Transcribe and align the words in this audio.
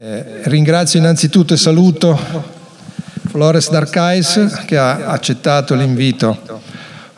Eh, 0.00 0.42
ringrazio 0.44 1.00
innanzitutto 1.00 1.54
e 1.54 1.56
saluto 1.56 2.16
Flores 3.30 3.68
Darkais 3.68 4.62
che 4.64 4.78
ha 4.78 5.06
accettato 5.06 5.74
l'invito 5.74 6.38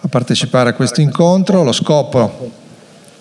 a 0.00 0.08
partecipare 0.08 0.70
a 0.70 0.72
questo 0.72 1.02
incontro. 1.02 1.62
Lo 1.62 1.72
scopo 1.72 2.50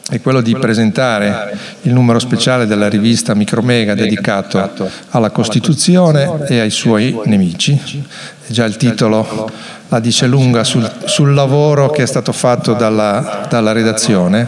è 0.09 0.21
quello 0.21 0.39
di 0.39 0.55
presentare 0.55 1.57
il 1.81 1.91
numero 1.91 2.19
speciale 2.19 2.67
della 2.67 2.87
rivista 2.87 3.35
Micromega 3.35 3.95
dedicato 3.95 4.89
alla 5.09 5.29
Costituzione 5.29 6.45
e 6.47 6.61
ai 6.61 6.71
suoi 6.71 7.19
nemici. 7.25 8.05
Già 8.47 8.63
il 8.63 8.77
titolo 8.77 9.51
la 9.89 9.99
dice 9.99 10.25
lunga 10.25 10.63
sul, 10.63 10.89
sul 11.03 11.33
lavoro 11.33 11.89
che 11.89 12.03
è 12.03 12.07
stato 12.07 12.31
fatto 12.31 12.75
dalla, 12.75 13.45
dalla 13.49 13.73
redazione. 13.73 14.47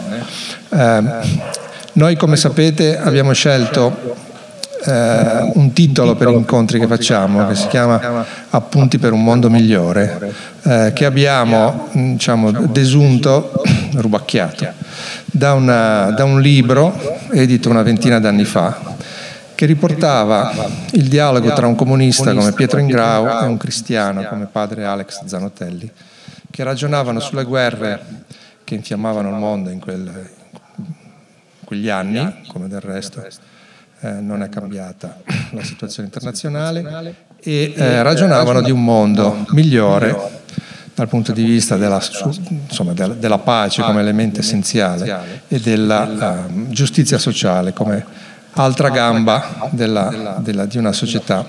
Eh, 0.70 1.04
noi, 1.92 2.16
come 2.16 2.38
sapete, 2.38 2.98
abbiamo 2.98 3.34
scelto 3.34 4.30
eh, 4.84 5.52
un 5.54 5.72
titolo 5.74 6.16
per 6.16 6.30
incontri 6.30 6.80
che 6.80 6.88
facciamo 6.88 7.48
che 7.48 7.56
si 7.56 7.68
chiama 7.68 8.26
Appunti 8.50 8.98
per 8.98 9.14
un 9.14 9.24
mondo 9.24 9.50
migliore, 9.50 10.34
eh, 10.64 10.92
che 10.94 11.06
abbiamo 11.06 11.90
diciamo, 11.94 12.52
desunto, 12.52 13.64
rubacchiato, 13.96 14.68
da, 15.26 15.54
una, 15.54 16.12
da 16.12 16.24
un 16.24 16.42
libro 16.42 17.20
edito 17.32 17.70
una 17.70 17.82
ventina 17.82 18.20
d'anni 18.20 18.44
fa 18.44 18.96
che 19.56 19.66
riportava 19.66 20.52
il 20.94 21.08
dialogo 21.08 21.54
tra 21.54 21.68
un 21.68 21.76
comunista 21.76 22.34
come 22.34 22.52
Pietro 22.52 22.80
Ingrau 22.80 23.44
e 23.44 23.46
un 23.46 23.58
cristiano 23.58 24.24
come 24.24 24.48
padre 24.52 24.86
Alex 24.86 25.24
Zanotelli, 25.26 25.90
che 26.50 26.64
ragionavano 26.64 27.20
sulle 27.20 27.44
guerre 27.44 28.26
che 28.64 28.74
infiammavano 28.76 29.30
il 29.30 29.36
mondo 29.36 29.70
in, 29.70 29.80
quel, 29.80 30.30
in 30.78 30.86
quegli 31.64 31.90
anni, 31.90 32.42
come 32.48 32.68
del 32.68 32.82
resto 32.82 33.24
eh, 34.02 34.12
non 34.20 34.42
è 34.44 34.50
cambiata 34.50 35.22
la 35.52 35.64
situazione 35.64 36.08
internazionale 36.08 37.16
e 37.40 37.74
eh, 37.76 38.04
ragionavano 38.04 38.62
di 38.62 38.72
un 38.72 38.84
mondo 38.84 39.46
migliore 39.50 40.40
dal 40.94 41.08
punto 41.08 41.32
di 41.32 41.44
vista 41.44 41.78
della, 41.78 42.02
insomma, 42.50 42.94
della 42.94 43.38
pace 43.40 43.82
come 43.82 44.02
elemento 44.02 44.40
essenziale 44.40 45.44
e 45.48 45.60
della 45.60 46.48
uh, 46.48 46.70
giustizia 46.70 47.18
sociale 47.18 47.74
come 47.74 48.06
altra 48.54 48.90
gamba 48.90 49.70
della, 49.72 50.38
della, 50.40 50.66
di 50.66 50.78
una 50.78 50.92
società 50.92 51.48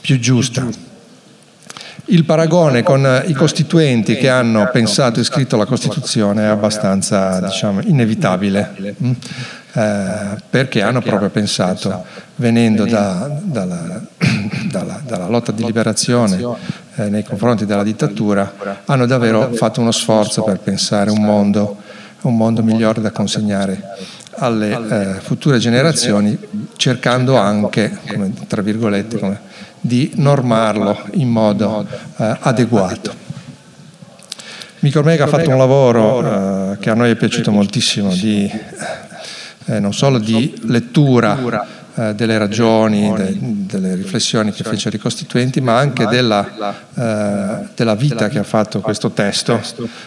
più 0.00 0.18
giusta. 0.18 0.66
Il 2.06 2.24
paragone 2.24 2.82
con 2.82 3.22
i 3.26 3.32
costituenti 3.32 4.16
che 4.16 4.28
hanno 4.28 4.68
pensato 4.72 5.20
e 5.20 5.24
scritto 5.24 5.56
la 5.56 5.66
Costituzione 5.66 6.42
è 6.42 6.46
abbastanza 6.46 7.38
diciamo, 7.40 7.82
inevitabile. 7.82 8.96
Eh, 9.72 10.36
perché 10.50 10.82
hanno 10.82 11.00
proprio 11.00 11.28
pensato, 11.30 12.04
venendo 12.36 12.84
da, 12.86 13.30
dalla, 13.40 14.00
dalla, 14.68 15.00
dalla, 15.06 15.28
lotta 15.28 15.52
di 15.52 15.64
liberazione 15.64 16.42
eh, 16.96 17.08
nei 17.08 17.22
confronti 17.22 17.66
della 17.66 17.84
dittatura, 17.84 18.52
hanno 18.86 19.06
davvero 19.06 19.52
fatto 19.52 19.80
uno 19.80 19.92
sforzo 19.92 20.42
per 20.42 20.58
pensare 20.58 21.10
un 21.10 21.22
mondo, 21.22 21.76
un 22.22 22.36
mondo 22.36 22.64
migliore 22.64 23.00
da 23.00 23.12
consegnare 23.12 23.80
alle 24.38 24.70
eh, 24.70 25.20
future 25.20 25.58
generazioni, 25.58 26.36
cercando 26.76 27.36
anche, 27.36 27.96
come, 28.08 28.32
tra 28.48 28.62
virgolette, 28.62 29.18
come, 29.20 29.40
di 29.80 30.10
normarlo 30.16 30.98
in 31.12 31.28
modo 31.28 31.86
eh, 32.16 32.36
adeguato. 32.40 33.28
Micromega 34.80 35.24
ha 35.24 35.28
fatto 35.28 35.50
un 35.50 35.58
lavoro 35.58 36.72
eh, 36.72 36.78
che 36.78 36.90
a 36.90 36.94
noi 36.94 37.10
è 37.10 37.14
piaciuto 37.14 37.52
moltissimo 37.52 38.12
di 38.14 38.50
eh, 39.66 39.80
non 39.80 39.92
solo 39.92 40.18
di 40.18 40.54
lettura 40.64 41.78
eh, 42.00 42.14
delle 42.14 42.38
ragioni, 42.38 43.12
de, 43.14 43.36
delle 43.40 43.94
riflessioni 43.94 44.52
che 44.52 44.62
fecero 44.62 44.94
i 44.96 44.98
costituenti, 44.98 45.60
ma 45.60 45.76
anche 45.76 46.06
della, 46.06 46.74
eh, 46.94 47.66
della 47.74 47.94
vita 47.94 48.28
che 48.28 48.38
ha 48.38 48.44
fatto 48.44 48.80
questo 48.80 49.10
testo 49.10 49.60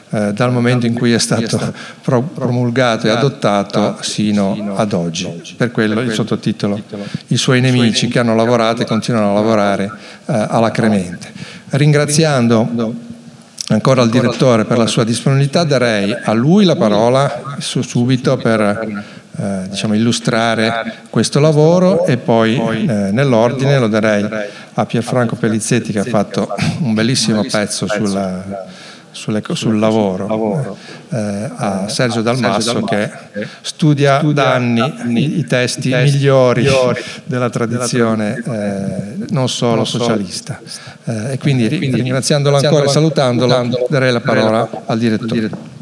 eh, 0.10 0.34
dal 0.34 0.52
momento 0.52 0.86
in 0.86 0.94
cui 0.94 1.14
è 1.14 1.20
stato 1.20 1.74
promulgato 2.02 3.08
e 3.08 3.10
adottato 3.10 3.98
sino 4.02 4.76
ad 4.76 4.94
oggi. 4.94 5.56
Per 5.58 5.72
quello 5.72 6.00
il 6.00 6.14
sottotitolo. 6.14 6.82
I 7.28 7.38
suoi 7.38 7.62
nemici 7.62 8.08
che 8.08 8.18
hanno 8.18 8.34
lavorato 8.34 8.82
e 8.82 8.86
continuano 8.86 9.32
a 9.32 9.34
lavorare 9.34 9.92
eh, 10.26 10.48
alacremente. 10.50 11.32
Ringraziando 11.70 12.94
ancora 13.68 14.02
al 14.02 14.10
direttore 14.10 14.66
per 14.66 14.78
la 14.78 14.88
sua 14.88 15.04
disponibilità, 15.04 15.64
darei 15.64 16.16
a 16.24 16.32
lui 16.34 16.64
la 16.66 16.76
parola 16.76 17.56
subito 17.60 18.38
per 18.38 19.22
eh, 19.44 19.68
diciamo, 19.68 19.94
illustrare 19.94 20.94
questo 21.10 21.40
lavoro 21.40 22.06
e 22.06 22.16
poi 22.16 22.56
eh, 22.56 23.12
nell'ordine 23.12 23.78
lo 23.78 23.88
darei 23.88 24.26
a 24.74 24.86
Pierfranco 24.86 25.36
Pellizzetti 25.36 25.92
che 25.92 26.00
ha 26.00 26.04
fatto 26.06 26.48
un 26.80 26.94
bellissimo 26.94 27.44
pezzo 27.44 27.86
sulla, 27.86 28.66
sulle, 29.12 29.42
sul 29.52 29.80
lavoro, 29.80 30.78
eh, 31.10 31.50
a 31.56 31.90
Sergio 31.90 32.22
Dalmasso 32.22 32.82
che 32.84 33.12
studia 33.62 34.22
da 34.22 34.54
anni 34.54 35.40
i, 35.40 35.46
testi 35.46 35.94
migliori 35.94 36.66
della 37.26 37.50
tradizione 37.50 38.42
eh, 38.46 39.26
non 39.30 39.50
solo 39.50 39.84
socialista. 39.84 40.60
Eh, 41.04 41.34
e 41.34 41.38
quindi 41.38 41.68
ringraziandolo 41.68 42.56
ancora 42.56 42.86
e 42.86 42.88
salutandolo 42.88 43.88
darei 43.90 44.14
la 44.14 44.22
parola 44.22 44.70
al 44.86 44.98
direttore. 44.98 45.73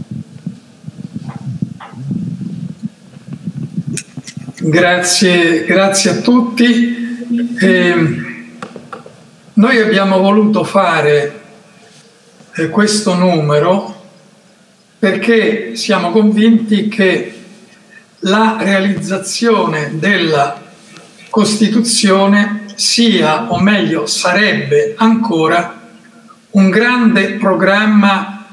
Grazie, 4.64 5.66
grazie 5.66 6.12
a 6.12 6.16
tutti. 6.18 7.26
Eh, 7.60 7.96
noi 9.54 9.78
abbiamo 9.80 10.20
voluto 10.20 10.64
fare 10.64 11.42
eh, 12.54 12.70
questo 12.70 13.16
numero 13.16 14.10
perché 15.00 15.76
siamo 15.76 16.12
convinti 16.12 16.88
che 16.90 17.42
la 18.20 18.58
realizzazione 18.60 19.94
della 19.98 20.62
Costituzione 21.32 22.66
sia, 22.76 23.52
o 23.52 23.60
meglio 23.60 24.06
sarebbe 24.06 24.94
ancora, 24.96 25.90
un 26.52 26.70
grande 26.70 27.32
programma 27.32 28.46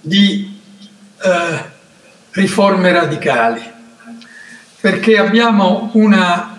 di 0.00 0.58
eh, 1.22 1.64
riforme 2.30 2.90
radicali 2.90 3.71
perché 4.82 5.16
abbiamo 5.16 5.90
una 5.92 6.58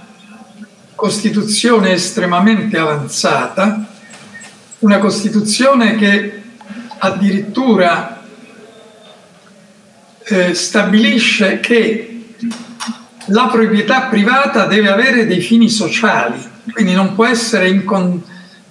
Costituzione 0.95 1.91
estremamente 1.91 2.77
avanzata, 2.77 3.85
una 4.79 4.99
Costituzione 4.99 5.97
che 5.97 6.41
addirittura 6.99 8.23
eh, 10.23 10.53
stabilisce 10.53 11.59
che 11.59 12.35
la 13.25 13.47
proprietà 13.47 14.03
privata 14.03 14.67
deve 14.67 14.89
avere 14.89 15.27
dei 15.27 15.41
fini 15.41 15.67
sociali, 15.67 16.41
quindi 16.71 16.93
non 16.93 17.15
può 17.15 17.25
essere 17.25 17.67
in, 17.67 17.83
con, 17.83 18.23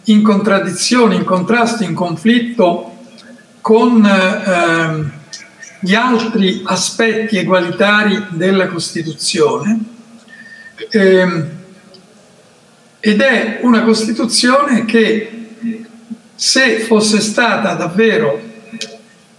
in 0.04 0.22
contraddizione, 0.22 1.16
in 1.16 1.24
contrasto, 1.24 1.82
in 1.82 1.92
conflitto 1.92 2.96
con 3.60 4.02
eh, 4.02 5.20
gli 5.84 5.94
altri 5.94 6.62
aspetti 6.64 7.38
egualitari 7.38 8.26
della 8.28 8.68
Costituzione 8.68 9.80
ehm, 10.90 11.50
ed 13.00 13.20
è 13.20 13.58
una 13.62 13.82
Costituzione 13.82 14.84
che 14.84 15.48
se 16.36 16.78
fosse 16.78 17.20
stata 17.20 17.74
davvero 17.74 18.40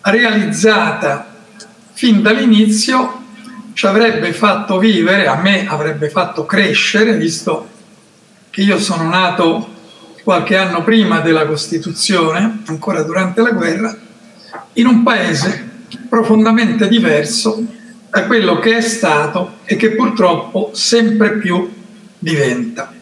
realizzata 0.02 1.34
fin 1.94 2.22
dall'inizio 2.22 3.22
ci 3.72 3.86
avrebbe 3.86 4.34
fatto 4.34 4.80
vivere, 4.80 5.28
a 5.28 5.38
me 5.38 5.66
avrebbe 5.66 6.10
fatto 6.10 6.46
crescere, 6.46 7.16
visto 7.16 7.70
che 8.50 8.62
io 8.64 8.80
sono 8.80 9.08
nato 9.08 9.70
qualche 10.24 10.58
anno 10.58 10.84
prima 10.84 11.22
della 11.22 11.46
Costituzione, 11.46 12.64
ancora 12.66 13.02
durante 13.04 13.42
la 13.42 13.52
guerra, 13.52 13.98
in 14.74 14.88
un 14.88 15.04
paese 15.04 15.72
profondamente 16.10 16.88
diverso 16.88 17.66
da 18.10 18.26
quello 18.26 18.60
che 18.60 18.78
è 18.78 18.82
stato 18.82 19.58
e 19.66 19.76
che 19.76 19.92
purtroppo 19.92 20.72
sempre 20.74 21.38
più 21.38 21.72
diventa. 22.20 22.94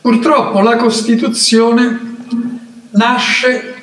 Purtroppo 0.00 0.60
la 0.60 0.76
Costituzione 0.76 2.16
nasce 2.90 3.74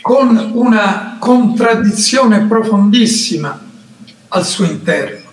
con 0.00 0.50
una 0.54 1.16
contraddizione 1.18 2.46
profondissima 2.46 3.60
al 4.28 4.44
suo 4.44 4.64
interno. 4.64 5.24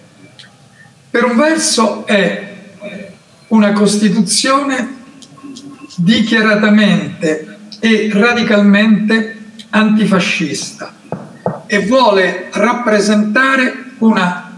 Per 1.10 1.24
un 1.26 1.36
verso 1.36 2.08
è 2.08 2.56
una 3.50 3.72
Costituzione 3.74 5.02
dichiaratamente 5.98 7.58
e 7.80 8.10
radicalmente 8.12 9.43
antifascista 9.76 10.94
e 11.66 11.80
vuole 11.86 12.50
rappresentare 12.52 13.94
una 14.00 14.52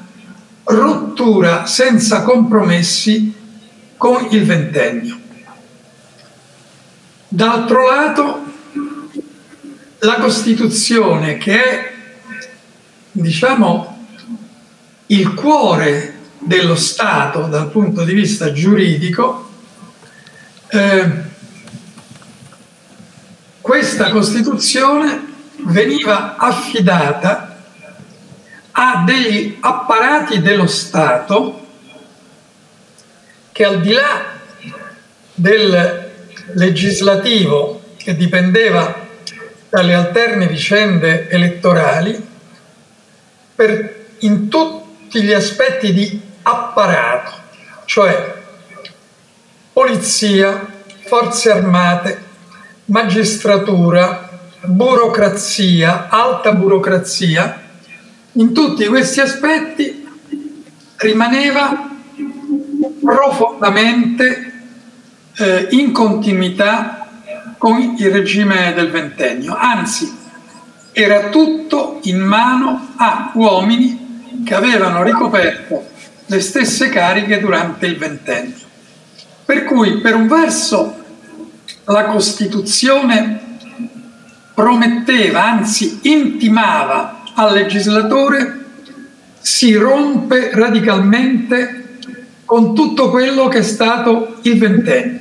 rottura 0.63 1.65
senza 1.65 2.23
compromessi 2.23 3.33
con 3.95 4.27
il 4.31 4.43
ventennio. 4.43 5.17
D'altro 7.27 7.89
lato, 7.89 8.45
la 9.99 10.15
Costituzione, 10.15 11.37
che 11.37 11.63
è, 11.63 11.93
diciamo, 13.11 14.07
il 15.07 15.33
cuore 15.33 16.19
dello 16.39 16.75
Stato 16.75 17.47
dal 17.47 17.71
punto 17.71 18.03
di 18.03 18.13
vista 18.13 18.51
giuridico, 18.51 19.49
eh, 20.67 21.24
questa 23.65 24.11
Costituzione 24.11 25.25
veniva 25.65 26.35
affidata 26.35 27.63
a 28.69 29.03
degli 29.03 29.57
apparati 29.59 30.39
dello 30.39 30.67
Stato 30.67 31.65
che 33.51 33.65
al 33.65 33.81
di 33.81 33.91
là 33.91 34.23
del 35.33 36.11
legislativo 36.53 37.95
che 37.97 38.15
dipendeva 38.15 39.07
dalle 39.67 39.95
alterne 39.95 40.45
vicende 40.45 41.27
elettorali, 41.27 42.23
per, 43.55 44.05
in 44.19 44.47
tutti 44.47 45.23
gli 45.23 45.33
aspetti 45.33 45.91
di 45.91 46.21
apparato, 46.43 47.31
cioè 47.85 48.43
polizia, 49.73 50.67
forze 51.07 51.49
armate, 51.49 52.24
magistratura, 52.85 54.29
burocrazia, 54.63 56.07
alta 56.09 56.53
burocrazia, 56.53 57.61
in 58.33 58.53
tutti 58.53 58.85
questi 58.85 59.21
aspetti 59.21 60.07
rimaneva 60.97 61.89
profondamente 63.01 64.53
eh, 65.37 65.67
in 65.71 65.91
continuità 65.91 67.07
con 67.57 67.95
il 67.97 68.11
regime 68.11 68.73
del 68.73 68.91
ventennio, 68.91 69.55
anzi 69.55 70.23
era 70.91 71.29
tutto 71.29 71.99
in 72.03 72.19
mano 72.19 72.93
a 72.95 73.31
uomini 73.33 74.41
che 74.45 74.53
avevano 74.53 75.03
ricoperto 75.03 75.87
le 76.27 76.39
stesse 76.39 76.89
cariche 76.89 77.39
durante 77.39 77.85
il 77.85 77.97
ventennio. 77.97 78.63
Per 79.45 79.63
cui 79.63 79.99
per 79.99 80.15
un 80.15 80.27
verso 80.27 81.04
la 81.85 82.05
Costituzione 82.05 83.39
prometteva, 84.53 85.45
anzi 85.45 85.99
intimava 86.03 87.23
al 87.33 87.53
legislatore, 87.53 88.63
si 89.39 89.75
rompe 89.75 90.51
radicalmente 90.53 91.97
con 92.45 92.73
tutto 92.73 93.09
quello 93.09 93.47
che 93.47 93.59
è 93.59 93.63
stato 93.63 94.37
il 94.43 94.57
ventennio. 94.57 95.19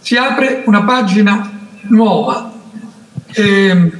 Si 0.00 0.16
apre 0.16 0.62
una 0.66 0.82
pagina 0.84 1.50
nuova. 1.88 2.52
Eh, 3.32 3.90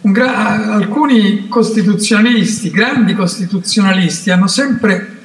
gra- 0.00 0.74
alcuni 0.74 1.48
costituzionalisti, 1.48 2.70
grandi 2.70 3.14
costituzionalisti, 3.14 4.30
hanno 4.30 4.46
sempre 4.46 5.16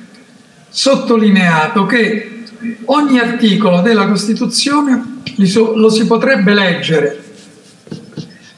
sottolineato 0.69 1.85
che 1.85 2.32
ogni 2.85 3.19
articolo 3.19 3.81
della 3.81 4.07
Costituzione 4.07 5.21
lo 5.75 5.89
si 5.89 6.05
potrebbe 6.05 6.53
leggere 6.53 7.23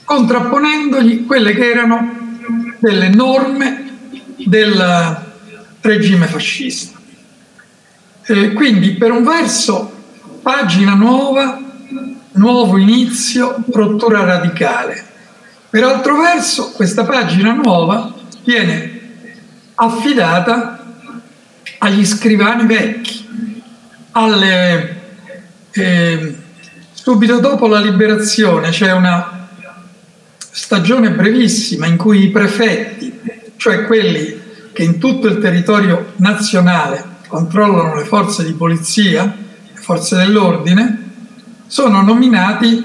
contrapponendogli 0.05 1.25
quelle 1.25 1.53
che 1.53 1.69
erano 1.69 2.37
delle 2.79 3.09
norme 3.09 3.97
del 4.37 5.23
regime 5.81 6.27
fascista. 6.27 6.97
Eh, 8.27 8.53
quindi 8.53 8.91
per 8.91 9.11
un 9.11 9.23
verso 9.23 9.91
pagina 10.41 10.93
nuova, 10.93 11.59
nuovo 12.33 12.77
inizio, 12.77 13.63
rottura 13.71 14.23
radicale. 14.23 15.03
Per 15.69 15.83
altro 15.83 16.21
verso 16.21 16.71
questa 16.71 17.03
pagina 17.03 17.53
nuova 17.53 18.13
viene 18.43 19.01
affidata 19.75 20.85
agli 21.79 22.05
scrivani 22.05 22.65
vecchi, 22.65 23.24
alle, 24.17 25.01
eh, 25.71 26.35
subito 26.93 27.39
dopo 27.39 27.67
la 27.67 27.81
liberazione 27.81 28.69
c'è 28.69 28.91
una 28.93 29.47
stagione 30.37 31.11
brevissima 31.11 31.85
in 31.85 31.97
cui 31.97 32.23
i 32.23 32.29
prefetti, 32.29 33.19
cioè 33.57 33.85
quelli 33.85 34.41
che 34.71 34.83
in 34.83 34.99
tutto 34.99 35.27
il 35.27 35.39
territorio 35.39 36.13
nazionale 36.17 37.03
controllano 37.27 37.95
le 37.95 38.05
forze 38.05 38.45
di 38.45 38.53
polizia, 38.53 39.23
le 39.25 39.81
forze 39.81 40.15
dell'ordine, 40.15 41.03
sono 41.67 42.01
nominati 42.01 42.83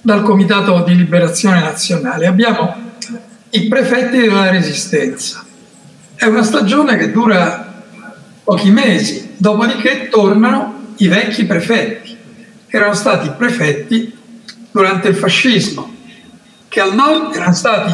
dal 0.00 0.22
Comitato 0.22 0.82
di 0.86 0.96
Liberazione 0.96 1.60
Nazionale. 1.60 2.26
Abbiamo 2.26 2.74
i 3.50 3.68
prefetti 3.68 4.18
della 4.18 4.48
Resistenza. 4.48 5.44
È 6.14 6.24
una 6.24 6.42
stagione 6.42 6.96
che 6.96 7.10
dura 7.10 7.84
pochi 8.42 8.70
mesi, 8.70 9.31
dopodiché 9.42 10.08
tornano 10.08 10.94
i 10.98 11.08
vecchi 11.08 11.46
prefetti, 11.46 12.16
che 12.68 12.76
erano 12.76 12.94
stati 12.94 13.28
prefetti 13.36 14.16
durante 14.70 15.08
il 15.08 15.16
fascismo 15.16 15.92
che 16.68 16.80
al 16.80 16.94
nord 16.94 17.34
erano 17.34 17.52
stati 17.52 17.92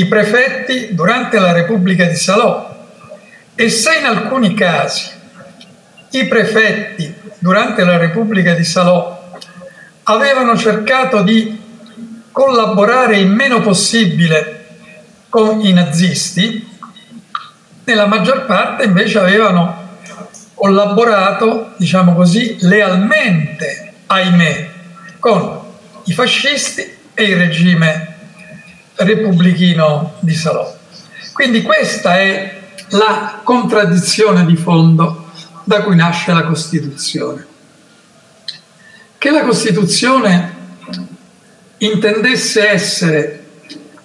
i 0.00 0.06
prefetti 0.06 0.94
durante 0.94 1.38
la 1.38 1.52
Repubblica 1.52 2.06
di 2.06 2.16
Salò. 2.16 2.88
E 3.54 3.68
se 3.68 3.98
in 3.98 4.06
alcuni 4.06 4.54
casi 4.54 5.10
i 6.12 6.26
prefetti 6.26 7.14
durante 7.38 7.84
la 7.84 7.98
Repubblica 7.98 8.54
di 8.54 8.64
Salò 8.64 9.32
avevano 10.04 10.56
cercato 10.56 11.20
di 11.20 11.60
collaborare 12.32 13.18
il 13.18 13.28
meno 13.28 13.60
possibile 13.60 14.68
con 15.28 15.60
i 15.60 15.74
nazisti, 15.74 16.66
nella 17.84 18.06
maggior 18.06 18.46
parte 18.46 18.84
invece 18.84 19.18
avevano 19.18 19.89
collaborato, 20.60 21.72
diciamo 21.78 22.14
così, 22.14 22.58
lealmente, 22.60 23.94
ahimè, 24.04 24.70
con 25.18 25.58
i 26.04 26.12
fascisti 26.12 26.86
e 27.14 27.24
il 27.24 27.36
regime 27.36 28.14
repubblichino 28.96 30.16
di 30.20 30.34
Salò. 30.34 30.70
Quindi 31.32 31.62
questa 31.62 32.18
è 32.18 32.60
la 32.90 33.40
contraddizione 33.42 34.44
di 34.44 34.56
fondo 34.56 35.30
da 35.64 35.82
cui 35.82 35.96
nasce 35.96 36.30
la 36.34 36.44
Costituzione. 36.44 37.46
Che 39.16 39.30
la 39.30 39.44
Costituzione 39.44 40.56
intendesse 41.78 42.68
essere 42.68 43.44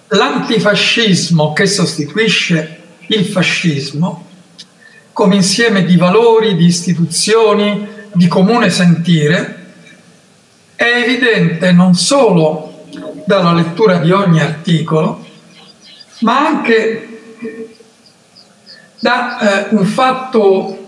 l'antifascismo 0.08 1.52
che 1.52 1.66
sostituisce 1.66 2.80
il 3.08 3.26
fascismo 3.26 4.26
come 5.16 5.36
insieme 5.36 5.86
di 5.86 5.96
valori, 5.96 6.56
di 6.56 6.66
istituzioni, 6.66 7.88
di 8.12 8.28
comune 8.28 8.68
sentire, 8.68 9.64
è 10.74 11.04
evidente 11.06 11.72
non 11.72 11.94
solo 11.94 12.84
dalla 13.24 13.54
lettura 13.54 13.96
di 13.96 14.10
ogni 14.10 14.40
articolo, 14.40 15.24
ma 16.18 16.46
anche 16.46 17.20
da 19.00 19.38
eh, 19.38 19.74
un 19.74 19.86
fatto, 19.86 20.86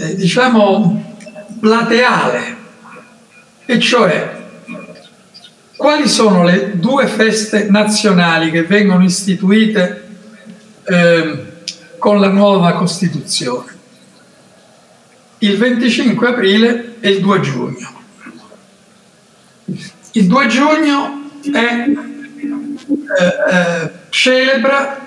eh, 0.00 0.16
diciamo, 0.16 1.16
plateale, 1.60 2.56
e 3.64 3.78
cioè 3.80 4.42
quali 5.78 6.08
sono 6.08 6.44
le 6.44 6.78
due 6.78 7.06
feste 7.06 7.68
nazionali 7.70 8.50
che 8.50 8.64
vengono 8.64 9.02
istituite 9.02 10.08
eh, 10.84 11.52
con 12.04 12.20
la 12.20 12.28
nuova 12.28 12.74
Costituzione? 12.74 13.78
Il 15.38 15.56
25 15.56 16.28
aprile 16.28 16.96
e 17.00 17.08
il 17.08 17.20
2 17.22 17.40
giugno. 17.40 18.02
Il 20.12 20.26
2 20.26 20.46
giugno 20.48 21.30
è, 21.50 21.86
eh, 21.88 23.24
eh, 23.50 23.90
celebra 24.10 25.00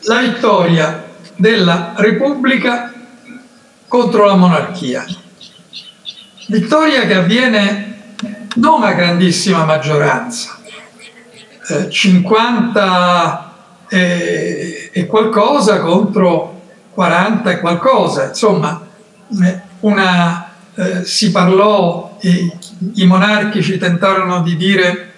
la 0.00 0.18
vittoria 0.18 1.14
della 1.36 1.92
Repubblica 1.96 2.92
contro 3.86 4.24
la 4.24 4.34
monarchia. 4.34 5.04
Vittoria 6.48 7.06
che 7.06 7.14
avviene 7.14 8.14
non 8.56 8.82
a 8.82 8.94
grandissima 8.94 9.64
maggioranza, 9.64 10.58
eh, 11.68 11.88
50 11.88 13.54
e, 13.88 14.85
e, 14.96 15.06
qualcosa 15.06 15.80
contro 15.80 16.62
40 16.92 17.50
e 17.50 17.60
qualcosa, 17.60 18.28
insomma, 18.28 18.80
eh, 19.42 19.60
una, 19.80 20.52
eh, 20.74 21.04
si 21.04 21.30
parlò, 21.30 22.16
i, 22.22 22.50
i 22.94 23.06
monarchici 23.06 23.76
tentarono 23.76 24.40
di 24.40 24.56
dire 24.56 25.12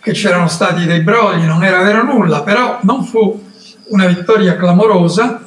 che 0.00 0.12
c'erano 0.12 0.46
stati 0.46 0.86
dei 0.86 1.00
brogli, 1.00 1.42
non 1.42 1.64
era 1.64 1.82
vero 1.82 2.04
nulla, 2.04 2.42
però 2.42 2.78
non 2.82 3.02
fu 3.02 3.48
una 3.88 4.06
vittoria 4.06 4.56
clamorosa 4.56 5.42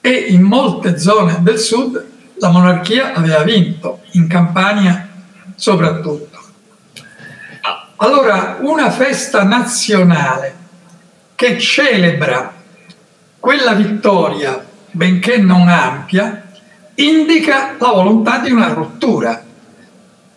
e 0.00 0.10
in 0.10 0.40
molte 0.40 0.98
zone 0.98 1.40
del 1.42 1.58
sud 1.58 2.02
la 2.38 2.48
monarchia 2.48 3.12
aveva 3.12 3.42
vinto, 3.42 4.00
in 4.12 4.26
Campania 4.26 5.06
soprattutto. 5.54 6.38
Allora, 7.96 8.56
una 8.62 8.90
festa 8.90 9.42
nazionale 9.42 10.57
che 11.38 11.56
celebra 11.56 12.52
quella 13.38 13.74
vittoria, 13.74 14.66
benché 14.90 15.36
non 15.36 15.68
ampia, 15.68 16.50
indica 16.96 17.76
la 17.78 17.92
volontà 17.92 18.38
di 18.38 18.50
una 18.50 18.72
rottura. 18.72 19.40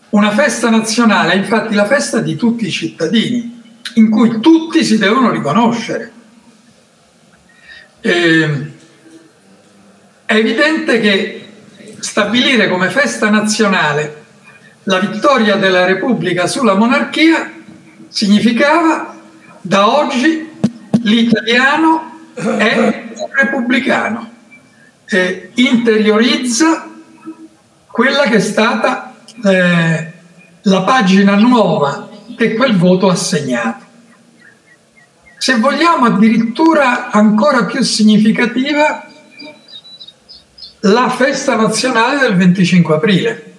Una 0.10 0.29
festa 0.29 0.70
nazionale 0.70 1.34
è 1.34 1.38
infatti 1.38 1.74
la 1.74 1.88
festa 1.88 2.20
di 2.20 2.36
tutti 2.36 2.67
i 2.67 2.72
cittadini, 2.72 3.79
in 3.96 4.12
cui 4.12 4.39
tutti 4.39 4.86
si 4.86 5.00
devono 5.00 5.31
riconoscere. 5.31 6.12
E 8.00 8.12
ehm, 8.12 8.72
è 10.25 10.36
evidente 10.36 11.00
che 11.00 11.48
stabilire 11.98 12.70
come 12.70 12.91
festa 12.91 13.31
nazionale 13.31 14.24
la 14.84 15.00
vittoria 15.00 15.55
della 15.55 15.86
Repubblica 15.86 16.46
sulla 16.46 16.75
monarchia 16.75 17.51
significava 18.08 19.15
da 19.62 19.98
oggi 19.98 20.50
l'italiano 21.03 22.29
è 22.34 23.10
repubblicano, 23.34 24.29
e 25.05 25.51
interiorizza 25.55 26.89
quella 27.88 28.24
che 28.24 28.36
è 28.36 28.39
stata 28.39 29.15
eh, 29.43 30.12
la 30.62 30.81
pagina 30.84 31.36
nuova 31.36 32.10
che 32.38 32.53
quel 32.55 32.77
voto 32.77 33.10
ha 33.10 33.15
segnato. 33.15 33.86
Se 35.38 35.58
vogliamo 35.58 36.05
addirittura 36.05 37.10
ancora 37.10 37.65
più 37.65 37.81
significativa, 37.81 39.05
la 40.81 41.10
festa 41.10 41.55
nazionale 41.55 42.20
del 42.20 42.36
25 42.36 42.96
aprile 42.96 43.51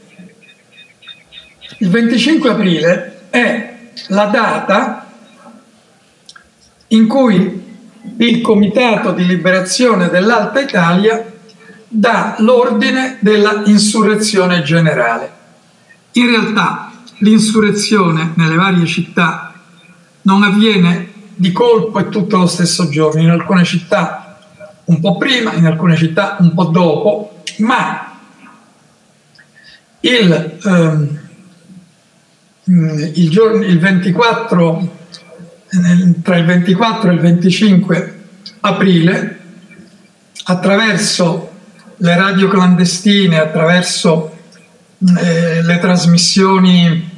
il 1.82 1.88
25 1.88 2.50
aprile 2.50 3.22
è 3.30 3.74
la 4.08 4.26
data 4.26 5.01
in 6.92 7.06
cui 7.06 7.60
il 8.16 8.40
Comitato 8.40 9.12
di 9.12 9.26
Liberazione 9.26 10.08
dell'Alta 10.08 10.60
Italia 10.60 11.30
dà 11.88 12.36
l'ordine 12.38 13.18
della 13.20 13.62
insurrezione 13.66 14.62
generale. 14.62 15.30
In 16.12 16.26
realtà 16.26 16.90
l'insurrezione 17.18 18.32
nelle 18.36 18.56
varie 18.56 18.86
città 18.86 19.52
non 20.22 20.42
avviene 20.42 21.10
di 21.34 21.52
colpo 21.52 21.98
e 21.98 22.08
tutto 22.08 22.38
lo 22.38 22.46
stesso 22.46 22.88
giorno, 22.88 23.20
in 23.20 23.30
alcune 23.30 23.64
città 23.64 24.38
un 24.84 25.00
po' 25.00 25.16
prima, 25.16 25.52
in 25.52 25.66
alcune 25.66 25.96
città 25.96 26.36
un 26.40 26.52
po' 26.54 26.64
dopo, 26.64 27.42
ma 27.58 28.10
il, 30.00 30.58
ehm, 30.64 31.20
Mm, 32.70 32.96
il, 33.14 33.28
giorno, 33.28 33.64
il 33.64 33.80
24, 33.80 35.01
tra 36.22 36.36
il 36.36 36.44
24 36.44 37.10
e 37.10 37.14
il 37.14 37.20
25 37.20 38.20
aprile, 38.60 39.38
attraverso 40.44 41.50
le 41.96 42.16
radio 42.16 42.48
clandestine, 42.48 43.38
attraverso 43.38 44.36
eh, 45.18 45.62
le 45.62 45.78
trasmissioni 45.78 47.10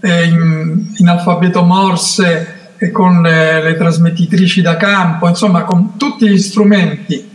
eh, 0.00 0.24
in, 0.24 0.92
in, 0.96 1.08
alfabeto 1.08 1.62
morse 1.62 2.72
e 2.76 2.90
con 2.90 3.24
eh, 3.24 3.62
le 3.62 3.76
trasmettitrici 3.76 4.60
da 4.60 4.76
campo, 4.76 5.28
insomma 5.28 5.62
con 5.62 5.96
tutti 5.96 6.28
gli 6.28 6.38
strumenti 6.38 7.28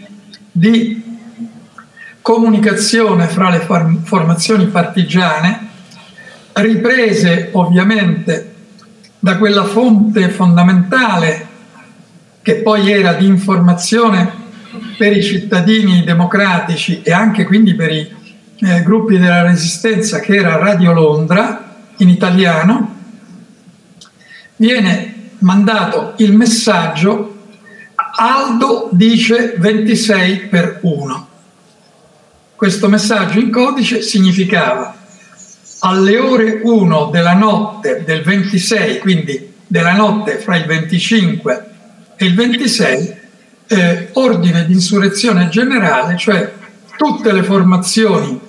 di 0.51 1.03
comunicazione 2.21 3.27
fra 3.27 3.49
le 3.49 3.59
formazioni 3.59 4.65
partigiane, 4.65 5.67
riprese 6.53 7.49
ovviamente 7.53 8.54
da 9.25 9.39
quella 9.39 9.63
fonte 9.63 10.29
fondamentale 10.29 11.47
che 12.43 12.57
poi 12.57 12.91
era 12.91 13.13
di 13.13 13.25
informazione 13.25 14.31
per 14.99 15.17
i 15.17 15.23
cittadini 15.23 16.03
democratici 16.03 17.01
e 17.01 17.11
anche 17.11 17.43
quindi 17.43 17.73
per 17.73 17.91
i 17.91 18.07
eh, 18.59 18.83
gruppi 18.83 19.17
della 19.17 19.41
resistenza 19.41 20.19
che 20.19 20.35
era 20.35 20.57
Radio 20.57 20.93
Londra 20.93 21.75
in 21.97 22.09
italiano, 22.09 22.95
viene 24.57 25.31
mandato 25.39 26.13
il 26.17 26.33
messaggio 26.33 27.47
Aldo 28.17 28.89
dice 28.91 29.55
26 29.57 30.49
per 30.49 30.81
1. 30.83 31.27
Questo 32.55 32.87
messaggio 32.87 33.39
in 33.39 33.49
codice 33.49 34.03
significava 34.03 34.94
alle 35.85 36.17
ore 36.17 36.61
1 36.63 37.09
della 37.11 37.33
notte 37.33 38.03
del 38.03 38.23
26, 38.23 38.97
quindi 38.99 39.53
della 39.67 39.93
notte 39.93 40.39
fra 40.39 40.55
il 40.55 40.65
25 40.65 41.65
e 42.15 42.25
il 42.25 42.33
26, 42.33 43.15
eh, 43.67 44.09
ordine 44.13 44.65
di 44.65 44.73
insurrezione 44.73 45.47
generale, 45.49 46.17
cioè 46.17 46.53
tutte 46.97 47.31
le 47.31 47.43
formazioni 47.43 48.39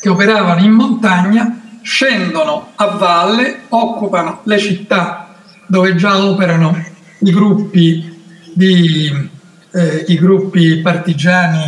che 0.00 0.08
operavano 0.08 0.60
in 0.60 0.70
montagna 0.70 1.60
scendono 1.82 2.72
a 2.76 2.86
valle, 2.86 3.62
occupano 3.70 4.42
le 4.44 4.58
città 4.58 5.34
dove 5.66 5.96
già 5.96 6.24
operano 6.24 6.84
i 7.18 7.32
gruppi, 7.32 8.22
di, 8.54 9.28
eh, 9.72 10.04
i 10.06 10.14
gruppi 10.16 10.80
partigiani 10.82 11.64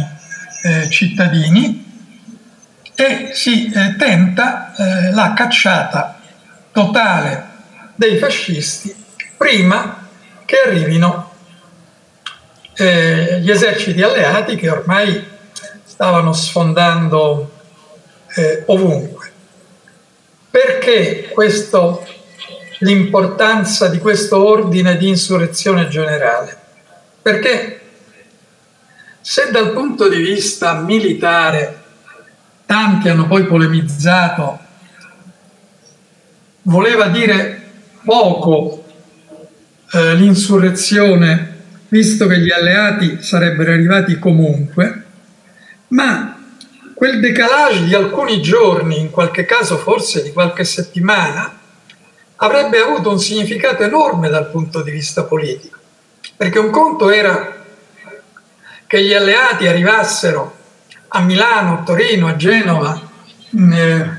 eh, 0.62 0.88
cittadini 0.90 1.86
e 3.00 3.30
si 3.32 3.70
eh, 3.70 3.94
tenta 3.96 4.74
eh, 4.74 5.12
la 5.12 5.32
cacciata 5.32 6.18
totale 6.72 7.46
dei 7.94 8.18
fascisti 8.18 8.92
prima 9.36 10.08
che 10.44 10.56
arrivino 10.66 11.30
eh, 12.74 13.38
gli 13.40 13.52
eserciti 13.52 14.02
alleati 14.02 14.56
che 14.56 14.68
ormai 14.68 15.24
stavano 15.84 16.32
sfondando 16.32 17.52
eh, 18.34 18.64
ovunque. 18.66 19.30
Perché 20.50 21.28
questo, 21.32 22.04
l'importanza 22.78 23.86
di 23.86 23.98
questo 23.98 24.44
ordine 24.44 24.96
di 24.96 25.06
insurrezione 25.06 25.86
generale? 25.86 26.56
Perché 27.22 27.80
se 29.20 29.52
dal 29.52 29.72
punto 29.72 30.08
di 30.08 30.20
vista 30.20 30.74
militare 30.80 31.77
tanti 32.68 33.08
hanno 33.08 33.26
poi 33.26 33.46
polemizzato, 33.46 34.58
voleva 36.64 37.08
dire 37.08 37.62
poco 38.04 38.84
eh, 39.90 40.14
l'insurrezione, 40.16 41.62
visto 41.88 42.26
che 42.26 42.40
gli 42.40 42.50
alleati 42.50 43.22
sarebbero 43.22 43.72
arrivati 43.72 44.18
comunque, 44.18 45.02
ma 45.88 46.38
quel 46.92 47.20
decalage 47.20 47.84
di 47.84 47.94
alcuni 47.94 48.42
giorni, 48.42 49.00
in 49.00 49.08
qualche 49.08 49.46
caso 49.46 49.78
forse 49.78 50.22
di 50.22 50.32
qualche 50.32 50.64
settimana, 50.64 51.58
avrebbe 52.36 52.80
avuto 52.80 53.08
un 53.08 53.18
significato 53.18 53.82
enorme 53.82 54.28
dal 54.28 54.50
punto 54.50 54.82
di 54.82 54.90
vista 54.90 55.24
politico, 55.24 55.78
perché 56.36 56.58
un 56.58 56.68
conto 56.68 57.08
era 57.08 57.64
che 58.86 59.02
gli 59.02 59.14
alleati 59.14 59.66
arrivassero 59.66 60.57
a 61.08 61.20
Milano, 61.20 61.78
a 61.78 61.82
Torino, 61.82 62.28
a 62.28 62.36
Genova, 62.36 63.00
eh, 63.50 64.10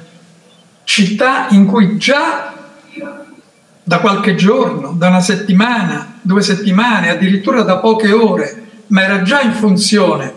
città 0.83 1.47
in 1.49 1.65
cui 1.65 1.97
già 1.97 2.53
da 3.83 3.99
qualche 3.99 4.35
giorno, 4.35 4.93
da 4.93 5.07
una 5.07 5.21
settimana, 5.21 6.19
due 6.21 6.41
settimane, 6.41 7.09
addirittura 7.09 7.61
da 7.61 7.77
poche 7.77 8.11
ore, 8.11 8.67
ma 8.87 9.03
era 9.03 9.21
già 9.21 9.41
in 9.41 9.53
funzione 9.53 10.33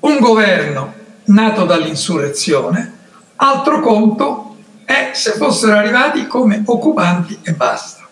un 0.00 0.18
governo 0.18 0.92
nato 1.26 1.64
dall'insurrezione, 1.64 2.92
altro 3.36 3.80
conto 3.80 4.56
è 4.84 5.10
se 5.14 5.32
fossero 5.32 5.76
arrivati 5.76 6.26
come 6.26 6.62
occupanti 6.64 7.38
e 7.42 7.52
basta. 7.52 8.06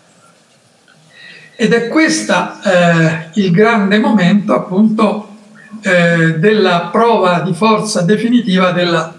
Ed 1.54 1.72
è 1.72 1.88
questo 1.88 2.32
eh, 2.64 3.30
il 3.34 3.50
grande 3.50 3.98
momento 3.98 4.54
appunto 4.54 5.31
eh, 5.80 6.38
della 6.38 6.88
prova 6.92 7.40
di 7.40 7.54
forza 7.54 8.02
definitiva 8.02 8.72
della 8.72 9.14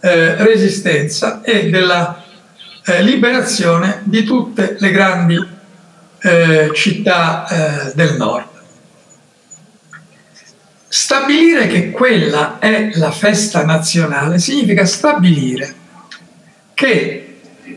eh, 0.00 0.36
resistenza 0.42 1.42
e 1.42 1.68
della 1.68 2.24
eh, 2.84 3.02
liberazione 3.02 4.00
di 4.04 4.24
tutte 4.24 4.76
le 4.78 4.90
grandi 4.90 5.38
eh, 6.22 6.70
città 6.74 7.46
eh, 7.46 7.92
del 7.94 8.16
nord. 8.16 8.48
Stabilire 10.88 11.68
che 11.68 11.90
quella 11.90 12.58
è 12.58 12.90
la 12.94 13.12
festa 13.12 13.64
nazionale 13.64 14.38
significa 14.38 14.84
stabilire 14.84 15.74
che 16.74 17.30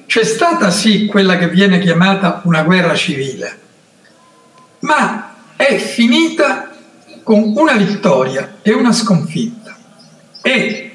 c'è 0.07 0.23
stata 0.23 0.71
sì 0.71 1.05
quella 1.05 1.37
che 1.37 1.49
viene 1.49 1.79
chiamata 1.79 2.41
una 2.45 2.63
guerra 2.63 2.95
civile, 2.95 3.59
ma 4.79 5.35
è 5.55 5.77
finita 5.77 6.72
con 7.23 7.53
una 7.55 7.73
vittoria 7.73 8.57
e 8.61 8.73
una 8.73 8.91
sconfitta 8.91 9.75
e 10.41 10.91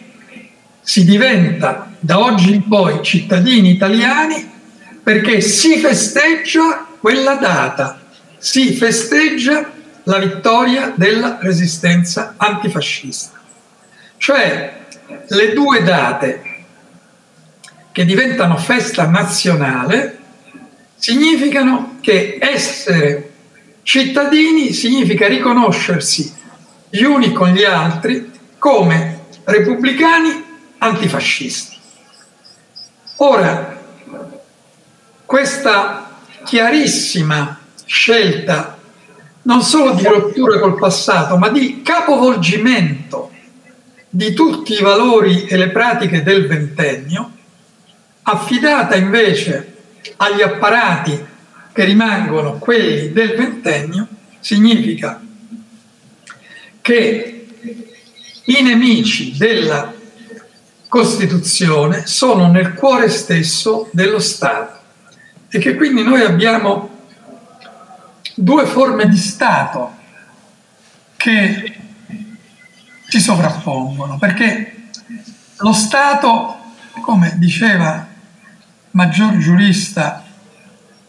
si 0.81 1.05
diventa 1.05 1.91
da 1.99 2.19
oggi 2.21 2.55
in 2.55 2.69
poi 2.69 3.03
cittadini 3.03 3.71
italiani 3.71 4.57
perché 5.03 5.41
si 5.41 5.79
festeggia 5.79 6.87
quella 7.01 7.35
data, 7.35 7.99
si 8.37 8.75
festeggia 8.75 9.71
la 10.05 10.19
vittoria 10.19 10.93
della 10.95 11.39
resistenza 11.41 12.35
antifascista. 12.37 13.39
Cioè 14.17 14.79
le 15.29 15.53
due 15.55 15.83
date 15.83 16.43
che 17.93 18.05
diventano 18.05 18.57
festa 18.57 19.07
nazionale 19.07 20.19
significano 20.97 21.99
che 22.01 22.39
essere 22.41 23.28
cittadini 23.89 24.75
significa 24.75 25.27
riconoscersi 25.27 26.31
gli 26.91 27.05
uni 27.05 27.33
con 27.33 27.49
gli 27.49 27.65
altri 27.65 28.31
come 28.59 29.29
repubblicani 29.45 30.45
antifascisti. 30.77 31.77
Ora, 33.17 33.81
questa 35.25 36.19
chiarissima 36.45 37.61
scelta 37.87 38.79
non 39.45 39.63
solo 39.63 39.93
di 39.93 40.05
rottura 40.05 40.59
col 40.59 40.77
passato, 40.77 41.39
ma 41.39 41.49
di 41.49 41.81
capovolgimento 41.81 43.31
di 44.11 44.35
tutti 44.35 44.75
i 44.75 44.83
valori 44.83 45.47
e 45.47 45.57
le 45.57 45.71
pratiche 45.71 46.23
del 46.23 46.47
ventennio, 46.47 47.31
affidata 48.25 48.97
invece 48.97 49.77
agli 50.19 50.43
apparati 50.43 51.37
che 51.79 51.85
rimangono 51.85 52.59
quelli 52.59 53.13
del 53.13 53.37
ventennio, 53.37 54.09
significa 54.41 55.23
che 56.81 57.47
i 58.47 58.63
nemici 58.63 59.37
della 59.37 59.95
Costituzione 60.89 62.05
sono 62.05 62.51
nel 62.51 62.75
cuore 62.75 63.09
stesso 63.09 63.91
dello 63.93 64.19
Stato 64.19 64.81
e 65.49 65.61
che 65.61 65.77
quindi 65.77 66.03
noi 66.03 66.23
abbiamo 66.23 66.99
due 68.35 68.67
forme 68.67 69.09
di 69.09 69.17
Stato 69.17 69.93
che 71.17 71.77
si 73.07 73.21
sovrappongono, 73.21 74.19
perché 74.19 74.89
lo 75.59 75.73
Stato, 75.73 76.57
come 77.03 77.35
diceva 77.37 78.05
maggior 78.91 79.37
giurista 79.37 80.25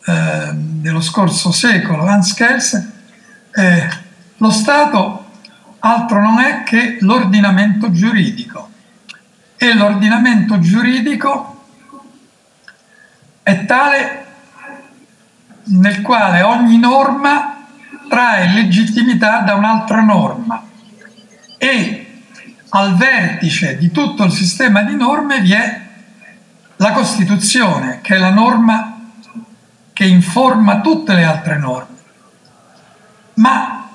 eh, 0.06 0.52
dello 0.54 1.02
scorso 1.02 1.52
secolo, 1.52 2.06
Hans 2.06 2.34
Kelsen, 2.34 2.92
eh, 3.52 3.90
lo 4.38 4.50
Stato 4.52 5.28
altro 5.80 6.22
non 6.22 6.40
è 6.40 6.64
che 6.64 6.98
l'ordinamento 7.02 7.92
giuridico. 7.92 8.70
E 9.58 9.74
l'ordinamento 9.74 10.60
giuridico 10.60 11.66
è 13.44 13.66
tale 13.66 14.26
nel 15.66 16.02
quale 16.02 16.42
ogni 16.42 16.78
norma 16.78 17.66
trae 18.08 18.54
legittimità 18.54 19.40
da 19.40 19.56
un'altra 19.56 20.02
norma 20.02 20.64
e 21.58 22.24
al 22.70 22.96
vertice 22.96 23.78
di 23.78 23.92
tutto 23.92 24.24
il 24.24 24.32
sistema 24.32 24.82
di 24.84 24.96
norme 24.96 25.42
vi 25.42 25.52
è 25.52 25.82
la 26.78 26.92
Costituzione, 26.92 28.00
che 28.02 28.16
è 28.16 28.18
la 28.18 28.32
norma 28.32 28.89
che 30.00 30.06
informa 30.06 30.80
tutte 30.80 31.14
le 31.14 31.26
altre 31.26 31.58
norme. 31.58 31.98
Ma 33.34 33.90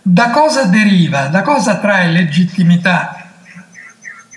da 0.00 0.30
cosa 0.30 0.66
deriva, 0.66 1.26
da 1.26 1.42
cosa 1.42 1.78
trae 1.78 2.12
legittimità 2.12 3.28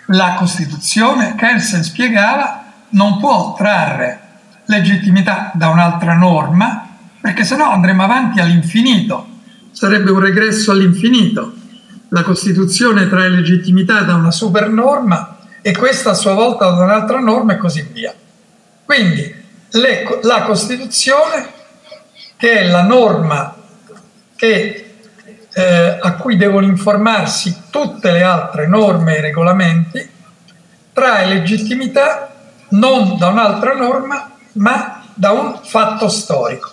la 0.08 0.34
Costituzione? 0.40 1.36
Kelsen 1.36 1.84
spiegava 1.84 2.64
non 2.90 3.20
può 3.20 3.54
trarre 3.54 4.20
legittimità 4.66 5.52
da 5.54 5.70
un'altra 5.70 6.16
norma, 6.16 6.88
perché 7.22 7.44
sennò 7.44 7.70
andremo 7.70 8.02
avanti 8.02 8.40
all'infinito. 8.40 9.28
Sarebbe 9.70 10.10
un 10.10 10.22
regresso 10.22 10.72
all'infinito. 10.72 11.54
La 12.10 12.24
Costituzione 12.24 13.08
trae 13.08 13.30
legittimità 13.30 14.02
da 14.02 14.16
una 14.16 14.32
supernorma 14.32 15.38
e 15.62 15.78
questa 15.78 16.10
a 16.10 16.16
sua 16.16 16.34
volta 16.34 16.68
da 16.72 16.84
un'altra 16.84 17.20
norma 17.20 17.54
e 17.54 17.58
così 17.58 17.88
via. 17.94 18.12
Quindi 18.84 19.41
le, 19.72 20.20
la 20.24 20.44
Costituzione, 20.44 21.50
che 22.38 22.60
è 22.60 22.68
la 22.68 22.84
norma 22.84 23.56
che, 24.36 24.94
eh, 25.54 25.98
a 26.02 26.14
cui 26.16 26.38
devono 26.38 26.66
informarsi 26.66 27.64
tutte 27.70 28.12
le 28.12 28.24
altre 28.24 28.68
norme 28.68 29.18
e 29.18 29.22
regolamenti, 29.22 30.10
trae 30.94 31.28
legittimità 31.28 32.34
non 32.70 33.18
da 33.18 33.28
un'altra 33.28 33.74
norma, 33.74 34.32
ma 34.54 35.04
da 35.14 35.32
un 35.32 35.60
fatto 35.64 36.10
storico. 36.10 36.72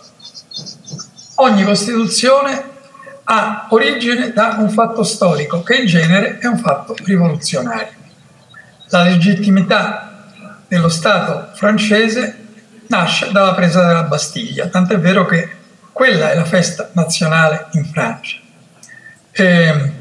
Ogni 1.36 1.64
Costituzione 1.64 2.76
ha 3.24 3.66
origine 3.70 4.32
da 4.32 4.56
un 4.58 4.70
fatto 4.70 5.02
storico, 5.02 5.62
che 5.62 5.76
in 5.76 5.86
genere 5.86 6.38
è 6.38 6.46
un 6.46 6.58
fatto 6.58 6.94
rivoluzionario 7.04 7.98
la 8.90 9.02
legittimità 9.02 10.26
dello 10.66 10.88
Stato 10.88 11.50
francese 11.54 12.37
nasce 12.88 13.30
dalla 13.32 13.54
presa 13.54 13.86
della 13.86 14.02
Bastiglia, 14.04 14.66
tant'è 14.68 14.98
vero 14.98 15.24
che 15.24 15.56
quella 15.92 16.30
è 16.30 16.34
la 16.34 16.44
festa 16.44 16.90
nazionale 16.92 17.66
in 17.72 17.84
Francia. 17.86 18.36
Eh, 19.30 19.92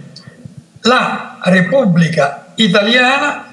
la 0.82 1.38
Repubblica 1.44 2.48
italiana 2.56 3.46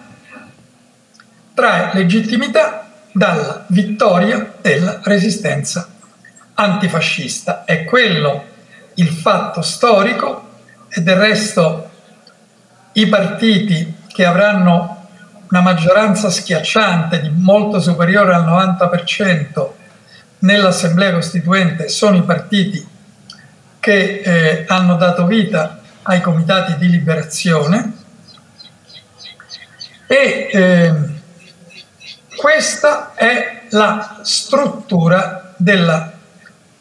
trae 1.54 1.90
legittimità 1.94 2.90
dalla 3.12 3.64
vittoria 3.68 4.54
della 4.60 5.00
resistenza 5.04 5.88
antifascista. 6.54 7.64
È 7.64 7.84
quello 7.84 8.44
il 8.94 9.08
fatto 9.08 9.62
storico 9.62 10.50
e 10.88 11.00
del 11.00 11.16
resto 11.16 11.90
i 12.92 13.06
partiti 13.08 14.02
che 14.06 14.24
avranno 14.24 14.93
una 15.54 15.62
maggioranza 15.62 16.30
schiacciante 16.30 17.20
di 17.20 17.30
molto 17.30 17.78
superiore 17.78 18.34
al 18.34 18.44
90% 18.44 19.70
nell'Assemblea 20.40 21.12
Costituente 21.12 21.88
sono 21.88 22.16
i 22.16 22.22
partiti 22.22 22.84
che 23.78 24.20
eh, 24.24 24.64
hanno 24.66 24.96
dato 24.96 25.26
vita 25.26 25.78
ai 26.02 26.20
comitati 26.20 26.76
di 26.76 26.88
liberazione 26.88 27.92
e 30.08 30.48
eh, 30.52 30.94
questa 32.34 33.14
è 33.14 33.66
la 33.70 34.22
struttura 34.24 35.54
della 35.56 36.14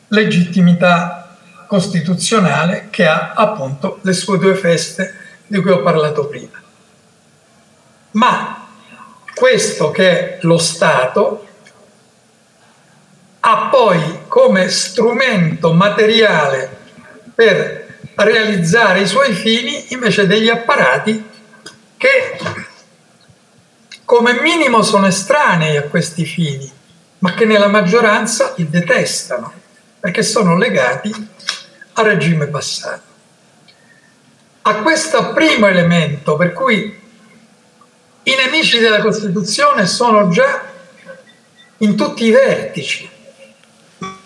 legittimità 0.08 1.36
costituzionale 1.68 2.88
che 2.90 3.06
ha 3.06 3.34
appunto 3.36 4.00
le 4.02 4.14
sue 4.14 4.40
due 4.40 4.56
feste 4.56 5.14
di 5.46 5.62
cui 5.62 5.70
ho 5.70 5.84
parlato 5.84 6.26
prima. 6.28 6.60
Ma 8.14 8.63
questo 9.36 9.92
che 9.92 10.10
è 10.10 10.38
lo 10.42 10.58
Stato 10.58 11.48
ha 13.40 13.68
poi 13.70 14.20
come 14.28 14.70
strumento 14.70 15.74
materiale 15.74 16.78
per 17.36 17.98
realizzare 18.16 19.02
i 19.02 19.08
suoi 19.08 19.34
fini 19.34 19.92
invece 19.94 20.28
degli 20.28 20.50
apparati 20.50 21.30
che 21.98 22.38
come 24.06 24.40
minimo 24.42 24.84
sono 24.84 25.08
estranei 25.08 25.76
a 25.78 25.84
questi 25.84 26.26
fini, 26.26 26.72
ma 27.20 27.34
che 27.34 27.46
nella 27.46 27.68
maggioranza 27.68 28.54
li 28.58 28.70
detestano, 28.70 29.52
perché 30.00 30.22
sono 30.22 30.58
legati 30.58 31.12
al 31.94 32.06
regime 32.06 32.48
passato. 32.48 33.02
A 34.62 34.76
questo 34.76 35.34
primo 35.34 35.68
elemento, 35.68 36.36
per 36.36 36.54
cui 36.54 37.02
i 38.24 38.32
nemici 38.36 38.80
della 38.80 39.02
Costituzione 39.02 39.86
sono 39.86 40.30
già 40.30 40.64
in 41.78 41.96
tutti 41.98 42.26
i 42.26 42.32
vertici, 42.32 43.10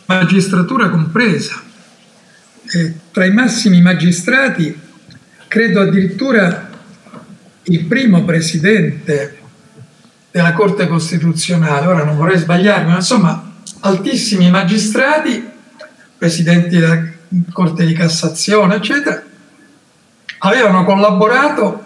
magistratura 0.05 0.89
compresa. 0.89 1.63
E 2.69 2.93
tra 3.11 3.25
i 3.25 3.31
massimi 3.31 3.81
magistrati, 3.81 4.79
credo 5.47 5.81
addirittura 5.81 6.69
il 7.63 7.85
primo 7.85 8.23
presidente 8.23 9.39
della 10.29 10.53
Corte 10.53 10.87
Costituzionale, 10.87 11.87
ora 11.87 12.03
non 12.03 12.17
vorrei 12.17 12.37
sbagliarmi, 12.37 12.89
ma 12.89 12.95
insomma 12.97 13.53
altissimi 13.79 14.49
magistrati, 14.51 15.43
presidenti 16.17 16.77
della 16.77 17.03
Corte 17.51 17.85
di 17.85 17.93
Cassazione, 17.93 18.75
eccetera, 18.75 19.23
avevano 20.39 20.83
collaborato 20.83 21.85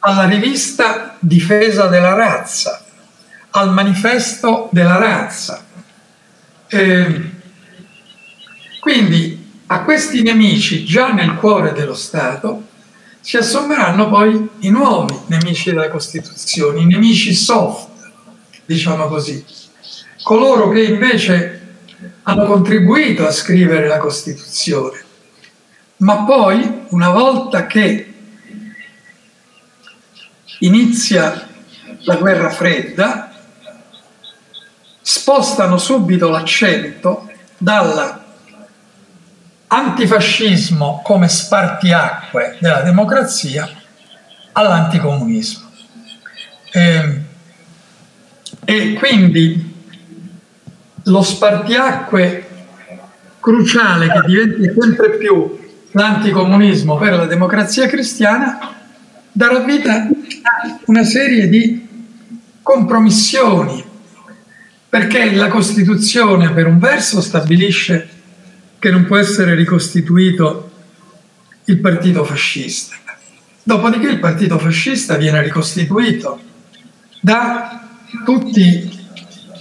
alla 0.00 0.26
rivista 0.26 1.16
Difesa 1.18 1.86
della 1.86 2.14
razza, 2.14 2.84
al 3.50 3.72
manifesto 3.72 4.68
della 4.72 4.96
razza. 4.96 5.64
Eh, 6.68 7.30
quindi 8.80 9.46
A 9.70 9.82
questi 9.82 10.22
nemici, 10.22 10.82
già 10.82 11.12
nel 11.12 11.34
cuore 11.34 11.72
dello 11.72 11.94
Stato, 11.94 12.62
si 13.20 13.36
assommeranno 13.36 14.08
poi 14.08 14.48
i 14.60 14.70
nuovi 14.70 15.14
nemici 15.26 15.68
della 15.68 15.90
Costituzione, 15.90 16.80
i 16.80 16.86
nemici 16.86 17.34
soft, 17.34 17.88
diciamo 18.64 19.08
così, 19.08 19.44
coloro 20.22 20.70
che 20.70 20.84
invece 20.84 21.60
hanno 22.22 22.46
contribuito 22.46 23.26
a 23.26 23.30
scrivere 23.30 23.88
la 23.88 23.98
Costituzione. 23.98 25.04
Ma 25.98 26.24
poi, 26.24 26.84
una 26.88 27.10
volta 27.10 27.66
che 27.66 28.14
inizia 30.60 31.46
la 32.00 32.16
guerra 32.16 32.50
fredda, 32.50 33.32
spostano 35.00 35.78
subito 35.78 36.28
l'accento 36.28 37.30
dalla 37.56 38.24
antifascismo 39.70 41.02
come 41.04 41.28
spartiacque 41.28 42.56
della 42.58 42.80
democrazia 42.82 43.68
all'anticomunismo. 44.52 45.70
E, 46.72 46.80
ehm, 46.80 47.24
e 48.64 48.92
quindi 48.94 49.76
lo 51.04 51.22
spartiacque 51.22 52.48
cruciale 53.40 54.10
che 54.10 54.20
diventa 54.26 54.80
sempre 54.80 55.16
più 55.16 55.58
l'anticomunismo 55.92 56.96
per 56.96 57.14
la 57.14 57.24
democrazia 57.24 57.86
cristiana 57.86 58.77
darà 59.38 59.60
vita 59.60 60.02
a 60.02 60.80
una 60.86 61.04
serie 61.04 61.48
di 61.48 61.86
compromissioni, 62.60 63.84
perché 64.88 65.30
la 65.30 65.46
Costituzione 65.46 66.50
per 66.50 66.66
un 66.66 66.80
verso 66.80 67.20
stabilisce 67.20 68.08
che 68.80 68.90
non 68.90 69.04
può 69.04 69.16
essere 69.16 69.54
ricostituito 69.54 70.70
il 71.66 71.78
partito 71.78 72.24
fascista. 72.24 72.96
Dopodiché 73.62 74.08
il 74.08 74.18
partito 74.18 74.58
fascista 74.58 75.16
viene 75.16 75.40
ricostituito 75.40 76.40
da 77.20 77.90
tutti 78.24 78.90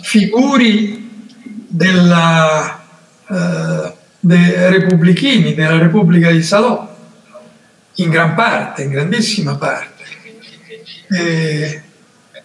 figuri 0.01 1.29
della, 1.67 2.81
eh, 3.29 3.93
dei 4.21 4.69
repubblichini, 4.71 5.53
della 5.53 5.77
Repubblica 5.77 6.31
di 6.31 6.41
Salò, 6.41 6.96
in 7.97 8.09
gran 8.09 8.33
parte, 8.33 8.83
in 8.83 8.89
grandissima 8.89 9.55
parte. 9.55 10.03
E, 11.09 11.81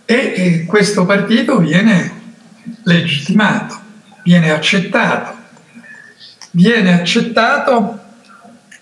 e, 0.05 0.65
questo 0.67 1.05
partito 1.05 1.59
viene 1.59 2.21
legittimato, 2.83 3.81
viene 4.23 4.51
accettato 4.51 5.41
viene 6.53 7.01
accettato 7.01 7.99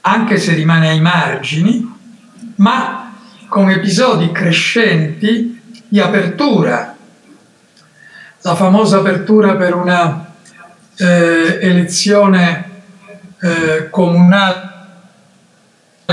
anche 0.03 0.39
se 0.39 0.55
rimane 0.55 0.89
ai 0.89 1.01
margini, 1.01 1.99
ma 2.57 3.15
con 3.49 3.71
episodi 3.71 4.33
crescenti 4.33 5.61
di 5.87 6.01
apertura. 6.01 6.97
La 8.43 8.55
famosa 8.55 8.99
apertura 8.99 9.57
per 9.57 9.75
una 9.75 10.33
eh, 10.97 11.59
elezione 11.61 12.71
eh, 13.41 13.89
comunale 13.91 14.69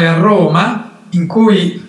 a 0.06 0.16
Roma, 0.16 1.00
in 1.12 1.26
cui 1.26 1.86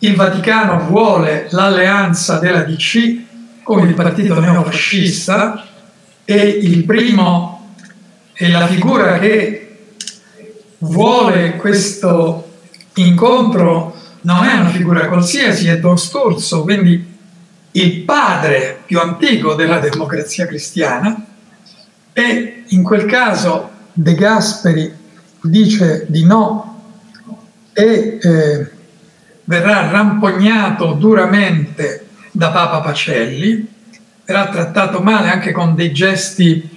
il 0.00 0.14
Vaticano 0.14 0.86
vuole 0.86 1.46
l'alleanza 1.50 2.38
della 2.38 2.62
DC 2.62 3.62
con 3.62 3.86
il 3.86 3.94
partito 3.94 4.38
neofascista 4.38 5.66
e 6.24 6.36
il 6.36 6.84
primo 6.84 7.74
e 8.32 8.50
la 8.50 8.66
figura 8.66 9.18
che 9.18 9.76
vuole 10.78 11.56
questo 11.56 12.48
incontro 12.94 13.94
non 14.22 14.44
è 14.44 14.54
una 14.54 14.68
figura 14.70 15.08
qualsiasi, 15.08 15.68
è 15.68 15.78
Don 15.78 15.98
Sturzo, 15.98 16.62
quindi 16.62 17.16
il 17.72 18.00
padre 18.02 18.82
più 18.84 19.00
antico 19.00 19.54
della 19.54 19.78
democrazia 19.78 20.46
cristiana. 20.46 21.24
E 22.12 22.64
in 22.68 22.82
quel 22.82 23.06
caso 23.06 23.70
De 23.92 24.14
Gasperi 24.14 24.92
dice 25.42 26.06
di 26.08 26.24
no 26.24 26.77
e 27.78 28.18
eh, 28.20 28.70
verrà 29.44 29.88
rampognato 29.88 30.94
duramente 30.94 32.06
da 32.32 32.50
Papa 32.50 32.80
Pacelli, 32.80 33.68
verrà 34.24 34.48
trattato 34.48 35.00
male 35.00 35.30
anche 35.30 35.52
con 35.52 35.76
dei 35.76 35.92
gesti 35.92 36.76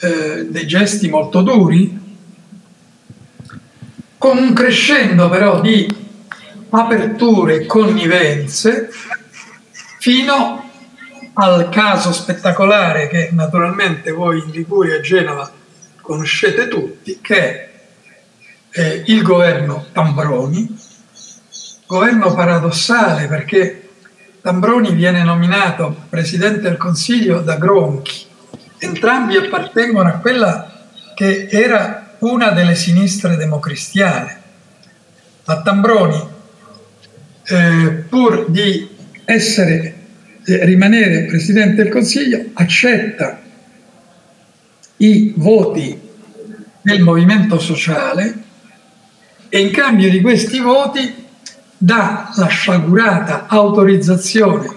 eh, 0.00 0.48
dei 0.50 0.66
gesti 0.66 1.08
molto 1.08 1.40
duri, 1.42 1.98
con 4.18 4.36
un 4.36 4.52
crescendo 4.52 5.28
però 5.28 5.60
di 5.60 5.86
aperture 6.70 7.54
e 7.54 7.66
connivenze 7.66 8.90
fino 10.00 10.68
al 11.34 11.68
caso 11.68 12.12
spettacolare 12.12 13.06
che 13.06 13.28
naturalmente 13.32 14.10
voi 14.10 14.40
in 14.40 14.50
Liguria 14.50 14.96
e 14.96 15.00
Genova 15.00 15.48
conoscete 16.00 16.66
tutti, 16.66 17.20
che 17.22 17.36
è 17.36 17.73
eh, 18.76 19.04
il 19.06 19.22
governo 19.22 19.86
Tambroni, 19.92 20.76
governo 21.86 22.34
paradossale 22.34 23.28
perché 23.28 23.88
Tambroni 24.42 24.92
viene 24.92 25.22
nominato 25.22 25.94
Presidente 26.08 26.60
del 26.60 26.76
Consiglio 26.76 27.40
da 27.40 27.56
Gronchi, 27.56 28.26
entrambi 28.78 29.36
appartengono 29.36 30.08
a 30.08 30.18
quella 30.18 30.88
che 31.14 31.46
era 31.50 32.16
una 32.18 32.50
delle 32.50 32.74
sinistre 32.74 33.36
democristiane. 33.36 34.42
Ma 35.44 35.62
Tambroni, 35.62 36.28
eh, 37.44 38.04
pur 38.08 38.46
di 38.48 38.88
essere, 39.24 39.94
eh, 40.44 40.64
rimanere 40.64 41.26
Presidente 41.26 41.82
del 41.82 41.92
Consiglio, 41.92 42.44
accetta 42.54 43.40
i 44.96 45.32
voti 45.36 46.00
del 46.82 47.02
movimento 47.02 47.58
sociale 47.58 48.43
e 49.54 49.60
in 49.60 49.70
cambio 49.70 50.10
di 50.10 50.20
questi 50.20 50.58
voti 50.58 51.14
dà 51.78 52.32
la 52.34 52.46
sciagurata 52.48 53.46
autorizzazione 53.46 54.68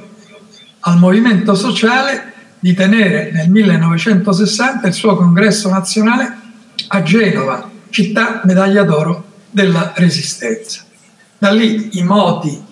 al 0.82 1.00
movimento 1.00 1.56
sociale 1.56 2.34
di 2.60 2.76
tenere 2.76 3.32
nel 3.32 3.50
1960 3.50 4.86
il 4.86 4.94
suo 4.94 5.16
congresso 5.16 5.68
nazionale 5.72 6.38
a 6.90 7.02
Genova, 7.02 7.68
città 7.90 8.42
medaglia 8.44 8.84
d'oro 8.84 9.26
della 9.50 9.94
Resistenza. 9.96 10.84
Da 11.40 11.50
lì 11.50 11.98
i 11.98 12.04
moti 12.04 12.64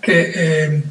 che 0.00 0.30
eh, 0.30 0.82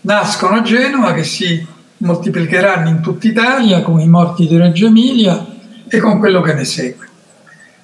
nascono 0.00 0.56
a 0.56 0.62
Genova, 0.62 1.12
che 1.12 1.24
si 1.24 1.66
moltiplicheranno 1.98 2.88
in 2.88 3.02
tutta 3.02 3.26
Italia 3.26 3.82
con 3.82 4.00
i 4.00 4.08
morti 4.08 4.46
di 4.46 4.56
Reggio 4.56 4.86
Emilia 4.86 5.46
e 5.86 5.98
con 5.98 6.18
quello 6.18 6.40
che 6.40 6.54
ne 6.54 6.64
segue. 6.64 7.06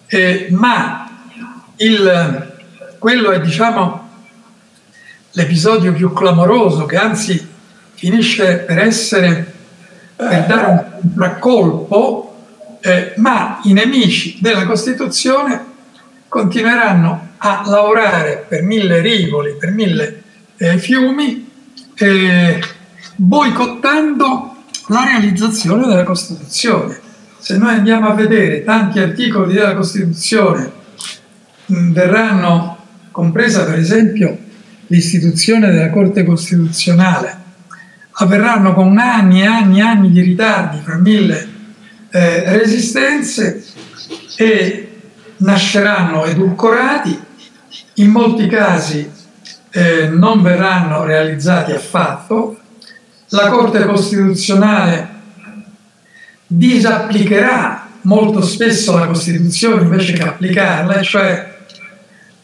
Eh, 0.07 0.47
ma 0.53 1.04
il, 1.77 2.53
quello 2.99 3.31
è 3.31 3.41
diciamo 3.41 4.09
l'episodio 5.33 5.93
più 5.93 6.13
clamoroso 6.13 6.87
che 6.87 6.97
anzi 6.97 7.49
finisce 7.95 8.59
per 8.59 8.79
essere 8.79 9.55
per 10.17 10.47
dare 10.47 10.67
un 11.03 11.13
raccolpo, 11.17 12.37
eh, 12.81 13.15
ma 13.17 13.61
i 13.65 13.73
nemici 13.73 14.39
della 14.41 14.67
Costituzione 14.67 15.73
continueranno 16.29 17.33
a 17.39 17.63
lavorare 17.67 18.45
per 18.49 18.63
mille 18.63 19.01
rivoli, 19.01 19.57
per 19.59 19.71
mille 19.71 20.23
eh, 20.57 20.79
fiumi, 20.79 21.51
eh, 21.95 22.63
boicottando 23.17 24.57
la 24.89 25.05
realizzazione 25.05 25.87
della 25.87 26.05
Costituzione. 26.05 27.01
Se 27.39 27.57
noi 27.59 27.75
andiamo 27.75 28.09
a 28.09 28.15
vedere 28.15 28.65
tanti 28.65 29.01
articoli 29.01 29.53
della 29.53 29.75
Costituzione, 29.75 30.83
verranno 31.67 32.79
compresa 33.11 33.65
per 33.65 33.79
esempio 33.79 34.37
l'istituzione 34.89 35.71
della 35.71 35.91
Corte 35.91 36.25
Costituzionale, 36.25 37.43
avverranno 38.11 38.75
con 38.75 38.99
anni 38.99 39.43
e 39.43 39.47
anni 39.47 39.79
e 39.79 39.83
anni 39.83 40.11
di 40.11 40.21
ritardi 40.21 40.81
fra 40.83 40.97
mille 40.97 41.49
eh, 42.11 42.57
resistenze 42.57 43.65
e 44.37 44.89
nasceranno 45.39 46.25
edulcorati, 46.25 47.19
in 47.95 48.11
molti 48.11 48.47
casi 48.47 49.11
eh, 49.71 50.09
non 50.09 50.43
verranno 50.43 51.05
realizzati 51.05 51.73
affatto, 51.73 52.59
la 53.29 53.49
Corte 53.49 53.85
Costituzionale 53.85 55.09
disapplicherà 56.47 57.89
molto 58.03 58.43
spesso 58.43 58.97
la 58.97 59.07
Costituzione 59.07 59.83
invece 59.83 60.13
che 60.13 60.23
applicarla, 60.23 61.03
cioè 61.03 61.54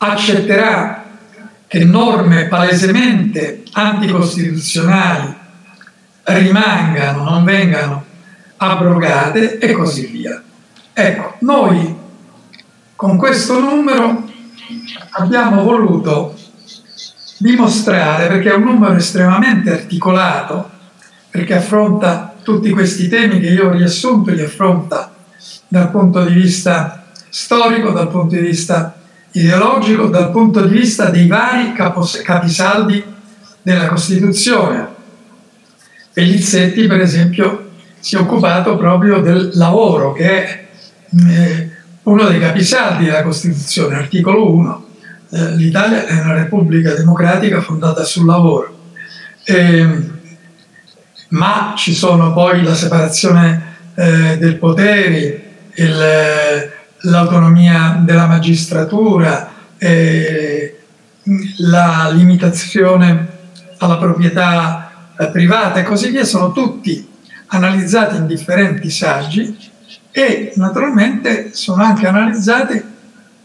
accetterà 0.03 1.05
che 1.67 1.85
norme 1.85 2.47
palesemente 2.47 3.63
anticostituzionali 3.73 5.35
rimangano, 6.23 7.25
non 7.25 7.45
vengano 7.45 8.05
abrogate 8.57 9.59
e 9.59 9.73
così 9.73 10.07
via. 10.07 10.43
Ecco, 10.93 11.37
noi 11.41 11.97
con 12.97 13.17
questo 13.17 13.61
numero 13.61 14.29
abbiamo 15.11 15.63
voluto 15.63 16.35
dimostrare, 17.39 18.27
perché 18.27 18.51
è 18.51 18.55
un 18.55 18.65
numero 18.65 18.95
estremamente 18.95 19.73
articolato, 19.73 20.71
perché 21.31 21.57
affronta 21.57 22.35
tutti 22.43 22.71
questi 22.71 23.09
temi 23.09 23.39
che 23.39 23.49
io 23.49 23.69
ho 23.69 23.73
riassunto, 23.73 24.31
li 24.33 24.43
affronta 24.43 25.15
dal 25.69 25.91
punto 25.91 26.25
di 26.25 26.35
vista 26.35 27.05
storico, 27.29 27.91
dal 27.91 28.09
punto 28.09 28.35
di 28.35 28.41
vista 28.41 29.00
ideologico, 29.33 30.07
dal 30.07 30.31
punto 30.31 30.67
di 30.67 30.79
vista 30.79 31.11
dei 31.11 31.27
vari 31.27 31.73
capos- 31.73 32.21
capisaldi 32.23 33.03
della 33.63 33.87
Costituzione. 33.87 34.89
Pelizzetti, 36.13 36.87
per 36.87 37.01
esempio, 37.01 37.71
si 38.01 38.17
è 38.17 38.19
occupato 38.19 38.77
proprio 38.77 39.21
del 39.21 39.51
lavoro, 39.55 40.13
che 40.13 40.45
è 40.45 40.69
eh, 41.29 41.71
uno 42.05 42.25
dei 42.29 42.41
capisaldi 42.41 43.05
della 43.05 43.23
Costituzione, 43.23 43.97
articolo 43.97 44.53
1. 44.53 44.87
Eh, 45.31 45.57
L'Italia 45.57 46.07
è 46.07 46.21
una 46.21 46.35
repubblica 46.35 46.95
democratica 46.95 47.61
fondata 47.61 48.03
sul 48.05 48.27
lavoro. 48.27 48.79
Eh, 49.45 50.19
ma 51.29 51.75
ci 51.77 51.95
sono 51.95 52.33
poi 52.33 52.63
la 52.63 52.75
separazione 52.75 53.77
eh, 53.95 54.39
del 54.39 54.57
potere, 54.57 55.43
il, 55.75 56.70
l'autonomia 57.03 58.01
della 58.05 58.27
magistratura, 58.27 59.51
eh, 59.79 60.81
la 61.59 62.11
limitazione 62.13 63.39
alla 63.79 63.97
proprietà 63.97 65.13
eh, 65.19 65.29
privata 65.29 65.81
e 65.81 65.85
così 65.85 66.11
via, 66.11 66.25
sono 66.25 66.53
tutti 66.53 67.09
analizzati 67.47 68.17
in 68.17 68.27
differenti 68.27 68.91
saggi 68.91 69.57
e 70.11 70.53
naturalmente 70.57 71.51
sono 71.55 71.83
anche 71.83 72.07
analizzate 72.07 72.85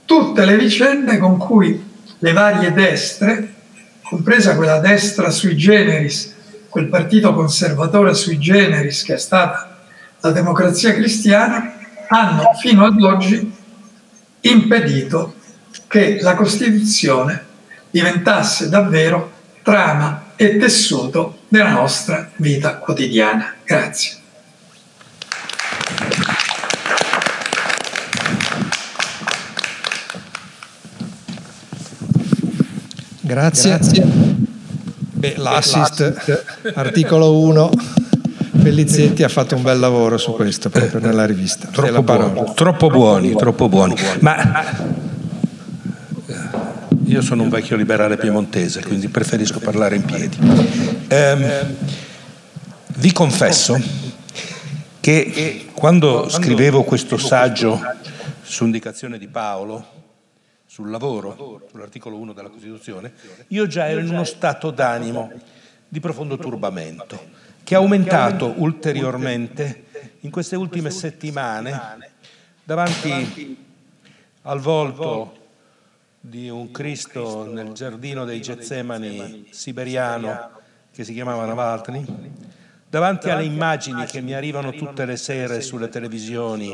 tutte 0.05 0.45
le 0.45 0.57
vicende 0.57 1.17
con 1.17 1.37
cui 1.37 1.93
le 2.19 2.33
varie 2.33 2.71
destre, 2.71 3.53
compresa 4.01 4.55
quella 4.55 4.79
destra 4.79 5.29
sui 5.29 5.55
generis, 5.55 6.33
quel 6.69 6.87
partito 6.87 7.33
conservatore 7.33 8.13
sui 8.13 8.37
generis 8.37 9.03
che 9.03 9.15
è 9.15 9.17
stata 9.17 9.77
la 10.19 10.31
democrazia 10.31 10.93
cristiana, 10.93 11.74
hanno 12.07 12.53
fino 12.59 12.85
ad 12.85 13.01
oggi 13.01 13.53
impedito 14.41 15.35
che 15.87 16.19
la 16.21 16.35
Costituzione 16.35 17.45
diventasse 17.89 18.69
davvero 18.69 19.31
trama 19.63 20.33
e 20.35 20.57
tessuto 20.57 21.39
della 21.47 21.71
nostra 21.71 22.29
vita 22.35 22.77
quotidiana. 22.77 23.53
Grazie. 23.63 24.17
Grazie. 33.21 33.77
Grazie. 33.77 34.03
Beh, 35.13 35.33
l'assist, 35.37 36.43
articolo 36.75 37.39
1, 37.39 37.71
Pellizzetti 38.65 39.21
ha 39.21 39.30
fatto 39.30 39.56
un 39.56 39.62
bel 39.62 39.78
lavoro 39.78 40.17
su 40.17 40.32
questo 40.32 40.71
proprio 40.71 40.99
nella 40.99 41.23
rivista. 41.25 41.67
Troppo, 41.67 42.01
buoni, 42.01 42.54
troppo 42.56 42.88
buoni, 42.88 43.36
troppo 43.36 43.69
buoni. 43.69 43.95
Ma 44.21 44.65
io 47.06 47.21
sono 47.21 47.43
un 47.43 47.49
vecchio 47.49 47.75
liberale 47.75 48.17
piemontese, 48.17 48.82
quindi 48.82 49.08
preferisco 49.08 49.60
parlare 49.60 49.97
in 49.97 50.04
piedi. 50.04 50.38
Eh, 51.08 51.75
vi 52.95 53.12
confesso 53.12 53.80
che 54.99 55.67
quando 55.75 56.28
scrivevo 56.28 56.82
questo 56.86 57.17
saggio 57.17 57.80
su 58.41 58.65
indicazione 58.65 59.19
di 59.19 59.28
Paolo, 59.28 59.86
sul 60.65 60.89
lavoro, 60.89 61.67
sull'articolo 61.69 62.17
1 62.17 62.34
della 62.34 62.49
Costituzione, 62.49 63.13
io 63.49 63.67
già 63.67 63.88
ero 63.88 63.99
in 63.99 64.10
uno 64.10 64.23
stato 64.23 64.71
d'animo 64.71 65.32
di 65.88 65.99
profondo 65.99 66.38
turbamento, 66.38 67.34
che 67.65 67.73
è 67.73 67.78
aumentato 67.78 68.54
ulteriormente 68.58 69.86
in 70.19 70.30
queste 70.30 70.56
ultime 70.56 70.91
settimane 70.91 72.13
davanti 72.63 73.58
al 74.43 74.60
volto 74.60 75.36
di 76.19 76.47
un 76.47 76.69
Cristo 76.69 77.51
nel 77.51 77.71
giardino 77.71 78.23
dei 78.23 78.39
Getsemani 78.39 79.47
siberiano 79.49 80.51
che 80.91 81.04
si 81.04 81.13
chiamava 81.13 81.45
Navalny, 81.45 82.06
davanti 82.88 83.32
alle 83.32 83.45
immagini 83.45 84.06
che 84.06 84.21
mi 84.21 84.36
arrivano 84.36 84.71
tutte 84.71 85.06
le 85.06 85.17
sere 85.17 85.60
sulle 85.62 85.89
televisioni 85.89 86.71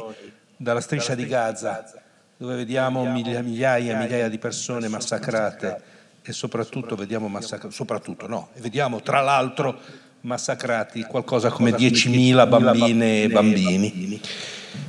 dalla 0.57 0.81
striscia 0.81 1.15
di 1.15 1.25
Gaza, 1.25 1.89
dove 2.35 2.55
vediamo 2.55 3.05
migliaia 3.05 3.93
e 3.93 3.95
migliaia 3.95 4.27
di 4.27 4.37
persone 4.37 4.89
massacrate 4.89 5.81
e 6.21 6.33
soprattutto 6.33 6.97
vediamo 6.97 7.29
massacrati, 7.29 7.73
soprattutto 7.73 8.27
no, 8.27 8.49
vediamo 8.57 9.01
tra 9.01 9.21
l'altro 9.21 10.09
massacrati 10.21 11.03
qualcosa 11.03 11.49
come 11.49 11.71
10.000 11.71 12.47
bambine 12.47 13.23
e 13.23 13.29
bambini. 13.29 14.21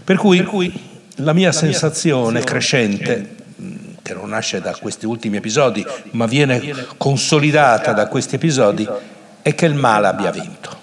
Per 0.04 0.16
cui, 0.16 0.38
per 0.38 0.46
cui 0.46 0.72
la 1.16 1.32
mia 1.32 1.52
sensazione 1.52 2.42
crescente, 2.42 3.36
che 4.02 4.14
non 4.14 4.30
nasce 4.30 4.60
da 4.60 4.74
questi 4.74 5.06
ultimi 5.06 5.36
episodi, 5.38 5.84
ma 6.12 6.26
viene 6.26 6.86
consolidata 6.96 7.92
da 7.92 8.08
questi 8.08 8.34
episodi, 8.34 8.86
è 9.40 9.54
che 9.54 9.66
il 9.66 9.74
male 9.74 10.06
abbia 10.08 10.30
vinto. 10.30 10.80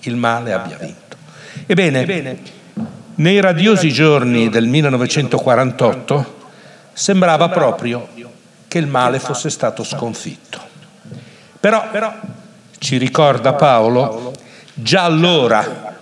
Il 0.00 0.16
male 0.16 0.52
abbia 0.52 0.76
vinto. 0.76 1.16
Ebbene, 1.66 2.38
nei 3.16 3.40
radiosi 3.40 3.92
giorni 3.92 4.48
del 4.48 4.66
1948 4.66 6.38
sembrava 6.92 7.48
proprio 7.50 8.08
che 8.66 8.78
il 8.78 8.86
male 8.86 9.18
fosse 9.18 9.50
stato 9.50 9.84
sconfitto. 9.84 10.58
Però, 11.60 11.90
però 11.90 12.12
ci 12.80 12.96
ricorda 12.96 13.52
Paolo, 13.52 14.32
già 14.72 15.04
allora, 15.04 15.98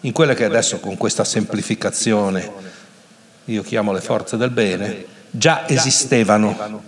in 0.00 0.12
quelle 0.12 0.34
che 0.34 0.46
adesso 0.46 0.80
con 0.80 0.96
questa 0.96 1.24
semplificazione 1.24 2.50
io 3.44 3.62
chiamo 3.62 3.92
le 3.92 4.00
forze 4.00 4.38
del 4.38 4.48
bene, 4.48 5.04
già 5.30 5.68
esistevano 5.68 6.82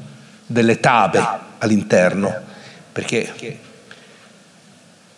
delle 0.47 0.81
tabe 0.81 1.23
all'interno, 1.59 2.35
perché 2.91 3.59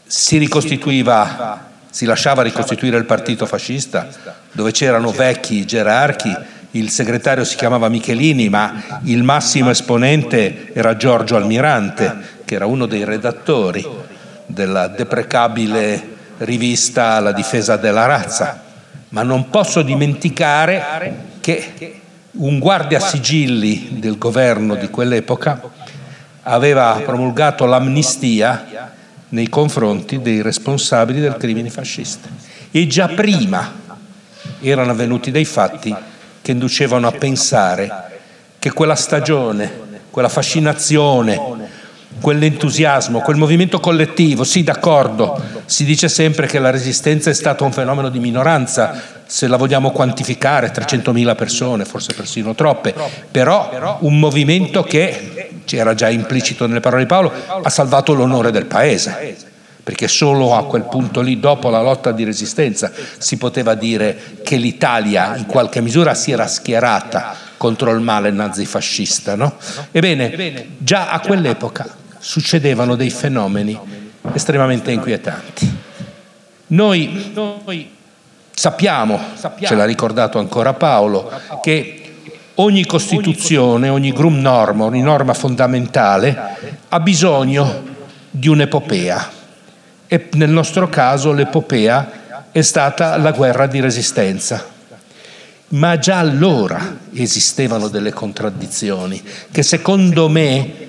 si 0.04 0.38
ricostituiva 0.38 1.74
si 1.88 2.04
lasciava 2.04 2.42
ricostituire 2.42 2.98
il 2.98 3.06
partito 3.06 3.46
fascista, 3.46 4.08
dove 4.52 4.70
c'erano 4.70 5.12
vecchi 5.12 5.64
gerarchi, 5.64 6.30
il 6.72 6.90
segretario 6.90 7.42
si 7.42 7.56
chiamava 7.56 7.88
Michelini, 7.88 8.50
ma 8.50 9.00
il 9.04 9.22
massimo 9.22 9.70
esponente 9.70 10.74
era 10.74 10.96
Giorgio 10.96 11.36
Almirante, 11.36 12.40
che 12.44 12.56
era 12.56 12.66
uno 12.66 12.84
dei 12.84 13.02
redattori 13.02 14.04
della 14.46 14.88
deprecabile 14.88 16.14
rivista 16.38 17.20
La 17.20 17.32
difesa 17.32 17.76
della 17.76 18.06
razza. 18.06 18.62
Ma 19.10 19.22
non 19.22 19.50
posso 19.50 19.82
dimenticare 19.82 21.14
che 21.40 22.00
un 22.32 22.58
guardia 22.58 23.00
sigilli 23.00 23.98
del 23.98 24.18
governo 24.18 24.74
di 24.74 24.88
quell'epoca 24.88 25.60
aveva 26.42 27.00
promulgato 27.04 27.64
l'amnistia 27.64 28.92
nei 29.30 29.48
confronti 29.48 30.20
dei 30.20 30.42
responsabili 30.42 31.20
del 31.20 31.36
crimine 31.36 31.70
fascista. 31.70 32.28
E 32.70 32.86
già 32.86 33.08
prima 33.08 33.72
erano 34.60 34.90
avvenuti 34.90 35.30
dei 35.30 35.44
fatti 35.44 35.94
che 36.42 36.52
inducevano 36.52 37.06
a 37.06 37.12
pensare 37.12 37.90
che 38.58 38.72
quella 38.72 38.94
stagione, 38.94 39.72
quella 40.10 40.28
fascinazione, 40.28 41.40
quell'entusiasmo, 42.20 43.20
quel 43.20 43.36
movimento 43.36 43.80
collettivo, 43.80 44.44
sì 44.44 44.62
d'accordo, 44.62 45.40
si 45.66 45.84
dice 45.84 46.08
sempre 46.08 46.46
che 46.46 46.58
la 46.58 46.70
resistenza 46.70 47.30
è 47.30 47.34
stato 47.34 47.64
un 47.64 47.72
fenomeno 47.72 48.08
di 48.08 48.18
minoranza, 48.18 49.00
se 49.26 49.46
la 49.48 49.56
vogliamo 49.56 49.90
quantificare, 49.90 50.72
300.000 50.72 51.34
persone, 51.34 51.84
forse 51.84 52.14
persino 52.14 52.54
troppe, 52.54 52.94
però 53.30 53.98
un 54.00 54.18
movimento 54.18 54.82
che, 54.82 55.50
c'era 55.64 55.94
già 55.94 56.08
implicito 56.08 56.66
nelle 56.66 56.80
parole 56.80 57.02
di 57.02 57.08
Paolo, 57.08 57.32
ha 57.62 57.68
salvato 57.70 58.14
l'onore 58.14 58.50
del 58.50 58.66
paese, 58.66 59.36
perché 59.82 60.08
solo 60.08 60.54
a 60.56 60.64
quel 60.66 60.84
punto 60.84 61.20
lì, 61.20 61.38
dopo 61.38 61.70
la 61.70 61.80
lotta 61.80 62.12
di 62.12 62.24
resistenza, 62.24 62.90
si 63.18 63.36
poteva 63.36 63.74
dire 63.74 64.38
che 64.42 64.56
l'Italia 64.56 65.36
in 65.36 65.46
qualche 65.46 65.80
misura 65.80 66.14
si 66.14 66.32
era 66.32 66.46
schierata 66.46 67.34
contro 67.56 67.92
il 67.92 68.00
male 68.00 68.30
nazifascista. 68.30 69.34
No? 69.36 69.54
Ebbene, 69.92 70.66
già 70.78 71.10
a 71.10 71.20
quell'epoca 71.20 72.04
succedevano 72.26 72.96
dei 72.96 73.10
fenomeni 73.10 73.78
estremamente 74.32 74.90
inquietanti. 74.90 75.78
Noi, 76.68 77.32
Sappiamo, 78.52 79.20
ce 79.60 79.74
l'ha 79.76 79.84
ricordato 79.84 80.40
ancora 80.40 80.72
Paolo, 80.72 81.30
che 81.62 82.14
ogni 82.54 82.84
Costituzione, 82.84 83.90
ogni 83.90 84.10
Grum 84.12 84.40
Norma, 84.40 84.84
ogni 84.84 85.02
norma 85.02 85.34
fondamentale 85.34 86.36
ha 86.88 86.98
bisogno 86.98 87.84
di 88.28 88.48
un'epopea 88.48 89.30
e 90.08 90.28
nel 90.32 90.50
nostro 90.50 90.88
caso 90.88 91.32
l'epopea 91.32 92.50
è 92.50 92.62
stata 92.62 93.16
la 93.18 93.30
guerra 93.30 93.68
di 93.68 93.78
resistenza. 93.78 94.74
ma 95.68 95.98
già 95.98 96.18
allora 96.18 96.98
esistevano 97.12 97.88
delle 97.88 98.12
contraddizioni 98.12 99.20
che 99.50 99.64
secondo 99.64 100.28
me 100.28 100.85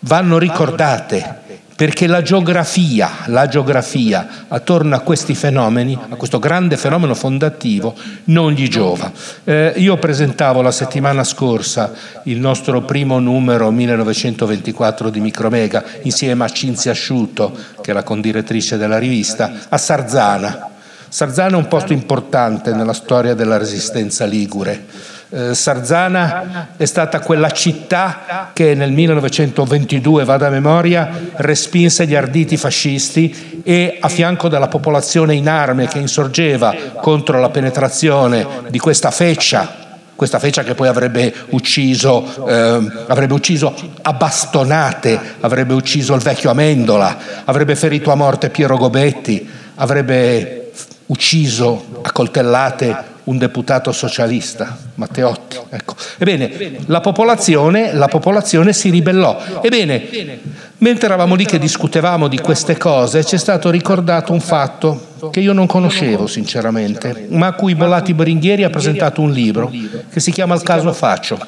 vanno 0.00 0.38
ricordate 0.38 1.44
perché 1.76 2.06
la 2.06 2.22
geografia, 2.22 3.10
la 3.26 3.46
geografia 3.48 4.46
attorno 4.48 4.94
a 4.94 5.00
questi 5.00 5.34
fenomeni, 5.34 5.96
a 6.08 6.16
questo 6.16 6.38
grande 6.38 6.78
fenomeno 6.78 7.14
fondativo, 7.14 7.94
non 8.24 8.52
gli 8.52 8.66
giova. 8.66 9.12
Eh, 9.44 9.74
io 9.76 9.98
presentavo 9.98 10.62
la 10.62 10.70
settimana 10.70 11.22
scorsa 11.22 11.92
il 12.24 12.38
nostro 12.38 12.80
primo 12.80 13.18
numero 13.18 13.70
1924 13.70 15.10
di 15.10 15.20
Micromega 15.20 15.84
insieme 16.04 16.44
a 16.44 16.48
Cinzia 16.48 16.92
Asciutto, 16.92 17.54
che 17.82 17.90
è 17.90 17.94
la 17.94 18.02
condirettrice 18.02 18.78
della 18.78 18.98
rivista, 18.98 19.66
a 19.68 19.76
Sarzana. 19.76 20.70
Sarzana 21.08 21.56
è 21.56 21.60
un 21.60 21.68
posto 21.68 21.92
importante 21.92 22.72
nella 22.72 22.94
storia 22.94 23.34
della 23.34 23.58
resistenza 23.58 24.24
ligure 24.24 25.14
eh, 25.30 25.54
Sarzana 25.54 26.68
è 26.76 26.84
stata 26.84 27.20
quella 27.20 27.50
città 27.50 28.50
che 28.52 28.74
nel 28.74 28.92
1922, 28.92 30.24
vada 30.24 30.46
a 30.46 30.50
memoria, 30.50 31.10
respinse 31.34 32.06
gli 32.06 32.14
arditi 32.14 32.56
fascisti 32.56 33.62
e 33.64 33.98
a 34.00 34.08
fianco 34.08 34.48
della 34.48 34.68
popolazione 34.68 35.34
in 35.34 35.48
arme 35.48 35.88
che 35.88 35.98
insorgeva 35.98 36.74
contro 37.00 37.40
la 37.40 37.50
penetrazione 37.50 38.46
di 38.68 38.78
questa 38.78 39.10
feccia 39.10 39.84
questa 40.16 40.38
feccia 40.38 40.62
che 40.62 40.74
poi 40.74 40.88
avrebbe 40.88 41.30
ucciso, 41.50 42.46
eh, 42.48 43.04
avrebbe 43.06 43.34
ucciso 43.34 43.74
a 44.00 44.14
bastonate, 44.14 45.20
avrebbe 45.40 45.74
ucciso 45.74 46.14
il 46.14 46.22
vecchio 46.22 46.48
Amendola, 46.48 47.18
avrebbe 47.44 47.76
ferito 47.76 48.10
a 48.10 48.14
morte 48.14 48.48
Piero 48.48 48.78
Gobetti, 48.78 49.46
avrebbe 49.74 50.72
ucciso 51.08 52.00
a 52.00 52.10
coltellate 52.12 53.14
un 53.26 53.38
deputato 53.38 53.90
socialista, 53.90 54.76
Matteotti. 54.94 55.58
Ecco. 55.70 55.94
Ebbene, 56.18 56.78
la 56.86 57.00
popolazione, 57.00 57.92
la 57.92 58.06
popolazione, 58.06 58.72
si 58.72 58.90
ribellò. 58.90 59.36
Ebbene, 59.62 60.40
mentre 60.78 61.06
eravamo 61.06 61.34
lì 61.34 61.44
che 61.44 61.58
discutevamo 61.58 62.28
di 62.28 62.38
queste 62.38 62.76
cose, 62.76 63.24
ci 63.24 63.34
è 63.34 63.38
stato 63.38 63.70
ricordato 63.70 64.32
un 64.32 64.40
fatto 64.40 65.14
che 65.30 65.40
io 65.40 65.52
non 65.52 65.66
conoscevo 65.66 66.26
sinceramente, 66.26 67.26
ma 67.30 67.48
a 67.48 67.52
cui 67.54 67.74
Bolati 67.74 68.14
Beringhieri 68.14 68.62
ha 68.62 68.70
presentato 68.70 69.20
un 69.20 69.32
libro 69.32 69.72
che 70.10 70.20
si 70.20 70.30
chiama 70.30 70.54
Il 70.54 70.62
caso 70.62 70.92
Faccio. 70.92 71.38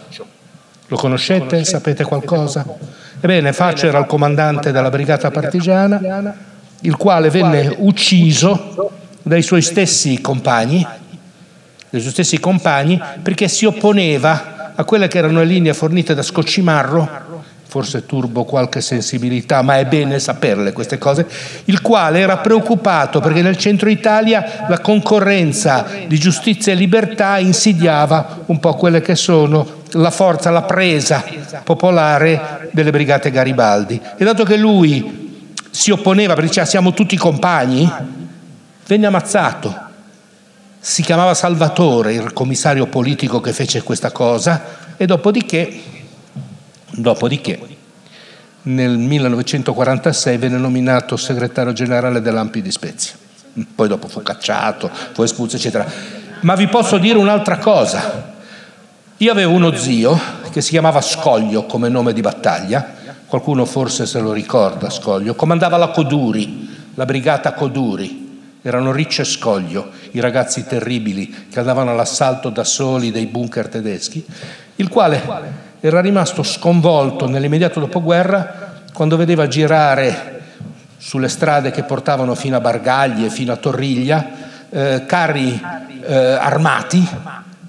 Lo 0.88 0.96
conoscete? 0.96 1.64
Sapete 1.64 2.02
qualcosa? 2.02 2.66
Ebbene, 3.20 3.52
Faccio 3.52 3.86
era 3.86 3.98
il 3.98 4.06
comandante 4.06 4.72
della 4.72 4.90
brigata 4.90 5.30
partigiana, 5.30 6.34
il 6.80 6.96
quale 6.96 7.30
venne 7.30 7.72
ucciso 7.78 8.90
dai 9.22 9.42
suoi 9.42 9.62
stessi 9.62 10.20
compagni 10.20 10.84
dei 11.90 12.00
suoi 12.00 12.12
stessi 12.12 12.38
compagni 12.38 13.00
perché 13.22 13.48
si 13.48 13.64
opponeva 13.64 14.72
a 14.74 14.84
quelle 14.84 15.08
che 15.08 15.18
erano 15.18 15.40
le 15.40 15.46
linee 15.46 15.74
fornite 15.74 16.14
da 16.14 16.22
Scoccimarro, 16.22 17.26
forse 17.66 18.06
turbo 18.06 18.44
qualche 18.44 18.80
sensibilità, 18.80 19.60
ma 19.62 19.78
è 19.78 19.84
bene 19.86 20.20
saperle 20.20 20.72
queste 20.72 20.98
cose, 20.98 21.26
il 21.64 21.82
quale 21.82 22.20
era 22.20 22.38
preoccupato 22.38 23.20
perché 23.20 23.42
nel 23.42 23.56
centro 23.56 23.90
Italia 23.90 24.66
la 24.68 24.78
concorrenza 24.78 25.84
di 26.06 26.18
giustizia 26.18 26.72
e 26.72 26.76
libertà 26.76 27.38
insidiava 27.38 28.42
un 28.46 28.60
po' 28.60 28.74
quelle 28.74 29.00
che 29.00 29.16
sono 29.16 29.82
la 29.92 30.10
forza, 30.10 30.50
la 30.50 30.62
presa 30.62 31.24
popolare 31.64 32.70
delle 32.70 32.90
brigate 32.90 33.30
Garibaldi. 33.32 34.00
E 34.16 34.24
dato 34.24 34.44
che 34.44 34.56
lui 34.56 35.56
si 35.70 35.90
opponeva 35.90 36.34
perché 36.34 36.48
diceva 36.48 36.66
siamo 36.66 36.94
tutti 36.94 37.16
compagni, 37.16 37.90
venne 38.86 39.06
ammazzato 39.06 39.86
si 40.80 41.02
chiamava 41.02 41.34
Salvatore, 41.34 42.14
il 42.14 42.32
commissario 42.32 42.86
politico 42.86 43.40
che 43.40 43.52
fece 43.52 43.82
questa 43.82 44.10
cosa, 44.12 44.94
e 44.96 45.06
dopodiché, 45.06 45.80
dopodiché 46.90 47.76
nel 48.62 48.96
1946 48.98 50.36
venne 50.36 50.58
nominato 50.58 51.16
segretario 51.16 51.72
generale 51.72 52.20
dell'Ampi 52.20 52.62
di 52.62 52.70
Spezia. 52.70 53.14
Poi 53.74 53.88
dopo 53.88 54.08
fu 54.08 54.22
cacciato, 54.22 54.90
fu 55.12 55.22
espulso, 55.22 55.56
eccetera. 55.56 55.86
Ma 56.42 56.54
vi 56.54 56.68
posso 56.68 56.98
dire 56.98 57.18
un'altra 57.18 57.58
cosa. 57.58 58.36
Io 59.16 59.32
avevo 59.32 59.52
uno 59.52 59.74
zio 59.74 60.18
che 60.50 60.60
si 60.60 60.70
chiamava 60.70 61.00
Scoglio 61.00 61.64
come 61.64 61.88
nome 61.88 62.12
di 62.12 62.20
battaglia, 62.20 62.94
qualcuno 63.26 63.64
forse 63.64 64.06
se 64.06 64.20
lo 64.20 64.32
ricorda 64.32 64.90
Scoglio, 64.90 65.34
comandava 65.34 65.76
la 65.76 65.88
Coduri, 65.88 66.90
la 66.94 67.04
brigata 67.04 67.52
Coduri 67.52 68.26
erano 68.62 68.92
Riccio 68.92 69.22
e 69.22 69.24
Scoglio, 69.24 69.90
i 70.12 70.20
ragazzi 70.20 70.64
terribili 70.66 71.46
che 71.50 71.58
andavano 71.58 71.90
all'assalto 71.90 72.50
da 72.50 72.64
soli 72.64 73.10
dei 73.10 73.26
bunker 73.26 73.68
tedeschi, 73.68 74.24
il 74.76 74.88
quale 74.88 75.22
era 75.80 76.00
rimasto 76.00 76.42
sconvolto 76.42 77.28
nell'immediato 77.28 77.80
dopoguerra 77.80 78.82
quando 78.92 79.16
vedeva 79.16 79.46
girare 79.46 80.36
sulle 80.96 81.28
strade 81.28 81.70
che 81.70 81.84
portavano 81.84 82.34
fino 82.34 82.56
a 82.56 82.60
Bargagli 82.60 83.24
e 83.24 83.30
fino 83.30 83.52
a 83.52 83.56
Torriglia 83.56 84.30
eh, 84.70 85.04
carri 85.06 85.60
eh, 86.04 86.14
armati 86.14 87.08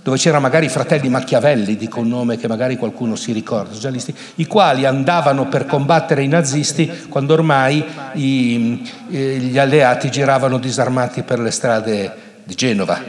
dove 0.02 0.18
c'erano 0.18 0.42
magari 0.42 0.66
i 0.66 0.70
fratelli 0.70 1.08
Machiavelli, 1.10 1.76
dico 1.76 2.00
un 2.00 2.08
nome 2.08 2.38
che 2.38 2.48
magari 2.48 2.78
qualcuno 2.78 3.16
si 3.16 3.32
ricorda, 3.32 3.74
socialisti, 3.74 4.16
i 4.36 4.48
quali 4.48 4.86
andavano 4.86 5.48
per 5.48 5.66
combattere 5.66 6.24
i 6.24 6.28
nazisti 6.28 7.06
quando 7.10 7.34
ormai 7.34 7.86
i, 8.14 8.90
eh, 9.12 9.38
gli 9.38 9.58
alleati 9.60 10.10
giravano 10.10 10.58
disarmati 10.58 11.22
per 11.22 11.40
le 11.40 11.52
strade 11.52 12.29
di 12.50 12.56
Genova. 12.56 13.00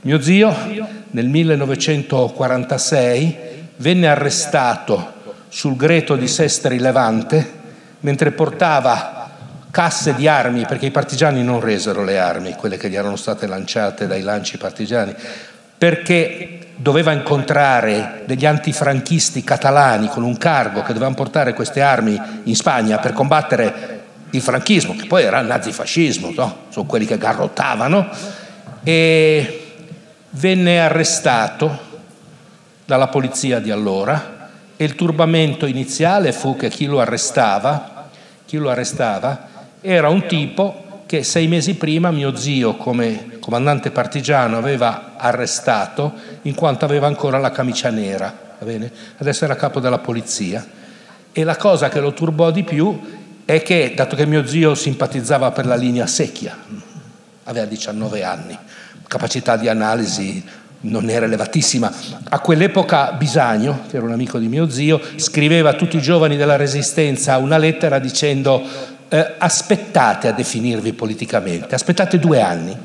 Mio 0.00 0.20
zio 0.20 0.52
nel 1.10 1.28
1946 1.28 3.36
venne 3.76 4.08
arrestato 4.08 5.12
sul 5.48 5.76
greto 5.76 6.16
di 6.16 6.26
Sestri 6.26 6.80
Levante 6.80 7.58
mentre 8.00 8.32
portava 8.32 9.30
casse 9.70 10.16
di 10.16 10.26
armi, 10.26 10.66
perché 10.66 10.86
i 10.86 10.90
partigiani 10.90 11.44
non 11.44 11.60
resero 11.60 12.02
le 12.02 12.18
armi, 12.18 12.54
quelle 12.54 12.76
che 12.76 12.90
gli 12.90 12.96
erano 12.96 13.14
state 13.14 13.46
lanciate 13.46 14.08
dai 14.08 14.22
lanci 14.22 14.58
partigiani, 14.58 15.14
perché 15.78 16.56
doveva 16.74 17.12
incontrare 17.12 18.22
degli 18.24 18.46
antifranchisti 18.46 19.44
catalani 19.44 20.08
con 20.08 20.24
un 20.24 20.36
cargo 20.36 20.82
che 20.82 20.92
dovevano 20.92 21.14
portare 21.14 21.54
queste 21.54 21.80
armi 21.80 22.20
in 22.44 22.56
Spagna 22.56 22.98
per 22.98 23.12
combattere 23.12 23.98
il 24.30 24.40
franchismo, 24.40 24.96
che 24.96 25.06
poi 25.06 25.22
era 25.22 25.38
il 25.38 25.46
nazifascismo, 25.46 26.32
no? 26.34 26.62
sono 26.70 26.86
quelli 26.86 27.04
che 27.04 27.18
garrottavano, 27.18 28.08
e 28.82 29.60
venne 30.30 30.80
arrestato 30.80 31.88
dalla 32.84 33.08
polizia 33.08 33.58
di 33.60 33.70
allora 33.70 34.48
e 34.76 34.84
il 34.84 34.94
turbamento 34.94 35.66
iniziale 35.66 36.32
fu 36.32 36.56
che 36.56 36.68
chi 36.68 36.86
lo 36.86 37.00
arrestava, 37.00 38.08
chi 38.46 38.56
lo 38.56 38.70
arrestava 38.70 39.48
era 39.80 40.08
un 40.08 40.26
tipo 40.26 41.04
che 41.06 41.22
sei 41.22 41.48
mesi 41.48 41.74
prima 41.74 42.10
mio 42.10 42.36
zio 42.36 42.76
come 42.76 43.38
comandante 43.40 43.90
partigiano 43.90 44.56
aveva 44.56 45.14
arrestato 45.16 46.12
in 46.42 46.54
quanto 46.54 46.84
aveva 46.84 47.06
ancora 47.06 47.38
la 47.38 47.50
camicia 47.50 47.90
nera, 47.90 48.56
adesso 49.18 49.44
era 49.44 49.56
capo 49.56 49.80
della 49.80 49.98
polizia. 49.98 50.64
E 51.32 51.44
la 51.44 51.56
cosa 51.56 51.88
che 51.88 52.00
lo 52.00 52.12
turbò 52.12 52.50
di 52.50 52.64
più 52.64 52.98
è 53.44 53.62
che, 53.62 53.92
dato 53.94 54.16
che 54.16 54.26
mio 54.26 54.46
zio 54.46 54.74
simpatizzava 54.74 55.50
per 55.50 55.66
la 55.66 55.74
linea 55.74 56.06
secchia, 56.06 56.56
aveva 57.50 57.66
19 57.66 58.22
anni, 58.22 58.56
capacità 59.06 59.56
di 59.56 59.68
analisi 59.68 60.42
non 60.82 61.10
era 61.10 61.26
elevatissima. 61.26 61.92
A 62.30 62.38
quell'epoca 62.38 63.12
Bisagno, 63.12 63.82
che 63.90 63.96
era 63.96 64.06
un 64.06 64.12
amico 64.12 64.38
di 64.38 64.46
mio 64.46 64.70
zio, 64.70 65.00
scriveva 65.16 65.70
a 65.70 65.74
tutti 65.74 65.96
i 65.96 66.00
giovani 66.00 66.36
della 66.36 66.56
Resistenza 66.56 67.36
una 67.36 67.58
lettera 67.58 67.98
dicendo 67.98 68.62
eh, 69.08 69.34
aspettate 69.36 70.28
a 70.28 70.32
definirvi 70.32 70.92
politicamente, 70.92 71.74
aspettate 71.74 72.18
due 72.18 72.40
anni, 72.40 72.76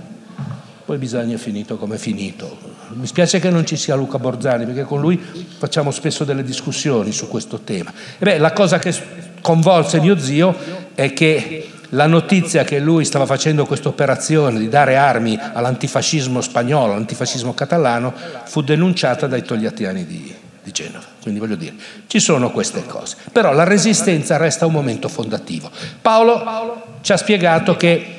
poi 0.84 0.98
bisogna 0.98 1.36
è 1.36 1.40
finito 1.40 1.78
come 1.78 1.96
è 1.96 2.00
finito. 2.00 2.74
Mi 2.90 3.08
spiace 3.08 3.40
che 3.40 3.50
non 3.50 3.66
ci 3.66 3.78
sia 3.78 3.96
Luca 3.96 4.20
Borzani, 4.20 4.66
perché 4.66 4.84
con 4.84 5.00
lui 5.00 5.20
facciamo 5.58 5.92
spesso 5.92 6.24
delle 6.24 6.44
discussioni 6.44 7.12
su 7.12 7.28
questo 7.28 7.60
tema. 7.60 7.94
Beh, 8.18 8.38
la 8.40 8.52
cosa 8.52 8.78
che 8.78 8.94
convolse 9.42 10.00
mio 10.00 10.18
zio 10.18 10.56
è 10.96 11.14
che 11.14 11.70
la 11.90 12.08
notizia 12.08 12.64
che 12.64 12.80
lui 12.80 13.06
stava 13.06 13.26
facendo 13.26 13.66
questa 13.66 13.90
operazione 13.90 14.60
di 14.60 14.70
dare 14.70 14.96
armi 14.96 15.38
all'antifascismo 15.40 16.42
spagnolo, 16.42 16.94
all'antifascismo 16.94 17.54
catalano, 17.54 18.14
fu 18.46 18.62
denunciata 18.62 19.28
dai 19.28 19.44
togliattiani 19.44 20.06
di, 20.06 20.34
di 20.64 20.72
Genova. 20.72 21.06
Quindi 21.22 21.40
voglio 21.40 21.56
dire, 21.56 21.74
ci 22.08 22.20
sono 22.20 22.52
queste 22.52 22.86
cose. 22.86 23.18
Però 23.32 23.54
la 23.54 23.64
resistenza 23.64 24.38
resta 24.38 24.66
un 24.66 24.74
momento 24.74 25.08
fondativo. 25.08 25.70
Paolo 26.02 26.98
ci 27.02 27.12
ha 27.12 27.18
spiegato 27.18 27.76
che 27.76 28.16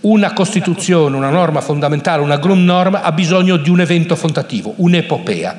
una 0.00 0.32
Costituzione, 0.32 1.16
una 1.16 1.28
norma 1.28 1.60
fondamentale, 1.60 2.22
una 2.22 2.38
Grundnorm 2.38 2.98
ha 3.02 3.12
bisogno 3.12 3.56
di 3.56 3.68
un 3.68 3.80
evento 3.80 4.16
fondativo, 4.16 4.72
un'epopea. 4.76 5.58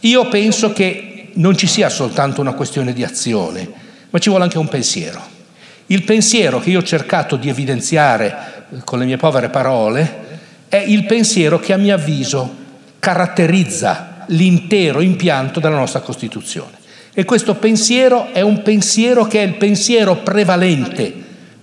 Io 0.00 0.28
penso 0.28 0.72
che 0.72 1.28
non 1.34 1.56
ci 1.56 1.66
sia 1.68 1.88
soltanto 1.88 2.40
una 2.40 2.54
questione 2.54 2.92
di 2.92 3.04
azione, 3.04 3.70
ma 4.10 4.18
ci 4.18 4.28
vuole 4.28 4.44
anche 4.44 4.58
un 4.58 4.68
pensiero. 4.68 5.40
Il 5.86 6.04
pensiero 6.04 6.60
che 6.60 6.70
io 6.70 6.80
ho 6.80 6.84
cercato 6.84 7.36
di 7.36 7.48
evidenziare 7.48 8.64
con 8.84 8.98
le 8.98 9.04
mie 9.04 9.16
povere 9.16 9.50
parole 9.50 10.20
è 10.68 10.76
il 10.76 11.04
pensiero 11.04 11.58
che 11.58 11.72
a 11.72 11.76
mio 11.76 11.94
avviso 11.94 12.60
caratterizza 12.98 14.24
l'intero 14.28 15.00
impianto 15.00 15.60
della 15.60 15.76
nostra 15.76 16.00
Costituzione. 16.00 16.80
E 17.12 17.24
questo 17.24 17.56
pensiero 17.56 18.32
è 18.32 18.40
un 18.40 18.62
pensiero 18.62 19.26
che 19.26 19.42
è 19.42 19.46
il 19.46 19.56
pensiero 19.56 20.16
prevalente 20.16 21.12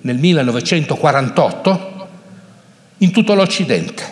nel 0.01 0.17
1948 0.17 2.07
in 2.97 3.11
tutto 3.11 3.33
l'Occidente, 3.33 4.03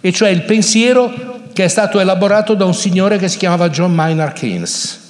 e 0.00 0.10
cioè 0.12 0.30
il 0.30 0.42
pensiero 0.42 1.40
che 1.52 1.64
è 1.64 1.68
stato 1.68 2.00
elaborato 2.00 2.54
da 2.54 2.64
un 2.64 2.74
signore 2.74 3.18
che 3.18 3.28
si 3.28 3.36
chiamava 3.36 3.68
John 3.68 3.94
Maynard 3.94 4.32
Keynes, 4.32 5.00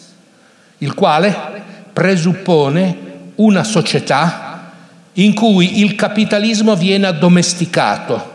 il 0.79 0.93
quale 0.95 1.35
presuppone 1.93 3.12
una 3.37 3.65
società 3.65 4.73
in 5.15 5.35
cui 5.35 5.81
il 5.81 5.95
capitalismo 5.95 6.75
viene 6.77 7.07
addomesticato. 7.07 8.31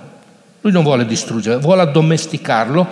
Lui 0.61 0.71
non 0.71 0.83
vuole 0.83 1.05
distruggere, 1.05 1.57
vuole 1.57 1.81
addomesticarlo 1.81 2.87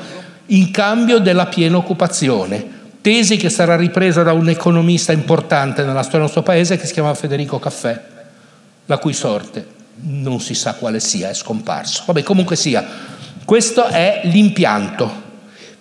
in 0.47 0.72
cambio 0.72 1.20
della 1.20 1.47
piena 1.47 1.78
occupazione, 1.78 2.74
tesi 3.01 3.38
che 3.38 3.49
sarà 3.49 3.76
ripresa 3.76 4.24
da 4.24 4.34
un 4.34 4.49
economista 4.49 5.12
importante 5.12 5.84
nella 5.84 6.01
storia 6.01 6.20
del 6.20 6.28
nostro 6.28 6.43
paese 6.43 6.78
che 6.78 6.86
si 6.86 6.93
chiama 6.93 7.14
Federico 7.14 7.60
Caffè, 7.60 8.01
la 8.86 8.97
cui 8.97 9.14
sorte 9.14 9.74
non 9.97 10.39
si 10.39 10.53
sa 10.53 10.74
quale 10.74 10.99
sia, 10.99 11.30
è 11.30 11.34
scomparso. 11.34 12.03
Vabbè, 12.06 12.24
comunque 12.24 12.56
sia, 12.56 12.86
questo 13.43 13.86
è 13.86 14.22
l'impianto, 14.26 15.12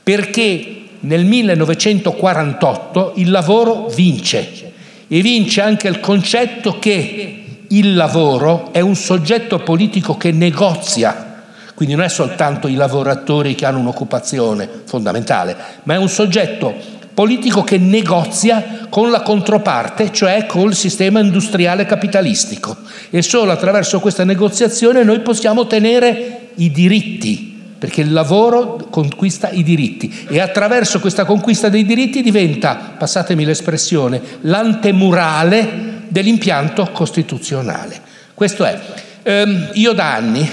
perché 0.03 0.83
nel 1.01 1.25
1948 1.25 3.13
il 3.17 3.31
lavoro 3.31 3.89
vince 3.89 4.73
e 5.09 5.21
vince 5.21 5.61
anche 5.61 5.89
il 5.89 6.01
concetto 6.01 6.79
che 6.79 7.45
il 7.69 7.95
lavoro 7.95 8.73
è 8.73 8.81
un 8.81 8.95
soggetto 8.95 9.59
politico 9.59 10.17
che 10.17 10.33
negozia 10.33 11.33
quindi 11.75 11.97
non 11.97 12.05
è 12.05 12.09
soltanto 12.09 12.69
i 12.69 12.75
lavoratori 12.75 13.57
che 13.57 13.67
hanno 13.67 13.81
un'occupazione 13.81 14.69
fondamentale, 14.85 15.57
ma 15.83 15.95
è 15.95 15.97
un 15.97 16.09
soggetto 16.09 16.73
politico 17.13 17.63
che 17.63 17.79
negozia 17.79 18.87
con 18.89 19.11
la 19.11 19.23
controparte, 19.23 20.13
cioè 20.13 20.47
col 20.47 20.75
sistema 20.75 21.19
industriale 21.19 21.85
capitalistico. 21.85 22.77
E 23.11 23.23
solo 23.23 23.51
attraverso 23.51 23.99
questa 23.99 24.25
negoziazione 24.25 25.03
noi 25.03 25.21
possiamo 25.21 25.63
ottenere 25.63 26.51
i 26.55 26.71
diritti, 26.71 27.54
perché 27.85 28.01
il 28.01 28.15
lavoro 28.15 28.87
conquista 28.89 29.51
i 29.51 29.63
diritti 29.63 30.25
e 30.31 30.41
attraverso 30.41 31.01
questa 31.01 31.27
conquista 31.27 31.69
dei 31.69 31.85
diritti 31.85 32.23
diventa, 32.23 32.95
passatemi 32.97 33.45
l'espressione, 33.45 34.23
l'antemurale 34.41 36.05
dell'impianto 36.09 36.89
costituzionale. 36.93 38.01
Questo 38.33 38.65
è. 38.65 38.81
Ehm, 39.23 39.69
io 39.75 39.93
da 39.93 40.15
anni 40.15 40.49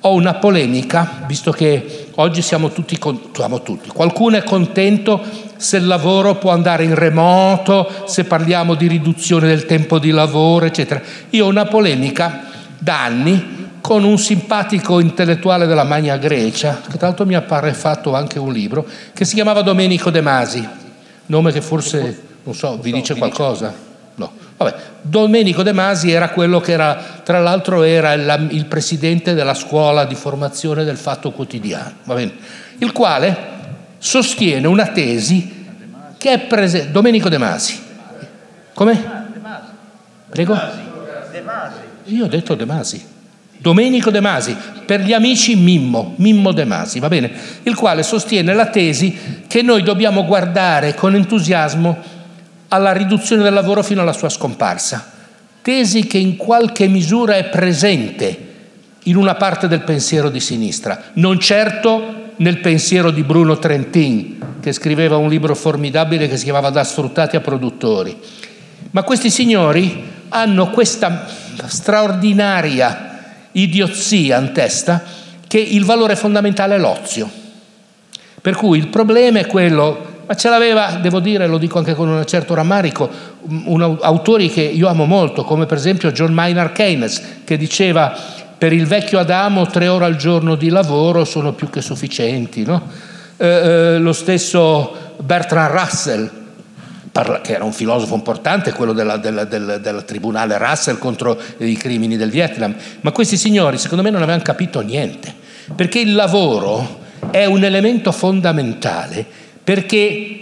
ho 0.00 0.12
una 0.12 0.34
polemica, 0.34 1.22
visto 1.26 1.50
che 1.50 2.08
oggi 2.16 2.42
siamo 2.42 2.68
tutti, 2.68 3.00
siamo 3.32 3.62
tutti, 3.62 3.88
qualcuno 3.88 4.36
è 4.36 4.44
contento 4.44 5.24
se 5.56 5.78
il 5.78 5.86
lavoro 5.86 6.34
può 6.34 6.50
andare 6.50 6.84
in 6.84 6.94
remoto, 6.94 7.90
se 8.04 8.24
parliamo 8.24 8.74
di 8.74 8.86
riduzione 8.86 9.46
del 9.46 9.64
tempo 9.64 9.98
di 9.98 10.10
lavoro, 10.10 10.66
eccetera. 10.66 11.00
Io 11.30 11.46
ho 11.46 11.48
una 11.48 11.64
polemica 11.64 12.50
da 12.76 13.02
anni 13.02 13.64
con 13.86 14.02
un 14.02 14.18
simpatico 14.18 14.98
intellettuale 14.98 15.64
della 15.68 15.84
Magna 15.84 16.16
Grecia, 16.16 16.80
che 16.90 16.98
tra 16.98 17.06
l'altro 17.06 17.24
mi 17.24 17.36
appare 17.36 17.72
fatto 17.72 18.16
anche 18.16 18.36
un 18.40 18.52
libro, 18.52 18.84
che 19.12 19.24
si 19.24 19.34
chiamava 19.34 19.62
Domenico 19.62 20.10
De 20.10 20.20
Masi, 20.20 20.68
nome 21.26 21.52
che 21.52 21.60
forse, 21.60 22.22
non 22.42 22.52
so, 22.52 22.78
vi 22.78 22.90
dice 22.90 23.14
qualcosa? 23.14 23.72
No. 24.16 24.32
Vabbè, 24.56 24.74
Domenico 25.02 25.62
De 25.62 25.70
Masi 25.70 26.10
era 26.10 26.30
quello 26.30 26.58
che 26.58 26.72
era, 26.72 27.20
tra 27.22 27.38
l'altro 27.38 27.84
era 27.84 28.12
il, 28.14 28.48
il 28.50 28.64
presidente 28.64 29.34
della 29.34 29.54
scuola 29.54 30.04
di 30.04 30.16
formazione 30.16 30.82
del 30.82 30.96
Fatto 30.96 31.30
Quotidiano, 31.30 31.94
il 32.78 32.90
quale 32.90 33.36
sostiene 33.98 34.66
una 34.66 34.88
tesi 34.88 35.64
che 36.18 36.32
è 36.32 36.40
presente. 36.40 36.90
Domenico 36.90 37.28
De 37.28 37.38
Masi. 37.38 37.80
Come? 38.74 39.00
Prego? 40.28 40.58
De 41.30 41.40
Masi. 41.40 41.78
Io 42.06 42.24
ho 42.24 42.28
detto 42.28 42.56
De 42.56 42.64
Masi. 42.64 43.14
Domenico 43.66 44.12
De 44.12 44.20
Masi, 44.20 44.56
per 44.84 45.00
gli 45.00 45.12
amici 45.12 45.56
Mimmo, 45.56 46.14
Mimmo 46.18 46.52
De 46.52 46.64
Masi, 46.64 47.00
va 47.00 47.08
bene? 47.08 47.32
Il 47.64 47.74
quale 47.74 48.04
sostiene 48.04 48.54
la 48.54 48.66
tesi 48.66 49.42
che 49.48 49.60
noi 49.60 49.82
dobbiamo 49.82 50.24
guardare 50.24 50.94
con 50.94 51.16
entusiasmo 51.16 51.98
alla 52.68 52.92
riduzione 52.92 53.42
del 53.42 53.52
lavoro 53.52 53.82
fino 53.82 54.02
alla 54.02 54.12
sua 54.12 54.28
scomparsa. 54.28 55.10
Tesi 55.62 56.06
che 56.06 56.16
in 56.16 56.36
qualche 56.36 56.86
misura 56.86 57.34
è 57.34 57.48
presente 57.48 58.38
in 59.02 59.16
una 59.16 59.34
parte 59.34 59.66
del 59.66 59.82
pensiero 59.82 60.30
di 60.30 60.38
sinistra, 60.38 61.06
non 61.14 61.40
certo 61.40 62.34
nel 62.36 62.60
pensiero 62.60 63.10
di 63.10 63.24
Bruno 63.24 63.58
Trentin, 63.58 64.60
che 64.60 64.70
scriveva 64.70 65.16
un 65.16 65.28
libro 65.28 65.56
formidabile 65.56 66.28
che 66.28 66.36
si 66.36 66.44
chiamava 66.44 66.70
Da 66.70 66.84
sfruttati 66.84 67.34
a 67.34 67.40
produttori. 67.40 68.16
Ma 68.92 69.02
questi 69.02 69.28
signori 69.28 70.04
hanno 70.28 70.70
questa 70.70 71.26
straordinaria 71.66 73.10
idiozia 73.56 74.38
in 74.38 74.52
testa 74.52 75.02
che 75.46 75.58
il 75.58 75.84
valore 75.84 76.16
fondamentale 76.16 76.76
è 76.76 76.78
l'ozio. 76.78 77.28
Per 78.40 78.54
cui 78.54 78.78
il 78.78 78.88
problema 78.88 79.38
è 79.38 79.46
quello, 79.46 80.14
ma 80.26 80.34
ce 80.34 80.48
l'aveva, 80.48 80.98
devo 81.00 81.20
dire, 81.20 81.46
lo 81.46 81.58
dico 81.58 81.78
anche 81.78 81.94
con 81.94 82.08
un 82.08 82.24
certo 82.26 82.54
rammarico, 82.54 83.08
un, 83.64 83.98
autori 84.00 84.50
che 84.50 84.62
io 84.62 84.88
amo 84.88 85.04
molto, 85.04 85.44
come 85.44 85.66
per 85.66 85.78
esempio 85.78 86.12
John 86.12 86.32
Maynard 86.32 86.72
Keynes, 86.72 87.40
che 87.44 87.56
diceva 87.56 88.16
per 88.58 88.72
il 88.72 88.86
vecchio 88.86 89.18
Adamo 89.18 89.66
tre 89.66 89.88
ore 89.88 90.04
al 90.04 90.16
giorno 90.16 90.54
di 90.54 90.68
lavoro 90.68 91.24
sono 91.24 91.52
più 91.52 91.70
che 91.70 91.82
sufficienti. 91.82 92.64
No? 92.64 92.82
Eh, 93.36 93.46
eh, 93.46 93.98
lo 93.98 94.12
stesso 94.12 95.14
Bertrand 95.18 95.72
Russell, 95.72 96.30
che 97.42 97.54
era 97.54 97.64
un 97.64 97.72
filosofo 97.72 98.14
importante, 98.14 98.72
quello 98.72 98.92
del 98.92 100.02
tribunale 100.04 100.58
Russell 100.58 100.98
contro 100.98 101.40
i 101.58 101.76
crimini 101.76 102.16
del 102.16 102.30
Vietnam, 102.30 102.74
ma 103.00 103.10
questi 103.12 103.36
signori 103.36 103.78
secondo 103.78 104.02
me 104.02 104.10
non 104.10 104.22
avevano 104.22 104.42
capito 104.42 104.80
niente, 104.80 105.32
perché 105.74 105.98
il 105.98 106.14
lavoro 106.14 107.04
è 107.30 107.46
un 107.46 107.64
elemento 107.64 108.12
fondamentale, 108.12 109.24
perché 109.64 110.40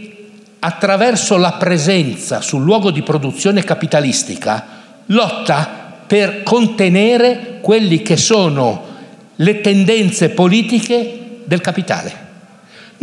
attraverso 0.59 1.37
la 1.37 1.53
presenza 1.53 2.41
sul 2.41 2.63
luogo 2.63 2.91
di 2.91 3.03
produzione 3.03 3.63
capitalistica 3.63 4.65
lotta 5.07 6.03
per 6.07 6.43
contenere 6.43 7.59
quelli 7.61 8.03
che 8.03 8.17
sono 8.17 8.93
le 9.37 9.61
tendenze 9.61 10.31
politiche 10.31 11.41
del 11.45 11.61
capitale. 11.61 12.23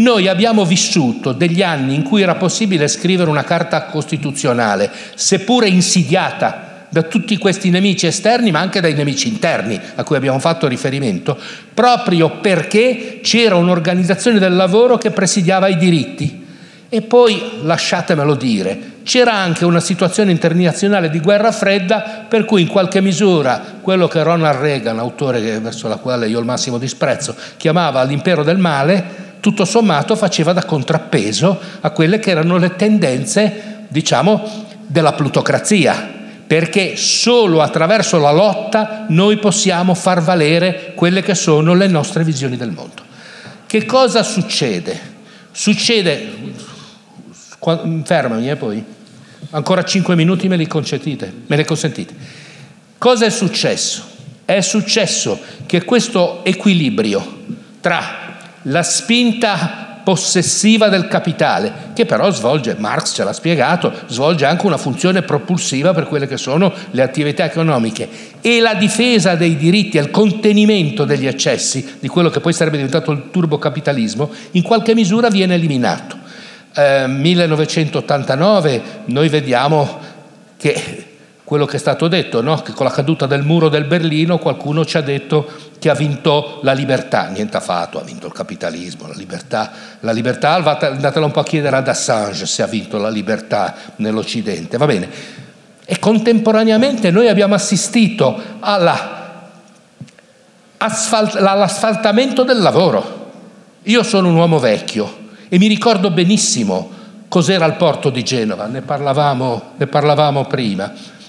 Noi 0.02 0.28
abbiamo 0.28 0.66
vissuto 0.66 1.32
degli 1.32 1.62
anni 1.62 1.94
in 1.94 2.02
cui 2.02 2.24
era 2.24 2.34
possibile 2.34 2.88
scrivere 2.88 3.30
una 3.30 3.44
carta 3.44 3.84
costituzionale, 3.84 4.90
seppure 5.14 5.68
insidiata 5.68 6.88
da 6.90 7.04
tutti 7.04 7.38
questi 7.38 7.70
nemici 7.70 8.08
esterni, 8.08 8.50
ma 8.50 8.60
anche 8.60 8.82
dai 8.82 8.96
nemici 8.96 9.28
interni 9.28 9.80
a 9.94 10.04
cui 10.04 10.16
abbiamo 10.16 10.40
fatto 10.40 10.68
riferimento, 10.68 11.38
proprio 11.72 12.40
perché 12.40 13.20
c'era 13.22 13.56
un'organizzazione 13.58 14.40
del 14.40 14.56
lavoro 14.56 14.98
che 14.98 15.12
presidiava 15.12 15.68
i 15.68 15.78
diritti. 15.78 16.48
E 16.90 17.02
poi, 17.04 17.60
lasciatemelo 17.62 18.34
dire, 18.34 18.94
c'era 19.04 19.34
anche 19.34 19.66
una 19.66 19.80
situazione 19.80 20.32
internazionale 20.32 21.12
di 21.12 21.20
guerra 21.20 21.52
fredda 21.52 22.26
per 22.28 22.46
cui 22.46 22.64
in 22.64 22.68
qualche 22.68 23.02
misura 23.02 23.62
quello 23.80 24.08
che 24.08 24.24
Ronald 24.24 24.60
Reagan, 24.60 24.98
autore 24.98 25.60
verso 25.60 25.88
la 25.88 25.98
quale 25.98 26.28
io 26.28 26.38
ho 26.38 26.40
il 26.40 26.48
massimo 26.48 26.80
disprezzo, 26.80 27.36
chiamava 27.58 28.02
l'impero 28.02 28.44
del 28.44 28.58
male, 28.58 29.30
tutto 29.42 29.66
sommato 29.66 30.16
faceva 30.16 30.54
da 30.54 30.64
contrappeso 30.64 31.60
a 31.82 31.90
quelle 31.90 32.20
che 32.20 32.30
erano 32.30 32.58
le 32.58 32.76
tendenze, 32.78 33.86
diciamo, 33.90 34.68
della 34.86 35.14
plutocrazia, 35.14 36.20
perché 36.46 36.96
solo 36.96 37.62
attraverso 37.62 38.20
la 38.20 38.32
lotta 38.32 39.06
noi 39.10 39.38
possiamo 39.38 39.94
far 39.94 40.22
valere 40.22 40.94
quelle 40.96 41.22
che 41.22 41.36
sono 41.36 41.74
le 41.74 41.88
nostre 41.88 42.24
visioni 42.24 42.56
del 42.56 42.72
mondo. 42.72 43.02
Che 43.66 43.86
cosa 43.86 44.22
succede? 44.22 45.00
Succede, 45.52 46.30
fermami 48.04 48.50
eh, 48.50 48.56
poi, 48.56 48.84
ancora 49.50 49.84
cinque 49.84 50.16
minuti 50.16 50.48
me 50.48 50.56
li 50.56 50.68
concedite, 50.68 51.34
me 51.48 51.56
li 51.56 51.66
consentite. 51.66 52.14
Cosa 52.98 53.26
è 53.26 53.30
successo? 53.30 54.04
È 54.46 54.62
successo 54.62 55.40
che 55.66 55.84
questo 55.84 56.44
equilibrio 56.44 57.40
tra 57.80 58.31
la 58.64 58.84
spinta 58.84 59.92
possessiva 60.04 60.90
del 60.90 61.08
capitale, 61.08 61.92
che 61.94 62.06
però 62.06 62.32
svolge, 62.32 62.76
Marx 62.78 63.14
ce 63.14 63.24
l'ha 63.24 63.34
spiegato, 63.34 63.94
svolge 64.08 64.46
anche 64.46 64.66
una 64.66 64.78
funzione 64.78 65.22
propulsiva 65.22 65.94
per 65.94 66.08
quelle 66.08 66.28
che 66.28 66.38
sono 66.38 66.74
le 66.92 67.02
attività 67.02 67.46
economiche. 67.46 68.10
E 68.42 68.60
la 68.60 68.74
difesa 68.74 69.36
dei 69.36 69.56
diritti 69.56 69.98
e 69.98 70.02
il 70.02 70.12
contenimento 70.12 71.06
degli 71.06 71.28
eccessi 71.28 71.98
di 72.00 72.08
quello 72.08 72.30
che 72.30 72.40
poi 72.40 72.54
sarebbe 72.54 72.78
diventato 72.78 73.12
il 73.12 73.30
turbocapitalismo, 73.32 74.32
in 74.52 74.64
qualche 74.64 74.96
misura 74.96 75.30
viene 75.30 75.56
eliminato. 75.56 76.18
Eh, 76.74 77.06
1989 77.08 78.82
noi 79.06 79.30
vediamo 79.30 80.00
che 80.58 81.11
quello 81.52 81.66
che 81.66 81.76
è 81.76 81.80
stato 81.80 82.08
detto, 82.08 82.42
no? 82.42 82.62
che 82.62 82.72
con 82.72 82.86
la 82.86 82.94
caduta 82.94 83.26
del 83.26 83.44
muro 83.44 83.68
del 83.68 83.84
Berlino 83.84 84.38
qualcuno 84.38 84.86
ci 84.86 84.96
ha 84.96 85.02
detto 85.02 85.52
che 85.80 85.90
ha 85.90 85.94
vinto 85.94 86.62
la 86.64 86.72
libertà, 86.72 87.28
niente 87.28 87.58
ha 87.58 87.60
fatto, 87.60 88.00
ha 88.00 88.04
vinto 88.04 88.26
il 88.26 88.32
capitalismo, 88.32 89.06
la 89.06 89.16
libertà, 89.16 89.70
la 90.00 90.14
libertà 90.14 90.54
andatela 90.54 91.26
un 91.26 91.34
po' 91.34 91.42
a 91.42 91.44
chiedere 91.44 91.76
ad 91.76 91.90
Assange 91.90 92.46
se 92.46 92.62
ha 92.62 92.68
vinto 92.68 92.98
la 92.98 93.10
libertà 93.10 93.76
nell'Occidente, 93.98 94.78
va 94.78 94.86
bene. 94.86 95.10
E 95.84 96.00
contemporaneamente 96.00 97.12
noi 97.12 97.28
abbiamo 97.28 97.54
assistito 97.54 98.42
alla, 98.62 99.50
all'asfaltamento 100.78 102.44
del 102.44 102.62
lavoro. 102.62 103.32
Io 103.84 104.04
sono 104.04 104.30
un 104.30 104.36
uomo 104.36 104.58
vecchio 104.58 105.18
e 105.50 105.58
mi 105.58 105.68
ricordo 105.68 106.12
benissimo 106.12 106.92
cos'era 107.28 107.66
il 107.66 107.76
porto 107.76 108.10
di 108.10 108.24
Genova, 108.24 108.68
ne 108.68 108.82
parlavamo, 108.84 109.74
ne 109.76 109.88
parlavamo 109.88 110.46
prima. 110.46 111.20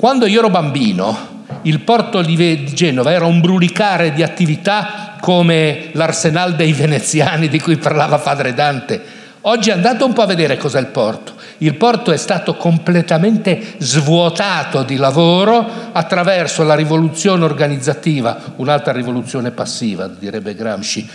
Quando 0.00 0.24
io 0.24 0.38
ero 0.38 0.48
bambino, 0.48 1.44
il 1.64 1.80
porto 1.80 2.22
di 2.22 2.64
Genova 2.72 3.12
era 3.12 3.26
un 3.26 3.38
brulicare 3.42 4.14
di 4.14 4.22
attività 4.22 5.16
come 5.20 5.90
l'arsenal 5.92 6.56
dei 6.56 6.72
veneziani 6.72 7.48
di 7.48 7.60
cui 7.60 7.76
parlava 7.76 8.16
padre 8.16 8.54
Dante. 8.54 8.98
Oggi 9.42 9.70
andate 9.70 10.02
un 10.02 10.14
po' 10.14 10.22
a 10.22 10.26
vedere 10.26 10.56
cos'è 10.56 10.80
il 10.80 10.86
porto. 10.86 11.34
Il 11.58 11.74
porto 11.74 12.12
è 12.12 12.16
stato 12.16 12.56
completamente 12.56 13.74
svuotato 13.76 14.84
di 14.84 14.96
lavoro 14.96 15.68
attraverso 15.92 16.62
la 16.62 16.74
rivoluzione 16.74 17.44
organizzativa, 17.44 18.54
un'altra 18.56 18.92
rivoluzione 18.92 19.50
passiva, 19.50 20.08
direbbe 20.08 20.54
Gramsci, 20.54 21.06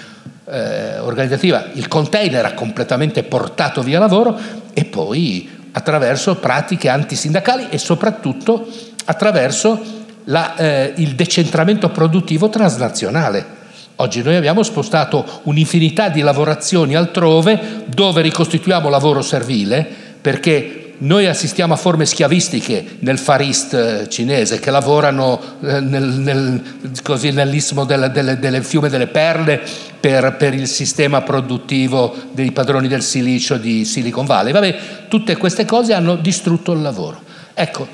eh, 0.47 0.99
organizzativa. 0.99 1.69
Il 1.73 1.87
container 1.87 2.45
ha 2.45 2.53
completamente 2.53 3.23
portato 3.23 3.81
via 3.81 3.97
lavoro 3.97 4.39
e 4.75 4.85
poi 4.85 5.54
attraverso 5.77 6.35
pratiche 6.35 6.87
antisindacali 6.87 7.67
e 7.69 7.77
soprattutto 7.77 8.65
attraverso 9.05 9.81
la, 10.25 10.55
eh, 10.55 10.93
il 10.95 11.15
decentramento 11.15 11.89
produttivo 11.89 12.49
transnazionale. 12.49 13.63
Oggi 13.97 14.23
noi 14.23 14.35
abbiamo 14.35 14.63
spostato 14.63 15.41
un'infinità 15.43 16.09
di 16.09 16.21
lavorazioni 16.21 16.95
altrove 16.95 17.83
dove 17.87 18.21
ricostituiamo 18.21 18.89
lavoro 18.89 19.21
servile 19.21 19.85
perché 20.21 20.84
noi 20.99 21.27
assistiamo 21.27 21.73
a 21.73 21.77
forme 21.77 22.05
schiavistiche 22.05 22.97
nel 22.99 23.17
Far 23.17 23.41
East 23.41 23.73
eh, 23.73 24.09
cinese 24.09 24.59
che 24.59 24.71
lavorano 24.71 25.41
eh, 25.61 25.79
nel, 25.79 26.03
nel, 26.03 26.61
così, 27.03 27.31
nell'istmo 27.31 27.83
del, 27.83 28.11
del, 28.13 28.37
del, 28.37 28.63
fiume 28.63 28.89
delle 28.89 29.07
perle 29.07 29.61
per, 29.99 30.35
per, 30.37 30.53
il 30.53 30.67
sistema 30.67 31.21
produttivo 31.21 32.15
dei 32.31 32.51
padroni 32.51 32.87
del 32.87 33.03
silicio 33.03 33.57
di 33.57 33.83
Silicon 33.83 34.25
Valley. 34.25 34.53
Vabbè, 34.53 34.77
tutte 35.07 35.35
queste 35.35 35.65
cose 35.65 35.93
hanno 35.93 36.15
distrutto 36.15 36.71
il 36.71 36.81
lavoro. 36.81 37.21
Ecco, 37.53 37.87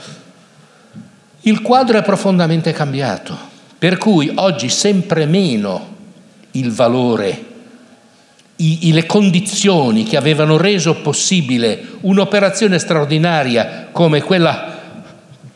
il 1.41 1.61
quadro 1.61 1.97
è 1.97 2.03
profondamente 2.03 2.71
cambiato, 2.71 3.35
per 3.77 3.97
cui 3.97 4.31
oggi 4.35 4.69
sempre 4.69 5.25
meno 5.25 5.95
il 6.51 6.71
valore, 6.71 7.45
i, 8.61 8.87
i, 8.87 8.91
le 8.93 9.05
condizioni 9.05 10.03
che 10.03 10.17
avevano 10.17 10.57
reso 10.57 10.95
possibile 10.95 11.83
un'operazione 12.01 12.77
straordinaria 12.77 13.87
come 13.91 14.21
quella, 14.21 14.79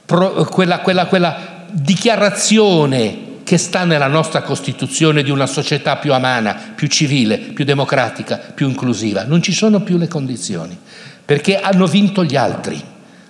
pro, 0.06 0.46
quella, 0.46 0.80
quella, 0.80 1.06
quella 1.06 1.66
dichiarazione 1.72 3.24
che 3.44 3.58
sta 3.58 3.84
nella 3.84 4.08
nostra 4.08 4.42
Costituzione 4.42 5.22
di 5.22 5.30
una 5.30 5.46
società 5.46 5.98
più 5.98 6.14
amana, 6.14 6.74
più 6.74 6.88
civile, 6.88 7.38
più 7.38 7.64
democratica, 7.64 8.38
più 8.38 8.68
inclusiva. 8.68 9.24
Non 9.24 9.44
ci 9.44 9.54
sono 9.54 9.82
più 9.82 9.98
le 9.98 10.08
condizioni, 10.08 10.76
perché 11.24 11.60
hanno 11.60 11.86
vinto 11.86 12.24
gli 12.24 12.36
altri, 12.36 12.82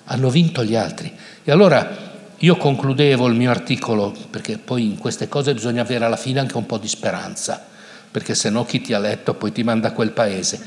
hanno 0.06 0.30
vinto 0.30 0.64
gli 0.64 0.76
altri. 0.76 1.12
E 1.44 1.52
allora 1.52 2.14
io 2.38 2.56
concludevo 2.56 3.28
il 3.28 3.36
mio 3.36 3.50
articolo, 3.52 4.16
perché 4.30 4.58
poi 4.58 4.86
in 4.86 4.98
queste 4.98 5.28
cose 5.28 5.54
bisogna 5.54 5.82
avere 5.82 6.06
alla 6.06 6.16
fine 6.16 6.40
anche 6.40 6.56
un 6.56 6.66
po' 6.66 6.78
di 6.78 6.88
speranza, 6.88 7.74
perché 8.16 8.34
se 8.34 8.50
no 8.50 8.64
chi 8.64 8.80
ti 8.80 8.94
ha 8.94 9.00
letto 9.00 9.34
poi 9.34 9.52
ti 9.52 9.62
manda 9.62 9.90
a 9.90 9.92
quel 9.92 10.12
paese. 10.12 10.58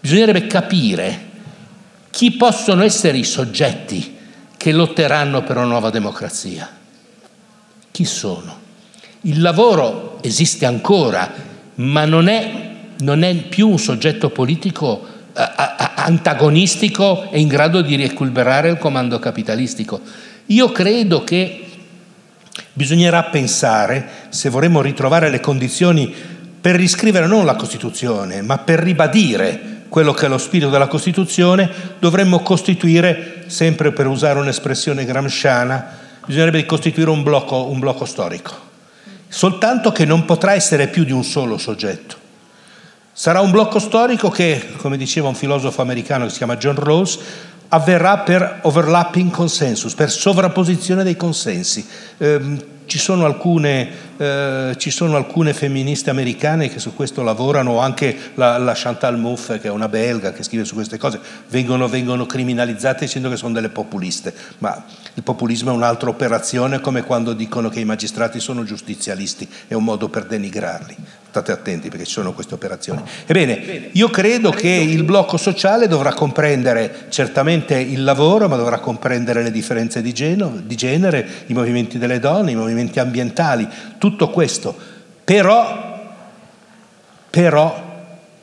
Bisognerebbe 0.00 0.48
capire 0.48 1.20
chi 2.10 2.32
possono 2.32 2.82
essere 2.82 3.16
i 3.16 3.22
soggetti 3.22 4.16
che 4.56 4.72
lotteranno 4.72 5.44
per 5.44 5.56
una 5.56 5.66
nuova 5.66 5.90
democrazia. 5.90 6.68
Chi 7.92 8.04
sono? 8.04 8.58
Il 9.20 9.40
lavoro 9.40 10.18
esiste 10.20 10.66
ancora, 10.66 11.32
ma 11.76 12.04
non 12.06 12.26
è, 12.26 12.70
non 12.98 13.22
è 13.22 13.34
più 13.34 13.68
un 13.68 13.78
soggetto 13.78 14.30
politico 14.30 15.06
eh, 15.32 15.48
antagonistico 15.94 17.30
e 17.30 17.38
in 17.38 17.46
grado 17.46 17.82
di 17.82 17.94
riequilibrare 17.94 18.70
il 18.70 18.78
comando 18.78 19.20
capitalistico 19.20 20.00
io 20.46 20.70
credo 20.70 21.24
che 21.24 21.64
bisognerà 22.72 23.24
pensare, 23.24 24.08
se 24.28 24.48
vorremmo 24.48 24.80
ritrovare 24.80 25.28
le 25.30 25.40
condizioni 25.40 26.14
per 26.66 26.74
riscrivere 26.74 27.28
non 27.28 27.44
la 27.44 27.54
Costituzione, 27.54 28.42
ma 28.42 28.58
per 28.58 28.80
ribadire 28.80 29.84
quello 29.88 30.12
che 30.12 30.26
è 30.26 30.28
lo 30.28 30.36
spirito 30.36 30.68
della 30.68 30.88
Costituzione, 30.88 31.70
dovremmo 32.00 32.40
costituire, 32.40 33.44
sempre 33.46 33.92
per 33.92 34.08
usare 34.08 34.40
un'espressione 34.40 35.04
gramsciana, 35.04 35.96
bisognerebbe 36.26 36.66
costituire 36.66 37.10
un 37.10 37.22
blocco, 37.22 37.70
un 37.70 37.78
blocco 37.78 38.04
storico, 38.04 38.52
soltanto 39.28 39.92
che 39.92 40.04
non 40.04 40.24
potrà 40.24 40.54
essere 40.54 40.88
più 40.88 41.04
di 41.04 41.12
un 41.12 41.22
solo 41.22 41.56
soggetto. 41.56 42.16
Sarà 43.12 43.38
un 43.38 43.52
blocco 43.52 43.78
storico 43.78 44.28
che, 44.28 44.72
come 44.78 44.96
diceva 44.96 45.28
un 45.28 45.36
filosofo 45.36 45.82
americano 45.82 46.24
che 46.24 46.30
si 46.32 46.38
chiama 46.38 46.56
John 46.56 46.74
Rawls, 46.74 47.18
avverrà 47.68 48.18
per 48.18 48.60
overlapping 48.62 49.30
consensus, 49.30 49.94
per 49.94 50.10
sovrapposizione 50.10 51.02
dei 51.02 51.16
consensi. 51.16 51.86
Eh, 52.18 52.74
ci 52.86 52.98
sono, 52.98 53.24
alcune, 53.24 53.88
eh, 54.16 54.74
ci 54.78 54.90
sono, 54.90 55.16
alcune, 55.16 55.52
femministe 55.52 56.08
americane 56.08 56.68
che 56.68 56.78
su 56.78 56.94
questo 56.94 57.22
lavorano, 57.22 57.80
anche 57.80 58.16
la, 58.34 58.58
la, 58.58 58.72
Chantal 58.74 59.18
Mouffe, 59.18 59.58
che 59.58 59.68
è 59.68 59.70
una 59.70 59.88
belga 59.88 60.32
che 60.32 60.44
scrive 60.44 60.64
su 60.64 60.74
queste 60.74 60.96
cose, 60.96 61.18
vengono, 61.48 61.88
vengono 61.88 62.26
criminalizzate 62.26 63.04
dicendo 63.06 63.28
che 63.28 63.36
sono 63.36 63.52
delle 63.52 63.70
populiste, 63.70 64.32
ma 64.58 64.84
il 65.16 65.22
populismo 65.22 65.70
è 65.70 65.74
un'altra 65.74 66.10
operazione 66.10 66.80
come 66.80 67.02
quando 67.02 67.32
dicono 67.32 67.70
che 67.70 67.80
i 67.80 67.86
magistrati 67.86 68.38
sono 68.38 68.64
giustizialisti, 68.64 69.48
è 69.66 69.72
un 69.72 69.82
modo 69.82 70.10
per 70.10 70.26
denigrarli 70.26 70.96
state 71.36 71.52
attenti 71.52 71.88
perché 71.88 72.04
ci 72.04 72.12
sono 72.12 72.32
queste 72.32 72.54
operazioni. 72.54 73.02
Ebbene, 73.26 73.90
io 73.92 74.08
credo 74.08 74.50
che 74.50 74.68
il 74.68 75.04
blocco 75.04 75.36
sociale 75.36 75.86
dovrà 75.86 76.12
comprendere 76.12 77.06
certamente 77.10 77.78
il 77.78 78.04
lavoro, 78.04 78.48
ma 78.48 78.56
dovrà 78.56 78.78
comprendere 78.78 79.42
le 79.42 79.50
differenze 79.50 80.00
di, 80.00 80.14
geno, 80.14 80.52
di 80.62 80.74
genere, 80.76 81.26
i 81.46 81.52
movimenti 81.52 81.98
delle 81.98 82.18
donne, 82.18 82.52
i 82.52 82.56
movimenti 82.56 83.00
ambientali, 83.00 83.68
tutto 83.98 84.30
questo. 84.30 84.74
Però, 85.24 86.14
però 87.28 87.84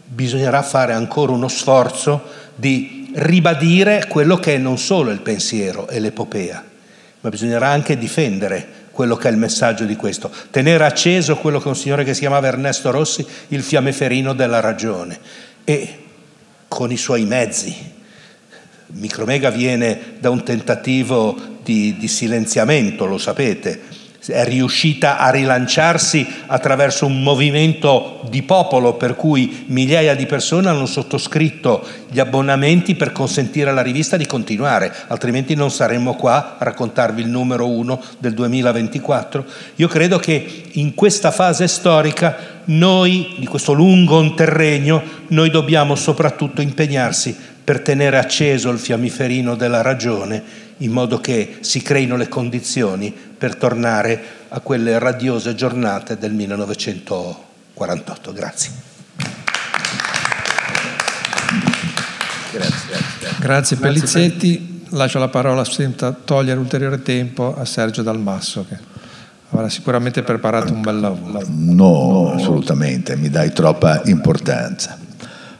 bisognerà 0.05 0.61
fare 0.61 0.93
ancora 0.93 1.31
uno 1.31 1.47
sforzo 1.47 2.41
di 2.55 3.11
ribadire 3.15 4.05
quello 4.07 4.37
che 4.37 4.55
è 4.55 4.57
non 4.57 4.77
solo 4.77 5.11
il 5.11 5.21
pensiero 5.21 5.87
e 5.87 5.99
l'epopea, 5.99 6.63
ma 7.21 7.29
bisognerà 7.29 7.67
anche 7.69 7.97
difendere 7.97 8.81
quello 8.91 9.15
che 9.15 9.27
è 9.27 9.31
il 9.31 9.37
messaggio 9.37 9.85
di 9.85 9.95
questo, 9.95 10.31
tenere 10.51 10.85
acceso 10.85 11.37
quello 11.37 11.59
che 11.59 11.67
un 11.67 11.75
signore 11.75 12.03
che 12.03 12.13
si 12.13 12.19
chiamava 12.19 12.47
Ernesto 12.47 12.91
Rossi, 12.91 13.25
il 13.49 13.63
fiammeferino 13.63 14.33
della 14.33 14.59
ragione 14.59 15.19
e 15.63 15.99
con 16.67 16.91
i 16.91 16.97
suoi 16.97 17.25
mezzi. 17.25 17.91
Micromega 18.87 19.49
viene 19.49 20.17
da 20.19 20.29
un 20.29 20.43
tentativo 20.43 21.35
di, 21.63 21.97
di 21.97 22.07
silenziamento, 22.07 23.05
lo 23.05 23.17
sapete, 23.17 23.81
è 24.25 24.45
riuscita 24.45 25.17
a 25.17 25.29
rilanciarsi 25.29 26.25
attraverso 26.45 27.05
un 27.05 27.21
movimento 27.21 28.21
di 28.29 28.41
popolo 28.43 28.93
per 28.93 29.15
cui 29.15 29.65
migliaia 29.67 30.15
di 30.15 30.25
persone 30.25 30.69
hanno 30.69 30.85
sottoscritto 30.85 31.85
gli 32.09 32.19
abbonamenti 32.19 32.95
per 32.95 33.11
consentire 33.11 33.69
alla 33.69 33.81
rivista 33.81 34.15
di 34.15 34.25
continuare, 34.25 34.93
altrimenti 35.07 35.55
non 35.55 35.71
saremmo 35.71 36.15
qua 36.15 36.55
a 36.57 36.63
raccontarvi 36.63 37.21
il 37.21 37.27
numero 37.27 37.67
uno 37.67 38.01
del 38.19 38.33
2024. 38.33 39.45
Io 39.75 39.87
credo 39.87 40.19
che 40.19 40.63
in 40.71 40.93
questa 40.93 41.31
fase 41.31 41.67
storica 41.67 42.61
noi, 42.65 43.35
di 43.39 43.45
questo 43.45 43.73
lungo 43.73 44.21
interregno, 44.21 45.03
noi 45.27 45.49
dobbiamo 45.49 45.95
soprattutto 45.95 46.61
impegnarsi 46.61 47.35
per 47.63 47.81
tenere 47.81 48.17
acceso 48.17 48.69
il 48.69 48.79
fiammiferino 48.79 49.55
della 49.55 49.81
ragione 49.81 50.62
in 50.77 50.91
modo 50.91 51.19
che 51.19 51.57
si 51.61 51.81
creino 51.81 52.15
le 52.15 52.27
condizioni 52.27 53.11
per 53.13 53.55
tornare 53.55 54.21
a 54.49 54.59
quelle 54.59 54.99
radiose 54.99 55.55
giornate 55.55 56.17
del 56.17 56.33
1948. 56.33 58.33
Grazie. 58.33 58.71
Grazie, 62.51 62.87
grazie. 62.87 63.29
grazie 63.39 63.77
Pellizzetti. 63.77 64.81
Lascio 64.89 65.17
la 65.17 65.29
parola 65.29 65.65
senza 65.65 66.11
togliere 66.11 66.59
ulteriore 66.59 67.01
tempo 67.01 67.57
a 67.57 67.65
Sergio 67.65 68.03
Dalmasso 68.03 68.63
che 68.69 68.77
avrà 69.49 69.67
sicuramente 69.69 70.21
preparato 70.21 70.71
un 70.71 70.81
bel 70.81 70.99
lavoro. 70.99 71.43
No, 71.47 72.33
assolutamente, 72.33 73.15
mi 73.15 73.29
dai 73.29 73.51
troppa 73.51 74.03
importanza. 74.05 74.99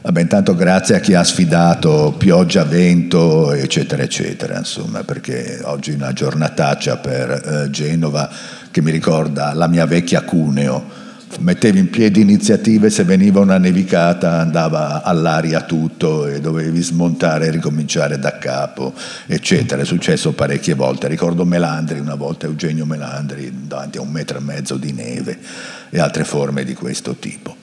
Vabbè, 0.04 0.20
intanto 0.20 0.54
grazie 0.54 0.98
a 0.98 1.00
chi 1.00 1.14
ha 1.14 1.24
sfidato 1.24 2.14
pioggia, 2.18 2.66
vento, 2.66 3.54
eccetera, 3.54 4.04
eccetera, 4.04 4.58
insomma, 4.58 5.02
perché 5.06 5.62
oggi 5.64 5.92
è 5.92 5.96
una 5.96 6.12
giornataccia 6.12 6.98
per 6.98 7.32
eh, 7.32 7.70
Genova 7.70 8.30
che 8.70 8.82
mi 8.82 8.92
ricorda 8.92 9.54
la 9.54 9.68
mia 9.68 9.86
vecchia 9.86 10.24
Cuneo. 10.24 11.02
Mettevi 11.40 11.80
in 11.80 11.90
piedi 11.90 12.20
iniziative, 12.20 12.90
se 12.90 13.06
veniva 13.06 13.40
una 13.40 13.58
nevicata 13.58 14.42
andava 14.42 15.04
all'aria 15.04 15.62
tutto 15.62 16.28
e 16.28 16.42
dovevi 16.42 16.82
smontare 16.82 17.48
e 17.48 17.52
ricominciare 17.52 18.20
da 18.20 18.38
capo, 18.38 18.94
eccetera. 19.26 19.84
È 19.84 19.86
successo 19.86 20.34
parecchie 20.34 20.74
volte. 20.74 21.08
Ricordo 21.08 21.46
Melandri, 21.46 22.00
una 22.00 22.16
volta 22.16 22.46
Eugenio 22.46 22.86
Melandri, 22.86 23.52
davanti 23.68 24.00
a 24.00 24.02
un 24.02 24.12
metro 24.12 24.38
e 24.38 24.42
mezzo 24.42 24.76
di 24.76 24.92
neve 24.92 25.40
e 25.90 25.98
altre 25.98 26.26
forme 26.26 26.66
di 26.66 26.74
questo 26.74 27.16
tipo. 27.16 27.56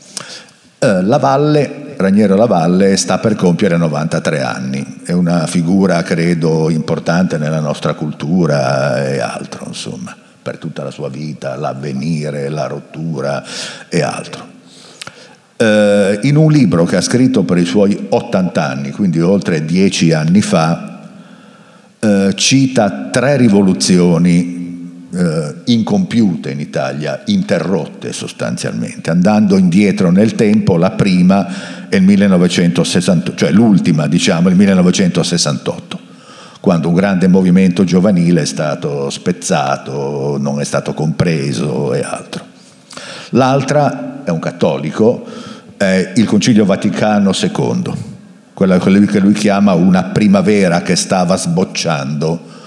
Eh, 0.82 1.02
la 1.02 1.18
Valle, 1.18 1.92
Raniero 1.98 2.36
La 2.36 2.46
Valle, 2.46 2.96
sta 2.96 3.18
per 3.18 3.34
compiere 3.34 3.76
93 3.76 4.40
anni, 4.40 5.02
è 5.04 5.12
una 5.12 5.46
figura 5.46 6.02
credo 6.02 6.70
importante 6.70 7.36
nella 7.36 7.60
nostra 7.60 7.92
cultura 7.92 9.06
e 9.06 9.20
altro, 9.20 9.66
insomma, 9.66 10.16
per 10.40 10.56
tutta 10.56 10.82
la 10.82 10.90
sua 10.90 11.10
vita, 11.10 11.54
l'avvenire, 11.56 12.48
la 12.48 12.66
rottura 12.66 13.44
e 13.90 14.00
altro. 14.00 14.46
Eh, 15.58 16.20
in 16.22 16.36
un 16.36 16.50
libro 16.50 16.86
che 16.86 16.96
ha 16.96 17.02
scritto 17.02 17.42
per 17.42 17.58
i 17.58 17.66
suoi 17.66 18.06
80 18.08 18.66
anni, 18.66 18.90
quindi 18.90 19.20
oltre 19.20 19.66
10 19.66 20.12
anni 20.14 20.40
fa, 20.40 21.10
eh, 21.98 22.32
cita 22.36 23.10
tre 23.10 23.36
rivoluzioni 23.36 24.59
eh, 25.12 25.54
incompiute 25.64 26.50
in 26.50 26.60
Italia, 26.60 27.22
interrotte 27.26 28.12
sostanzialmente. 28.12 29.10
Andando 29.10 29.56
indietro 29.56 30.10
nel 30.10 30.34
tempo, 30.34 30.76
la 30.76 30.92
prima 30.92 31.88
è 31.88 31.96
il 31.96 32.02
1960, 32.02 33.34
cioè 33.34 33.50
l'ultima, 33.50 34.06
diciamo, 34.06 34.48
il 34.48 34.56
1968 34.56 36.08
quando 36.60 36.88
un 36.88 36.94
grande 36.94 37.26
movimento 37.26 37.84
giovanile 37.84 38.42
è 38.42 38.44
stato 38.44 39.08
spezzato, 39.08 40.36
non 40.38 40.60
è 40.60 40.64
stato 40.64 40.92
compreso 40.92 41.94
e 41.94 42.02
altro. 42.02 42.44
L'altra 43.30 44.22
è 44.24 44.30
un 44.30 44.40
cattolico, 44.40 45.24
è 45.78 46.12
il 46.16 46.26
Concilio 46.26 46.66
Vaticano 46.66 47.30
II, 47.32 47.92
quella 48.52 48.78
che 48.78 49.20
lui 49.20 49.32
chiama 49.32 49.72
una 49.72 50.04
primavera 50.04 50.82
che 50.82 50.96
stava 50.96 51.36
sbocciando 51.38 52.58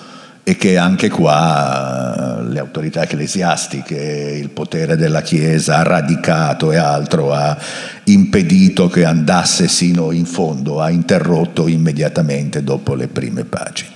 e 0.45 0.57
che 0.57 0.77
anche 0.77 1.09
qua 1.09 2.39
eh, 2.39 2.43
le 2.49 2.59
autorità 2.59 3.03
ecclesiastiche, 3.03 3.95
il 3.95 4.49
potere 4.49 4.97
della 4.97 5.21
Chiesa 5.21 5.81
radicato 5.83 6.73
e 6.73 6.75
altro, 6.75 7.33
ha 7.33 7.57
impedito 8.05 8.89
che 8.89 9.05
andasse 9.05 9.69
sino 9.69 10.11
in 10.11 10.25
fondo, 10.25 10.81
ha 10.81 10.89
interrotto 10.89 11.67
immediatamente 11.67 12.61
dopo 12.61 12.93
le 12.93 13.07
prime 13.07 13.45
pagine. 13.45 13.91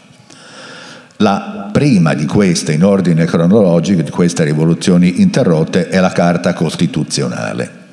La 1.17 1.69
prima 1.71 2.13
di 2.13 2.25
queste, 2.25 2.73
in 2.73 2.85
ordine 2.85 3.25
cronologico, 3.25 4.01
di 4.01 4.11
queste 4.11 4.43
rivoluzioni 4.45 5.19
interrotte, 5.21 5.89
è 5.89 5.99
la 5.99 6.11
Carta 6.11 6.53
Costituzionale. 6.53 7.85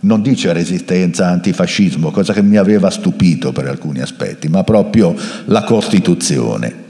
Non 0.00 0.20
dice 0.20 0.52
resistenza 0.52 1.28
antifascismo, 1.28 2.10
cosa 2.10 2.32
che 2.32 2.42
mi 2.42 2.56
aveva 2.56 2.90
stupito 2.90 3.52
per 3.52 3.68
alcuni 3.68 4.00
aspetti, 4.00 4.48
ma 4.48 4.64
proprio 4.64 5.14
la 5.46 5.62
Costituzione 5.62 6.83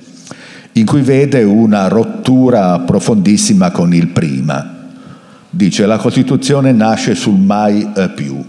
in 0.76 0.86
cui 0.86 1.02
vede 1.02 1.42
una 1.42 1.86
rottura 1.88 2.80
profondissima 2.80 3.70
con 3.70 3.94
il 3.94 4.08
prima. 4.08 4.90
Dice 5.48 5.86
la 5.86 5.98
Costituzione 5.98 6.72
nasce 6.72 7.14
sul 7.14 7.38
mai 7.38 7.92
eh, 7.94 8.10
più, 8.10 8.44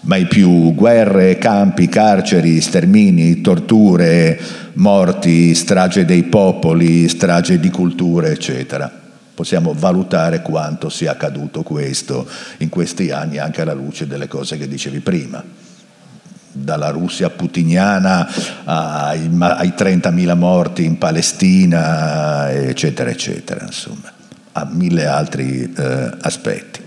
mai 0.00 0.26
più 0.26 0.74
guerre, 0.74 1.36
campi, 1.36 1.88
carceri, 1.88 2.60
stermini, 2.62 3.42
torture, 3.42 4.40
morti, 4.74 5.54
strage 5.54 6.06
dei 6.06 6.22
popoli, 6.22 7.06
strage 7.08 7.60
di 7.60 7.68
culture, 7.68 8.30
eccetera. 8.30 8.90
Possiamo 9.34 9.74
valutare 9.76 10.40
quanto 10.40 10.88
sia 10.88 11.10
accaduto 11.10 11.62
questo 11.62 12.26
in 12.58 12.70
questi 12.70 13.10
anni 13.10 13.36
anche 13.36 13.60
alla 13.60 13.74
luce 13.74 14.06
delle 14.06 14.28
cose 14.28 14.56
che 14.56 14.66
dicevi 14.66 15.00
prima 15.00 15.44
dalla 16.56 16.90
Russia 16.90 17.30
putiniana 17.30 18.28
ai, 18.64 19.30
ai 19.38 19.74
30.000 19.76 20.36
morti 20.36 20.84
in 20.84 20.98
Palestina, 20.98 22.50
eccetera, 22.50 23.10
eccetera, 23.10 23.64
insomma, 23.64 24.12
a 24.52 24.68
mille 24.70 25.06
altri 25.06 25.72
eh, 25.76 26.10
aspetti. 26.20 26.84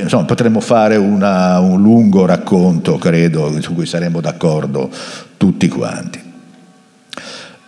Insomma, 0.00 0.24
potremmo 0.24 0.60
fare 0.60 0.96
una, 0.96 1.60
un 1.60 1.80
lungo 1.80 2.24
racconto, 2.24 2.96
credo, 2.96 3.60
su 3.60 3.74
cui 3.74 3.86
saremmo 3.86 4.20
d'accordo 4.20 4.90
tutti 5.36 5.68
quanti 5.68 6.27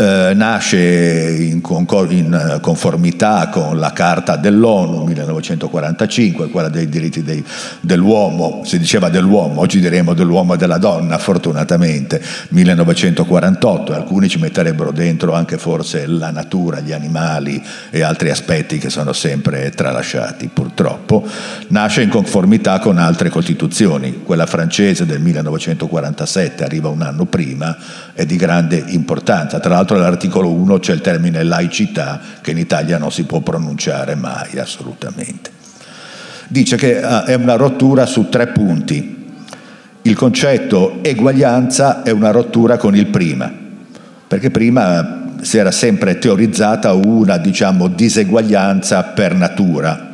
eh, 0.01 0.33
nasce 0.35 0.79
in, 0.79 1.61
in, 1.63 2.59
conformità 2.63 3.49
con 3.49 3.79
la 3.79 3.93
Carta 3.93 4.37
dell'ONU 4.37 5.05
1945, 5.05 6.49
quella 6.49 6.71
dei 6.71 6.89
diritti 6.89 7.23
dei, 7.23 7.45
dell'uomo, 7.81 8.63
si 8.65 8.79
diceva 8.79 9.11
dell'uomo, 9.11 9.61
oggi 9.61 9.79
diremo 9.79 10.15
dell'uomo 10.15 10.55
e 10.55 10.57
della 10.57 10.79
donna, 10.79 11.19
fortunatamente, 11.19 12.23
1948, 12.49 13.93
alcuni 13.93 14.31
ci 14.31 14.39
metterebbero 14.39 14.91
dentro 14.91 15.35
anche 15.35 15.59
forse 15.59 16.07
la 16.07 16.31
natura, 16.31 16.81
gli 16.81 16.93
animali 16.93 17.63
e 17.91 18.01
altri 18.01 18.31
aspetti 18.31 18.79
che 18.79 18.89
sono 18.89 19.13
sempre 19.13 19.69
tralasciati 19.69 20.49
purtroppo, 20.49 21.27
nasce 21.69 22.01
in 22.01 22.09
conformità 22.09 22.79
con 22.79 22.97
altre 22.97 23.29
costituzioni, 23.29 24.23
quella 24.23 24.47
francese 24.47 25.05
del 25.05 25.21
1947 25.21 26.65
arriva 26.65 26.89
un 26.89 27.03
anno 27.03 27.27
prima, 27.27 27.77
è 28.15 28.25
di 28.25 28.37
grande 28.37 28.83
importanza, 28.87 29.61
tra 29.61 29.75
l'altro 29.75 29.89
l'altro 29.91 29.97
all'articolo 29.97 30.53
1 30.53 30.79
c'è 30.79 30.93
il 30.93 31.01
termine 31.01 31.43
laicità 31.43 32.21
che 32.41 32.53
in 32.53 32.59
Italia 32.59 32.99
non 32.99 33.11
si 33.11 33.25
può 33.25 33.41
pronunciare 33.41 34.15
mai 34.15 34.59
assolutamente. 34.59 35.51
Dice 36.49 36.77
che 36.77 37.03
ah, 37.03 37.25
è 37.25 37.35
una 37.35 37.57
rottura 37.57 38.07
su 38.07 38.29
tre 38.29 38.49
punti. 38.49 39.19
Il 40.03 40.17
concetto 40.17 40.99
eguaglianza 41.03 42.03
è 42.03 42.11
una 42.11 42.31
rottura 42.31 42.77
con 42.77 42.97
il 42.97 43.07
prima, 43.07 43.53
perché 44.27 44.51
prima 44.51 45.35
si 45.43 45.59
era 45.59 45.71
sempre 45.71 46.19
teorizzata 46.19 46.93
una 46.93 47.37
diciamo, 47.37 47.89
diseguaglianza 47.89 49.03
per 49.03 49.35
natura. 49.35 50.09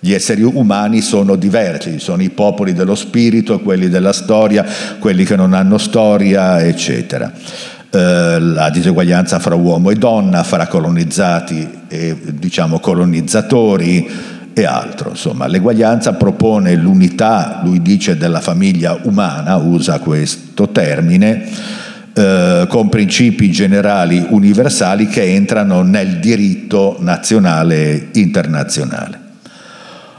Gli 0.00 0.12
esseri 0.12 0.42
umani 0.42 1.00
sono 1.00 1.34
diversi, 1.34 1.98
sono 1.98 2.22
i 2.22 2.30
popoli 2.30 2.72
dello 2.72 2.94
spirito, 2.94 3.58
quelli 3.60 3.88
della 3.88 4.12
storia, 4.12 4.64
quelli 5.00 5.24
che 5.24 5.34
non 5.34 5.54
hanno 5.54 5.76
storia, 5.78 6.62
eccetera. 6.62 7.32
Eh, 7.90 8.38
la 8.38 8.68
diseguaglianza 8.68 9.38
fra 9.38 9.54
uomo 9.54 9.88
e 9.88 9.94
donna, 9.94 10.42
fra 10.42 10.66
colonizzati 10.66 11.66
e 11.88 12.14
diciamo 12.34 12.80
colonizzatori 12.80 14.06
e 14.52 14.64
altro. 14.66 15.10
Insomma, 15.10 15.46
l'eguaglianza 15.46 16.12
propone 16.12 16.74
l'unità, 16.74 17.60
lui 17.64 17.80
dice, 17.80 18.18
della 18.18 18.40
famiglia 18.40 18.98
umana, 19.04 19.56
usa 19.56 20.00
questo 20.00 20.68
termine, 20.68 21.48
eh, 22.12 22.66
con 22.68 22.90
principi 22.90 23.50
generali 23.50 24.26
universali 24.28 25.06
che 25.06 25.22
entrano 25.22 25.80
nel 25.80 26.18
diritto 26.18 26.96
nazionale 27.00 28.10
e 28.10 28.20
internazionale. 28.20 29.27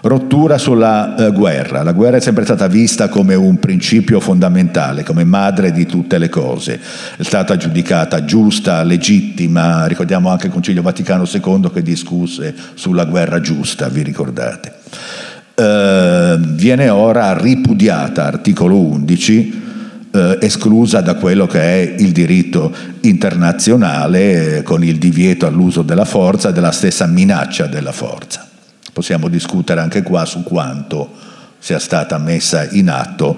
Rottura 0.02 0.58
sulla 0.58 1.16
eh, 1.16 1.32
guerra. 1.32 1.84
La 1.84 1.91
guerra 1.91 2.18
è 2.18 2.22
sempre 2.22 2.45
stata 2.45 2.68
vista 2.68 3.10
come 3.10 3.36
un 3.36 3.60
principio 3.60 4.22
fondamentale, 4.22 5.04
come 5.04 5.26
madre 5.26 5.74
di 5.74 5.86
tutte 5.86 6.18
le 6.18 6.30
cose. 6.30 6.80
È 7.18 7.24
stata 7.24 7.58
giudicata 7.58 8.24
giusta, 8.24 8.82
legittima. 8.84 9.86
Ricordiamo 9.88 10.30
anche 10.30 10.47
il 10.47 10.54
Concilio 10.54 10.82
Vaticano 10.82 11.26
II 11.30 11.70
che 11.74 11.82
discusse 11.82 12.56
sulla 12.76 13.04
guerra 13.04 13.41
giusta, 13.41 13.89
vi 13.89 14.04
ricordate. 14.04 14.74
Eh, 15.56 16.38
viene 16.39 16.89
ora 16.89 17.38
ripudiata, 17.38 18.26
articolo 18.26 18.78
11, 18.78 19.62
eh, 20.12 20.38
esclusa 20.39 21.02
da 21.02 21.16
quello 21.16 21.45
che 21.45 21.60
è 21.60 21.95
il 21.97 22.12
diritto 22.12 22.74
internazionale 23.02 24.58
eh, 24.58 24.64
con 24.64 24.82
il 24.84 24.97
divieto 24.97 25.45
all'uso 25.45 25.82
della 25.82 26.06
forza 26.06 26.50
e 26.50 26.54
della 26.54 26.72
stessa 26.72 27.06
minaccia 27.06 27.68
della 27.68 27.91
forza. 27.91 28.47
Possiamo 29.00 29.30
discutere 29.30 29.80
anche 29.80 30.02
qua 30.04 30.26
su 30.26 30.43
quanto 30.43 31.10
sia 31.58 31.80
stata 31.80 32.18
messa 32.18 32.70
in 32.70 32.89
atto 32.89 33.34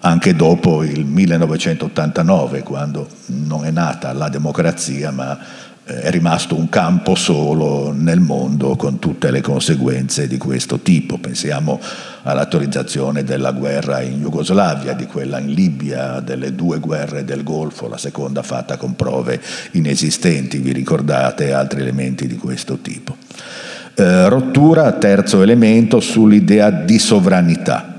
anche 0.00 0.34
dopo 0.34 0.82
il 0.82 1.04
1989, 1.04 2.64
quando 2.64 3.06
non 3.26 3.64
è 3.64 3.70
nata 3.70 4.12
la 4.12 4.28
democrazia, 4.28 5.12
ma 5.12 5.38
eh, 5.84 6.00
è 6.00 6.10
rimasto 6.10 6.56
un 6.56 6.68
campo 6.68 7.14
solo 7.14 7.92
nel 7.92 8.18
mondo 8.18 8.74
con 8.74 8.98
tutte 8.98 9.30
le 9.30 9.40
conseguenze 9.40 10.26
di 10.26 10.36
questo 10.36 10.80
tipo. 10.80 11.18
Pensiamo 11.18 11.80
all'autorizzazione 12.24 13.22
della 13.22 13.52
guerra 13.52 14.00
in 14.00 14.20
Jugoslavia, 14.20 14.94
di 14.94 15.06
quella 15.06 15.38
in 15.38 15.52
Libia, 15.52 16.18
delle 16.18 16.56
due 16.56 16.80
guerre 16.80 17.24
del 17.24 17.44
Golfo, 17.44 17.86
la 17.86 17.98
seconda 17.98 18.42
fatta 18.42 18.76
con 18.76 18.96
prove 18.96 19.40
inesistenti, 19.74 20.58
vi 20.58 20.72
ricordate 20.72 21.52
altri 21.52 21.82
elementi 21.82 22.26
di 22.26 22.36
questo 22.36 22.78
tipo. 22.78 23.16
Eh, 23.96 24.28
rottura, 24.28 24.90
terzo 24.92 25.40
elemento, 25.42 26.00
sull'idea 26.00 26.70
di 26.70 26.98
sovranità. 26.98 27.94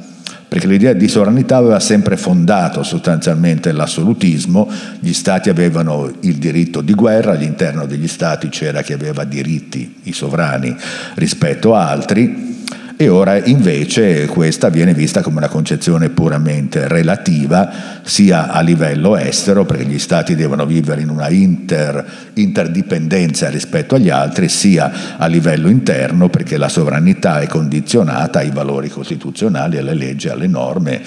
Perché 0.48 0.68
l'idea 0.68 0.93
di 0.93 1.08
sovranità 1.08 1.58
aveva 1.58 1.80
sempre 1.80 2.18
fondato 2.18 2.84
sostanzialmente 2.84 3.72
l'assolutismo, 3.72 4.70
gli 5.00 5.14
stati 5.14 5.50
avevano 5.50 6.12
il 6.22 6.36
diritto 6.36 6.82
di 6.82 6.93
guerra, 6.93 7.32
all'interno 7.32 7.86
degli 7.86 8.08
stati 8.08 8.50
c'era 8.50 8.82
chi 8.82 8.93
aveva 8.93 9.24
diritti, 9.24 10.02
i 10.04 10.14
sovrani, 10.14 10.76
rispetto 11.16 11.74
a 11.74 11.89
altri, 11.89 12.55
e 12.98 13.10
ora 13.10 13.43
invece 13.43 14.26
questa 14.28 14.70
viene 14.70 14.93
vista 14.93 15.22
come 15.22 15.38
una 15.38 15.50
concezione 15.50 16.10
puramente 16.10 16.88
relativa 16.88 18.02
sia 18.04 18.50
a 18.50 18.62
livello 18.62 19.18
estero 19.18 19.66
perché 19.66 19.86
gli 19.86 20.00
stati 20.00 20.34
devono 20.34 20.66
vivere 20.66 21.02
in 21.02 21.10
una 21.10 21.28
inter, 21.30 22.06
interdipendenza 22.34 23.50
rispetto 23.50 23.96
agli 23.96 24.10
altri 24.10 24.48
sia 24.48 25.18
a 25.18 25.26
livello 25.28 25.68
interno 25.68 26.30
perché 26.30 26.58
la 26.58 26.70
sovranità 26.70 27.41
è 27.41 27.48
condizionata 27.48 28.39
ai 28.39 28.52
valori 28.52 28.88
costituzionali, 28.88 29.78
alle 29.78 29.93
leggi, 29.93 30.30
alle 30.30 30.48
norme 30.48 31.02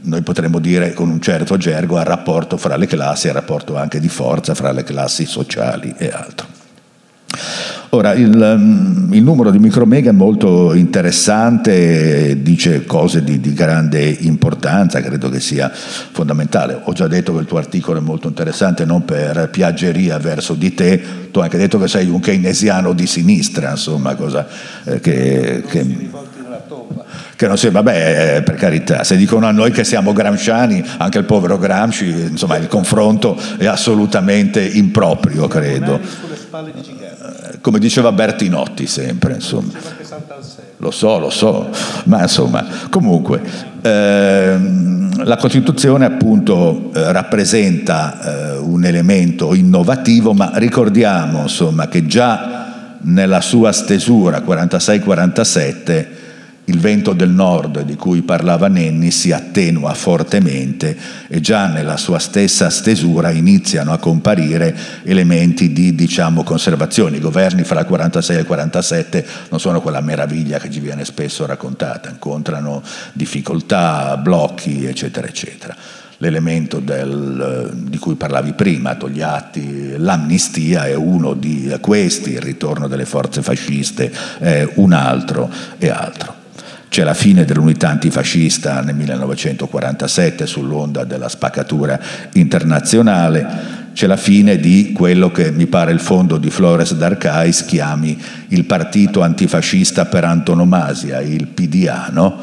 noi 0.00 0.22
potremmo 0.22 0.58
dire 0.58 0.92
con 0.92 1.10
un 1.10 1.20
certo 1.20 1.56
gergo 1.56 1.98
al 1.98 2.04
rapporto 2.04 2.56
fra 2.56 2.76
le 2.76 2.86
classi, 2.86 3.28
al 3.28 3.34
rapporto 3.34 3.76
anche 3.76 4.00
di 4.00 4.08
forza 4.08 4.54
fra 4.54 4.72
le 4.72 4.84
classi 4.84 5.26
sociali 5.26 5.94
e 5.96 6.08
altro. 6.08 6.57
Ora, 7.90 8.12
il, 8.12 8.56
mm, 8.58 9.12
il, 9.14 9.22
numero 9.22 9.50
di 9.50 9.58
micromega 9.58 10.10
è 10.10 10.12
molto 10.12 10.74
interessante, 10.74 12.42
dice 12.42 12.84
cose 12.84 13.24
di, 13.24 13.40
di, 13.40 13.54
grande 13.54 14.04
importanza, 14.04 15.00
credo 15.00 15.30
che 15.30 15.40
sia 15.40 15.70
fondamentale. 15.72 16.80
Ho 16.84 16.92
già 16.92 17.06
detto 17.06 17.32
che 17.32 17.40
il 17.40 17.46
tuo 17.46 17.56
articolo 17.56 17.98
è 17.98 18.02
molto 18.02 18.28
interessante, 18.28 18.84
non 18.84 19.04
per 19.04 19.48
piaggeria 19.50 20.18
verso 20.18 20.52
di 20.54 20.74
te, 20.74 21.00
tu 21.30 21.38
hai 21.38 21.46
anche 21.46 21.56
detto 21.56 21.78
che 21.78 21.88
sei 21.88 22.08
un 22.08 22.20
keynesiano 22.20 22.92
di 22.92 23.06
sinistra, 23.06 23.70
insomma, 23.70 24.14
cosa 24.14 24.46
eh, 24.84 25.00
che... 25.00 25.62
che 25.66 26.26
che 27.36 27.46
non 27.46 27.56
si, 27.56 27.70
vabbè, 27.70 28.38
eh, 28.38 28.42
per 28.42 28.56
carità, 28.56 29.04
se 29.04 29.16
dicono 29.16 29.46
a 29.46 29.52
noi 29.52 29.70
che 29.70 29.84
siamo 29.84 30.12
gramsciani, 30.12 30.84
anche 30.96 31.18
il 31.18 31.24
povero 31.24 31.56
Gramsci, 31.56 32.08
insomma, 32.08 32.56
il 32.56 32.66
confronto 32.66 33.40
è 33.56 33.66
assolutamente 33.66 34.60
improprio, 34.60 35.46
credo 35.46 36.00
come 37.60 37.78
diceva 37.78 38.12
Bertinotti 38.12 38.86
sempre, 38.86 39.34
insomma. 39.34 39.72
Lo 40.78 40.90
so, 40.90 41.18
lo 41.18 41.30
so, 41.30 41.70
ma 42.04 42.22
insomma, 42.22 42.64
comunque, 42.90 43.42
ehm, 43.82 45.24
la 45.24 45.36
Costituzione 45.36 46.04
appunto 46.04 46.90
eh, 46.94 47.12
rappresenta 47.12 48.54
eh, 48.54 48.56
un 48.58 48.84
elemento 48.84 49.54
innovativo, 49.54 50.32
ma 50.34 50.52
ricordiamo 50.54 51.42
insomma 51.42 51.88
che 51.88 52.06
già 52.06 52.96
nella 53.00 53.40
sua 53.40 53.72
stesura 53.72 54.38
46-47 54.38 56.17
il 56.68 56.78
vento 56.78 57.12
del 57.12 57.30
nord 57.30 57.82
di 57.82 57.96
cui 57.96 58.22
parlava 58.22 58.68
Nenni 58.68 59.10
si 59.10 59.32
attenua 59.32 59.94
fortemente 59.94 60.96
e 61.26 61.40
già 61.40 61.66
nella 61.66 61.96
sua 61.96 62.18
stessa 62.18 62.70
stesura 62.70 63.30
iniziano 63.30 63.92
a 63.92 63.98
comparire 63.98 64.76
elementi 65.04 65.72
di 65.72 65.94
diciamo, 65.94 66.44
conservazione. 66.44 67.16
I 67.16 67.20
governi 67.20 67.64
fra 67.64 67.80
il 67.80 67.86
46 67.86 68.36
e 68.36 68.40
il 68.40 68.46
47 68.46 69.26
non 69.48 69.60
sono 69.60 69.80
quella 69.80 70.00
meraviglia 70.00 70.58
che 70.58 70.70
ci 70.70 70.80
viene 70.80 71.04
spesso 71.04 71.46
raccontata, 71.46 72.10
incontrano 72.10 72.82
difficoltà, 73.12 74.16
blocchi, 74.16 74.84
eccetera, 74.84 75.26
eccetera 75.26 75.76
l'elemento 76.20 76.80
del, 76.80 77.70
di 77.74 77.96
cui 77.96 78.16
parlavi 78.16 78.52
prima, 78.54 78.96
Togliatti, 78.96 79.96
l'amnistia 79.98 80.86
è 80.86 80.94
uno 80.94 81.34
di 81.34 81.72
questi, 81.80 82.32
il 82.32 82.40
ritorno 82.40 82.88
delle 82.88 83.04
forze 83.04 83.40
fasciste 83.40 84.12
è 84.38 84.68
un 84.74 84.92
altro 84.92 85.48
e 85.78 85.88
altro. 85.90 86.37
C'è 86.88 87.04
la 87.04 87.14
fine 87.14 87.44
dell'unità 87.44 87.90
antifascista 87.90 88.80
nel 88.80 88.94
1947 88.94 90.46
sull'onda 90.46 91.04
della 91.04 91.28
spaccatura 91.28 91.98
internazionale, 92.32 93.76
c'è 93.98 94.06
la 94.06 94.16
fine 94.16 94.58
di 94.58 94.92
quello 94.92 95.32
che 95.32 95.50
mi 95.50 95.66
pare 95.66 95.90
il 95.90 95.98
fondo 95.98 96.38
di 96.38 96.50
Flores 96.50 96.94
d'Arcais 96.94 97.64
chiami 97.64 98.16
il 98.48 98.64
partito 98.64 99.22
antifascista 99.22 100.04
per 100.04 100.22
antonomasia, 100.22 101.20
il 101.20 101.48
PDA. 101.48 102.10
No? 102.12 102.38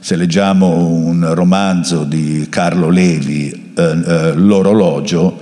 Se 0.00 0.16
leggiamo 0.16 0.84
un 0.84 1.32
romanzo 1.32 2.02
di 2.02 2.46
Carlo 2.50 2.90
Levi, 2.90 3.72
eh, 3.76 3.82
eh, 3.82 4.32
L'orologio, 4.34 5.38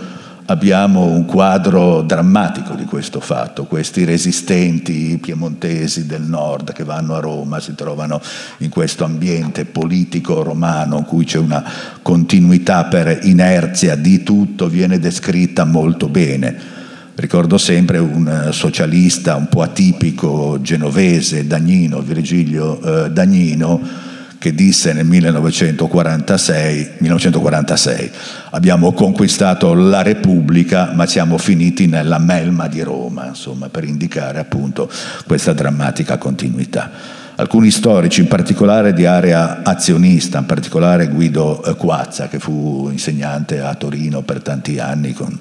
abbiamo 0.46 1.04
un 1.04 1.24
quadro 1.24 2.02
drammatico 2.02 2.74
di 2.74 2.84
questo 2.84 3.20
fatto, 3.20 3.64
questi 3.64 4.04
resistenti 4.04 5.18
piemontesi 5.20 6.06
del 6.06 6.22
nord 6.22 6.72
che 6.72 6.84
vanno 6.84 7.14
a 7.14 7.20
Roma, 7.20 7.60
si 7.60 7.74
trovano 7.74 8.20
in 8.58 8.68
questo 8.68 9.04
ambiente 9.04 9.64
politico 9.64 10.42
romano 10.42 10.98
in 10.98 11.04
cui 11.04 11.24
c'è 11.24 11.38
una 11.38 11.64
continuità 12.02 12.84
per 12.84 13.20
inerzia 13.22 13.94
di 13.94 14.22
tutto, 14.22 14.68
viene 14.68 14.98
descritta 14.98 15.64
molto 15.64 16.08
bene. 16.08 16.72
Ricordo 17.16 17.58
sempre 17.58 17.98
un 17.98 18.48
socialista 18.50 19.36
un 19.36 19.48
po' 19.48 19.62
atipico 19.62 20.58
genovese, 20.60 21.46
Dagnino, 21.46 22.00
Virgilio 22.00 23.04
eh, 23.04 23.10
Dagnino, 23.10 23.80
che 24.44 24.54
disse 24.54 24.92
nel 24.92 25.06
1946, 25.06 26.90
1946 26.98 28.10
abbiamo 28.50 28.92
conquistato 28.92 29.72
la 29.72 30.02
Repubblica 30.02 30.92
ma 30.94 31.06
siamo 31.06 31.38
finiti 31.38 31.86
nella 31.86 32.18
melma 32.18 32.68
di 32.68 32.82
Roma, 32.82 33.28
insomma, 33.28 33.70
per 33.70 33.84
indicare 33.84 34.38
appunto 34.38 34.90
questa 35.26 35.54
drammatica 35.54 36.18
continuità. 36.18 36.90
Alcuni 37.36 37.70
storici, 37.70 38.20
in 38.20 38.28
particolare 38.28 38.92
di 38.92 39.06
area 39.06 39.62
azionista, 39.62 40.40
in 40.40 40.44
particolare 40.44 41.08
Guido 41.08 41.64
eh, 41.64 41.74
Quazza, 41.74 42.28
che 42.28 42.38
fu 42.38 42.90
insegnante 42.92 43.60
a 43.60 43.74
Torino 43.74 44.20
per 44.20 44.42
tanti 44.42 44.78
anni 44.78 45.14
con 45.14 45.38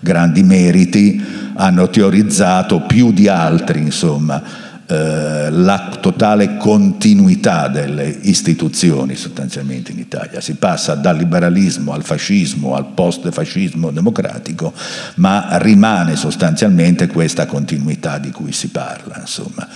grandi 0.00 0.42
meriti, 0.42 1.22
hanno 1.56 1.90
teorizzato 1.90 2.80
più 2.80 3.12
di 3.12 3.28
altri, 3.28 3.80
insomma, 3.80 4.42
eh, 4.88 5.50
la 5.50 5.90
totale 6.00 6.56
continuità 6.56 7.66
delle 7.66 8.06
istituzioni 8.22 9.16
sostanzialmente 9.16 9.90
in 9.90 9.98
Italia. 9.98 10.40
Si 10.40 10.54
passa 10.54 10.94
dal 10.94 11.16
liberalismo 11.16 11.92
al 11.92 12.04
fascismo, 12.04 12.74
al 12.76 12.92
post-fascismo 12.94 13.90
democratico, 13.90 14.72
ma 15.16 15.58
rimane 15.58 16.14
sostanzialmente 16.14 17.08
questa 17.08 17.46
continuità 17.46 18.18
di 18.18 18.30
cui 18.30 18.52
si 18.52 18.68
parla. 18.68 19.16
Insomma 19.18 19.66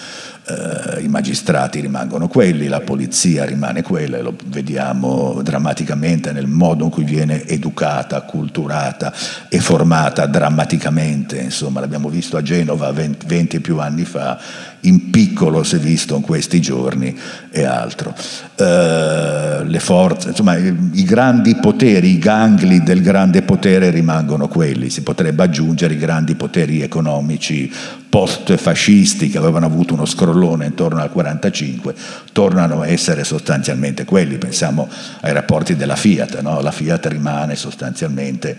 eh, 0.50 1.02
i 1.02 1.08
magistrati 1.08 1.80
rimangono 1.80 2.28
quelli, 2.28 2.66
la 2.66 2.80
polizia 2.80 3.44
rimane 3.44 3.82
quella 3.82 4.18
e 4.18 4.22
lo 4.22 4.34
vediamo 4.46 5.40
drammaticamente 5.42 6.32
nel 6.32 6.46
modo 6.46 6.84
in 6.84 6.90
cui 6.90 7.04
viene 7.04 7.46
educata, 7.46 8.22
culturata 8.22 9.12
e 9.48 9.60
formata 9.60 10.26
drammaticamente, 10.26 11.38
insomma 11.38 11.80
l'abbiamo 11.80 12.08
visto 12.08 12.36
a 12.36 12.42
Genova 12.42 12.90
20, 12.90 13.26
20 13.26 13.56
e 13.56 13.60
più 13.60 13.78
anni 13.78 14.04
fa, 14.04 14.38
in 14.82 15.10
piccolo 15.10 15.62
si 15.62 15.76
è 15.76 15.78
visto 15.78 16.16
in 16.16 16.22
questi 16.22 16.60
giorni 16.60 17.16
e 17.50 17.64
altro. 17.64 18.14
Eh, 18.56 19.64
le 19.64 19.80
forze, 19.80 20.28
insomma 20.28 20.56
i, 20.56 21.04
grandi 21.04 21.56
poteri, 21.56 22.10
i 22.10 22.18
gangli 22.18 22.80
del 22.80 23.02
grande 23.02 23.42
potere 23.42 23.90
rimangono 23.90 24.48
quelli, 24.48 24.90
si 24.90 25.02
potrebbe 25.02 25.42
aggiungere 25.42 25.94
i 25.94 25.98
grandi 25.98 26.34
poteri 26.34 26.82
economici 26.82 27.70
post-fascisti 28.10 29.28
che 29.28 29.38
avevano 29.38 29.66
avuto 29.66 29.94
uno 29.94 30.04
scrollone 30.04 30.66
intorno 30.66 31.00
al 31.00 31.10
1945 31.14 31.94
tornano 32.32 32.80
a 32.80 32.88
essere 32.88 33.22
sostanzialmente 33.24 34.04
quelli. 34.04 34.36
Pensiamo 34.36 34.88
ai 35.20 35.32
rapporti 35.32 35.76
della 35.76 35.96
Fiat, 35.96 36.40
no? 36.40 36.60
la 36.60 36.72
Fiat 36.72 37.06
rimane 37.06 37.54
sostanzialmente 37.54 38.58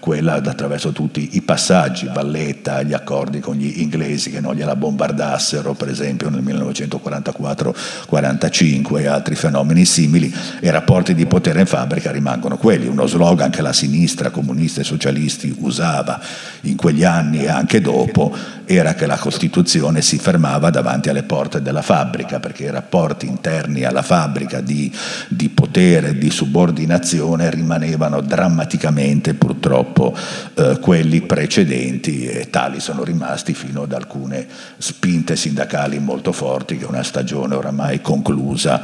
quella 0.00 0.34
attraverso 0.34 0.92
tutti 0.92 1.30
i 1.32 1.40
passaggi, 1.40 2.10
Valletta, 2.12 2.82
gli 2.82 2.92
accordi 2.92 3.40
con 3.40 3.56
gli 3.56 3.80
inglesi 3.80 4.30
che 4.30 4.40
non 4.40 4.54
gliela 4.54 4.76
bombardassero, 4.76 5.72
per 5.72 5.88
esempio 5.88 6.28
nel 6.28 6.42
1944-45 6.42 9.00
e 9.00 9.06
altri 9.06 9.34
fenomeni 9.34 9.86
simili, 9.86 10.30
i 10.60 10.68
rapporti 10.68 11.14
di 11.14 11.24
potere 11.24 11.60
in 11.60 11.66
fabbrica 11.66 12.10
rimangono 12.10 12.58
quelli, 12.58 12.86
uno 12.86 13.06
slogan 13.06 13.48
che 13.50 13.62
la 13.62 13.72
sinistra, 13.72 14.28
comunisti 14.28 14.80
e 14.80 14.84
socialisti 14.84 15.56
usava 15.60 16.20
in 16.62 16.74
quegli 16.76 17.04
anni 17.04 17.44
e 17.44 17.48
anche 17.48 17.80
dopo 17.80 18.36
era 18.66 18.92
che 18.92 19.06
la 19.06 19.16
Costituzione 19.16 20.02
si 20.02 20.18
fermava 20.18 20.68
davanti 20.68 21.08
alle 21.08 21.22
porte 21.22 21.62
della 21.62 21.80
fabbrica, 21.80 22.40
perché 22.40 22.64
i 22.64 22.70
rapporti 22.70 23.26
interni 23.26 23.84
alla 23.84 24.02
fabbrica 24.02 24.60
di, 24.60 24.92
di 25.28 25.48
potere, 25.48 26.18
di 26.18 26.28
subordinazione 26.28 27.48
rimanevano 27.48 28.20
drammaticamente 28.20 29.32
purtroppo 29.32 29.76
purtroppo 29.84 30.16
eh, 30.54 30.78
quelli 30.80 31.22
precedenti 31.22 32.26
e 32.26 32.50
tali 32.50 32.80
sono 32.80 33.04
rimasti 33.04 33.54
fino 33.54 33.82
ad 33.82 33.92
alcune 33.92 34.46
spinte 34.78 35.36
sindacali 35.36 35.98
molto 35.98 36.32
forti 36.32 36.76
che 36.76 36.84
una 36.84 37.02
stagione 37.02 37.54
oramai 37.54 38.00
conclusa 38.00 38.82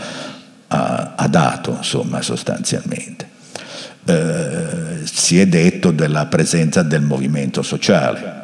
ha, 0.69 1.13
ha 1.17 1.29
dato, 1.29 1.77
insomma, 1.77 2.23
sostanzialmente. 2.23 3.29
Eh, 4.07 5.01
si 5.05 5.41
è 5.41 5.47
detto 5.47 5.91
della 5.91 6.27
presenza 6.27 6.83
del 6.83 7.03
movimento 7.03 7.63
sociale, 7.63 8.43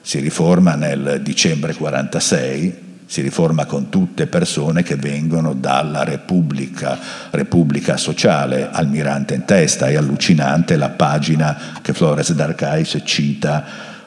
si 0.00 0.18
riforma 0.18 0.74
nel 0.74 1.20
dicembre 1.22 1.74
46 1.74 2.86
si 3.08 3.22
riforma 3.22 3.64
con 3.64 3.88
tutte 3.88 4.26
persone 4.26 4.82
che 4.82 4.96
vengono 4.96 5.54
dalla 5.54 6.04
Repubblica, 6.04 6.98
Repubblica 7.30 7.96
Sociale, 7.96 8.68
Almirante 8.70 9.32
in 9.32 9.46
testa. 9.46 9.86
È 9.86 9.96
allucinante 9.96 10.76
la 10.76 10.90
pagina 10.90 11.58
che 11.80 11.94
Flores 11.94 12.34
d'Arcais 12.34 13.00
cita 13.04 13.64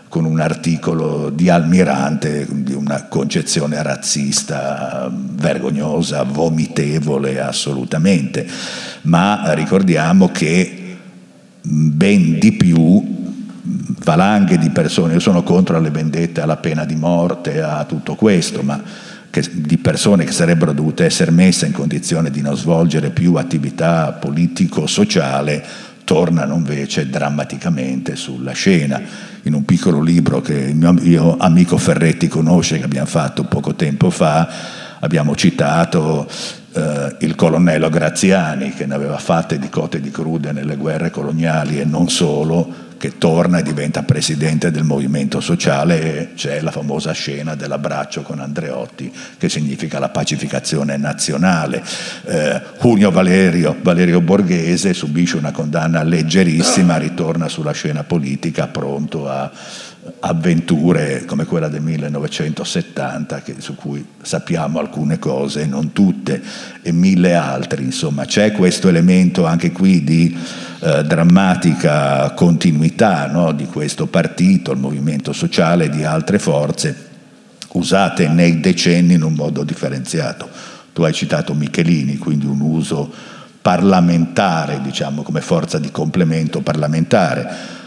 con 0.08 0.26
un 0.26 0.40
articolo 0.40 1.32
di 1.32 1.50
Almirante 1.50 2.46
di 2.48 2.74
una 2.74 3.06
concezione 3.06 3.82
razzista 3.82 5.10
vergognosa, 5.12 6.22
vomitevole 6.22 7.42
assolutamente, 7.42 8.46
ma 9.04 9.52
ricordiamo 9.54 10.30
che 10.30 10.98
ben 11.60 12.38
di 12.38 12.52
più 12.52 13.21
valanghe 13.64 14.58
di 14.58 14.70
persone, 14.70 15.14
io 15.14 15.20
sono 15.20 15.44
contro 15.44 15.80
le 15.80 15.90
vendette 15.90 16.42
alla 16.42 16.58
pena 16.58 16.86
di 16.86 16.96
morte, 16.96 17.62
a 17.62 17.86
tutto 17.86 18.16
questo, 18.16 18.62
ma 18.64 18.82
che, 19.30 19.44
di 19.52 19.78
persone 19.78 20.26
che 20.26 20.32
sarebbero 20.32 20.74
dovute 20.74 21.06
essere 21.06 21.32
messe 21.32 21.66
in 21.66 21.72
condizione 21.72 22.30
di 22.30 22.42
non 22.42 22.56
svolgere 22.56 23.12
più 23.12 23.36
attività 23.36 24.12
politico-sociale, 24.12 25.64
tornano 26.04 26.56
invece 26.56 27.10
drammaticamente 27.10 28.16
sulla 28.16 28.52
scena. 28.52 29.02
In 29.44 29.54
un 29.54 29.64
piccolo 29.64 30.02
libro 30.02 30.42
che 30.42 30.54
il 30.54 30.76
mio, 30.76 30.94
mio 30.94 31.38
amico 31.38 31.78
Ferretti 31.78 32.28
conosce, 32.28 32.78
che 32.78 32.84
abbiamo 32.84 33.08
fatto 33.08 33.46
poco 33.46 33.76
tempo 33.76 34.10
fa, 34.10 34.50
abbiamo 35.00 35.36
citato 35.36 36.28
eh, 36.74 37.16
il 37.20 37.36
colonnello 37.36 37.90
Graziani, 37.90 38.72
che 38.72 38.86
ne 38.86 38.94
aveva 38.94 39.18
fatte 39.18 39.58
di 39.58 39.70
cote 39.70 40.02
di 40.02 40.12
crude 40.12 40.52
nelle 40.52 40.76
guerre 40.76 41.10
coloniali 41.10 41.80
e 41.80 41.86
non 41.86 42.10
solo, 42.10 42.90
che 43.02 43.18
torna 43.18 43.58
e 43.58 43.64
diventa 43.64 44.04
presidente 44.04 44.70
del 44.70 44.84
movimento 44.84 45.42
sociale 45.42 46.34
c'è 46.36 46.62
la 46.62 46.70
famosa 46.70 47.14
scena 47.14 47.56
dell'abbraccio 47.56 48.22
con 48.22 48.40
Andreotti 48.40 49.12
che 49.40 49.50
significa 49.50 49.98
la 49.98 50.10
pacificazione 50.10 50.98
nazionale. 50.98 51.84
Eh, 52.26 52.62
Junio 52.80 53.10
Valerio, 53.10 53.76
Valerio 53.82 54.22
Borghese 54.22 54.94
subisce 54.94 55.38
una 55.38 55.52
condanna 55.52 56.04
leggerissima, 56.04 56.98
ritorna 56.98 57.48
sulla 57.48 57.72
scena 57.72 58.04
politica 58.04 58.68
pronto 58.68 59.28
a 59.28 59.50
avventure 60.22 61.26
come 61.26 61.46
quella 61.46 61.68
del 61.68 61.82
1970 61.82 63.42
che, 63.42 63.56
su 63.60 63.76
cui 63.76 64.06
sappiamo 64.22 64.80
alcune 64.80 65.20
cose, 65.20 65.66
non 65.66 65.92
tutte, 65.92 66.42
e 66.82 66.92
mille 66.92 67.36
altre. 67.36 67.82
Insomma, 67.84 68.26
c'è 68.26 68.52
questo 68.52 68.88
elemento 68.88 69.46
anche 69.46 69.72
qui 69.72 70.04
di 70.04 70.36
eh, 70.80 71.04
drammatica 71.04 72.32
continuità 72.32 73.28
no, 73.28 73.52
di 73.52 73.66
questo 73.66 74.08
partito, 74.08 74.72
il 74.72 74.80
movimento 74.80 75.34
sociale 75.34 75.86
e 75.86 75.90
di 75.90 76.04
altre 76.04 76.40
forze 76.40 77.10
usate 77.74 78.28
nei 78.28 78.60
decenni 78.60 79.14
in 79.14 79.24
un 79.24 79.34
modo 79.34 79.64
differenziato. 79.64 80.50
Tu 80.94 81.04
hai 81.04 81.14
citato 81.14 81.54
Michelini, 81.54 82.18
quindi 82.18 82.46
un 82.46 82.60
uso 82.60 83.10
parlamentare, 83.62 84.82
diciamo 84.82 85.22
come 85.22 85.42
forza 85.42 85.78
di 85.78 85.92
complemento 85.92 86.62
parlamentare 86.62 87.80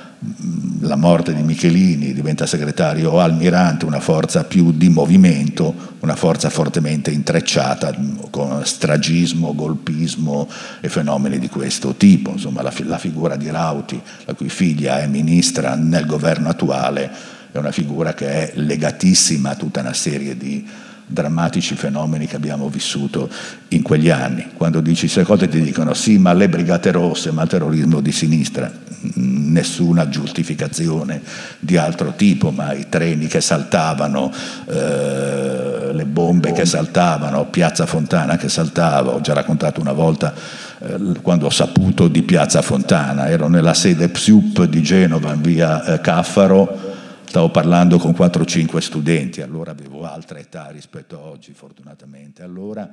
la 0.81 0.97
morte 0.97 1.35
di 1.35 1.43
Michelini 1.43 2.13
diventa 2.13 2.47
segretario 2.47 3.19
almirante, 3.21 3.85
una 3.85 4.01
forza 4.01 4.45
più 4.45 4.73
di 4.73 4.89
movimento, 4.89 5.75
una 6.01 6.17
forza 6.17 6.51
fortemente 6.51 7.11
intrecciata 7.11 7.95
con 8.31 8.65
stragismo, 8.65 9.55
golpismo 9.55 10.49
e 10.81 10.89
fenomeni 10.89 11.39
di 11.39 11.49
questo 11.49 11.95
tipo. 11.95 12.31
Insomma, 12.31 12.63
la, 12.63 12.73
la 12.85 12.99
figura 12.99 13.37
di 13.37 13.51
Rauti, 13.51 14.01
la 14.25 14.35
cui 14.35 14.49
figlia 14.49 15.01
è 15.01 15.07
ministra 15.07 15.75
nel 15.75 16.07
governo 16.07 16.49
attuale, 16.49 17.11
è 17.51 17.59
una 17.59 17.73
figura 17.73 18.15
che 18.15 18.27
è 18.27 18.53
legatissima 18.57 19.51
a 19.51 19.55
tutta 19.57 19.81
una 19.81 19.95
serie 19.95 20.37
di 20.37 20.67
drammatici 21.07 21.75
fenomeni 21.75 22.27
che 22.27 22.37
abbiamo 22.37 22.69
vissuto 22.69 23.29
in 23.69 23.83
quegli 23.83 24.11
anni. 24.11 24.49
Quando 24.55 24.81
dici 24.81 25.03
queste 25.03 25.23
cose 25.23 25.49
ti 25.49 25.61
dicono 25.61 25.95
sì, 25.95 26.19
ma 26.19 26.33
le 26.33 26.49
brigate 26.49 26.91
rosse, 26.93 27.31
ma 27.31 27.43
il 27.43 27.49
terrorismo 27.49 28.01
di 28.01 28.13
sinistra, 28.13 28.73
nessuna 29.15 30.09
giustificazione 30.09 31.23
di 31.59 31.77
altro 31.77 32.15
tipo, 32.15 32.51
ma 32.51 32.73
i 32.73 32.89
treni 32.89 33.27
che 33.27 33.41
saltavano, 33.41 34.33
eh, 34.67 35.93
le 35.93 36.05
bombe 36.07 36.53
che 36.53 36.65
saltavano, 36.65 37.47
Piazza 37.47 37.87
Fontana 37.87 38.37
che 38.37 38.49
saltava, 38.49 39.13
ho 39.13 39.21
già 39.21 39.33
raccontato 39.33 39.81
una 39.81 39.93
volta 39.93 40.35
eh, 40.81 41.21
quando 41.23 41.47
ho 41.47 41.51
saputo 41.51 42.09
di 42.09 42.23
Piazza 42.23 42.63
Fontana, 42.63 43.29
ero 43.29 43.49
nella 43.49 43.75
sede 43.75 44.09
PSUP 44.09 44.65
di 44.65 44.83
Genova 44.83 45.33
in 45.33 45.43
via 45.43 45.85
eh, 45.85 46.01
Caffaro, 46.01 46.93
Stavo 47.35 47.51
parlando 47.51 47.99
con 47.99 48.13
4-5 48.13 48.79
studenti, 48.79 49.43
allora 49.43 49.73
avevo 49.73 50.05
altra 50.05 50.39
età 50.39 50.69
rispetto 50.71 51.17
a 51.17 51.23
oggi, 51.23 51.53
fortunatamente. 51.53 52.45
Allora 52.45 52.89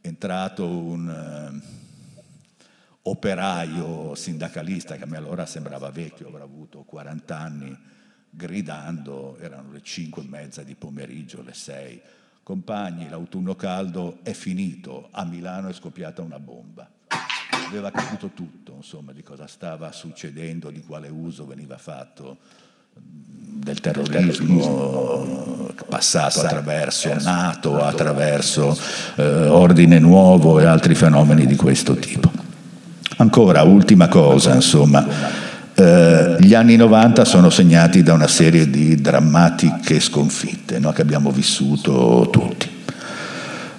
è 0.00 0.06
entrato 0.06 0.64
un 0.64 1.08
uh, 1.08 1.83
operaio 3.06 4.14
sindacalista 4.14 4.96
che 4.96 5.04
a 5.04 5.06
me 5.06 5.16
allora 5.16 5.46
sembrava 5.46 5.90
vecchio, 5.90 6.28
avrà 6.28 6.44
avuto 6.44 6.82
40 6.82 7.38
anni, 7.38 7.78
gridando, 8.30 9.36
erano 9.40 9.72
le 9.72 9.82
5 9.82 10.22
e 10.22 10.26
mezza 10.26 10.62
di 10.62 10.74
pomeriggio, 10.74 11.42
le 11.42 11.54
6. 11.54 12.00
Compagni, 12.42 13.08
l'autunno 13.08 13.54
caldo 13.56 14.18
è 14.22 14.32
finito, 14.32 15.08
a 15.12 15.24
Milano 15.24 15.68
è 15.68 15.72
scoppiata 15.72 16.22
una 16.22 16.38
bomba. 16.38 16.88
Aveva 17.66 17.90
capito 17.90 18.30
tutto, 18.34 18.74
insomma, 18.76 19.12
di 19.12 19.22
cosa 19.22 19.46
stava 19.46 19.90
succedendo, 19.92 20.70
di 20.70 20.82
quale 20.82 21.08
uso 21.08 21.46
veniva 21.46 21.78
fatto 21.78 22.38
del 22.96 23.80
terrorismo 23.80 25.72
passato 25.88 26.40
attraverso 26.40 27.12
NATO, 27.14 27.82
attraverso 27.82 28.76
eh, 29.16 29.46
Ordine 29.48 29.98
Nuovo 29.98 30.60
e 30.60 30.64
altri 30.64 30.94
fenomeni 30.94 31.46
di 31.46 31.56
questo 31.56 31.94
tipo. 31.96 32.33
Ancora, 33.16 33.62
ultima 33.62 34.08
cosa, 34.08 34.54
insomma, 34.54 35.06
eh, 35.74 36.36
gli 36.40 36.54
anni 36.54 36.76
90 36.76 37.24
sono 37.24 37.50
segnati 37.50 38.02
da 38.02 38.12
una 38.12 38.28
serie 38.28 38.68
di 38.68 39.00
drammatiche 39.00 40.00
sconfitte 40.00 40.78
no, 40.78 40.92
che 40.92 41.02
abbiamo 41.02 41.30
vissuto 41.30 42.28
tutti. 42.30 42.68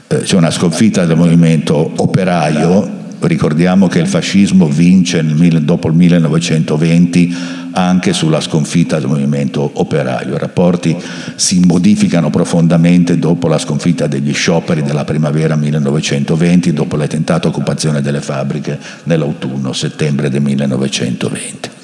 Eh, 0.07 0.19
c'è 0.19 0.35
una 0.35 0.51
sconfitta 0.51 1.05
del 1.05 1.17
movimento 1.17 1.91
operaio 1.97 2.94
Ricordiamo 3.27 3.87
che 3.87 3.99
il 3.99 4.07
fascismo 4.07 4.67
vince 4.67 5.21
nel, 5.21 5.63
dopo 5.63 5.87
il 5.87 5.93
1920 5.93 7.35
anche 7.71 8.13
sulla 8.13 8.39
sconfitta 8.39 8.99
del 8.99 9.07
movimento 9.07 9.69
operaio. 9.73 10.35
I 10.35 10.39
rapporti 10.39 10.95
si 11.35 11.59
modificano 11.59 12.29
profondamente 12.29 13.17
dopo 13.17 13.47
la 13.47 13.57
sconfitta 13.57 14.07
degli 14.07 14.33
scioperi 14.33 14.81
della 14.81 15.03
primavera 15.03 15.55
1920, 15.55 16.73
dopo 16.73 16.95
la 16.95 17.07
tentata 17.07 17.47
occupazione 17.47 18.01
delle 18.01 18.21
fabbriche 18.21 18.79
nell'autunno, 19.03 19.73
settembre 19.73 20.29
del 20.29 20.41
1920 20.41 21.83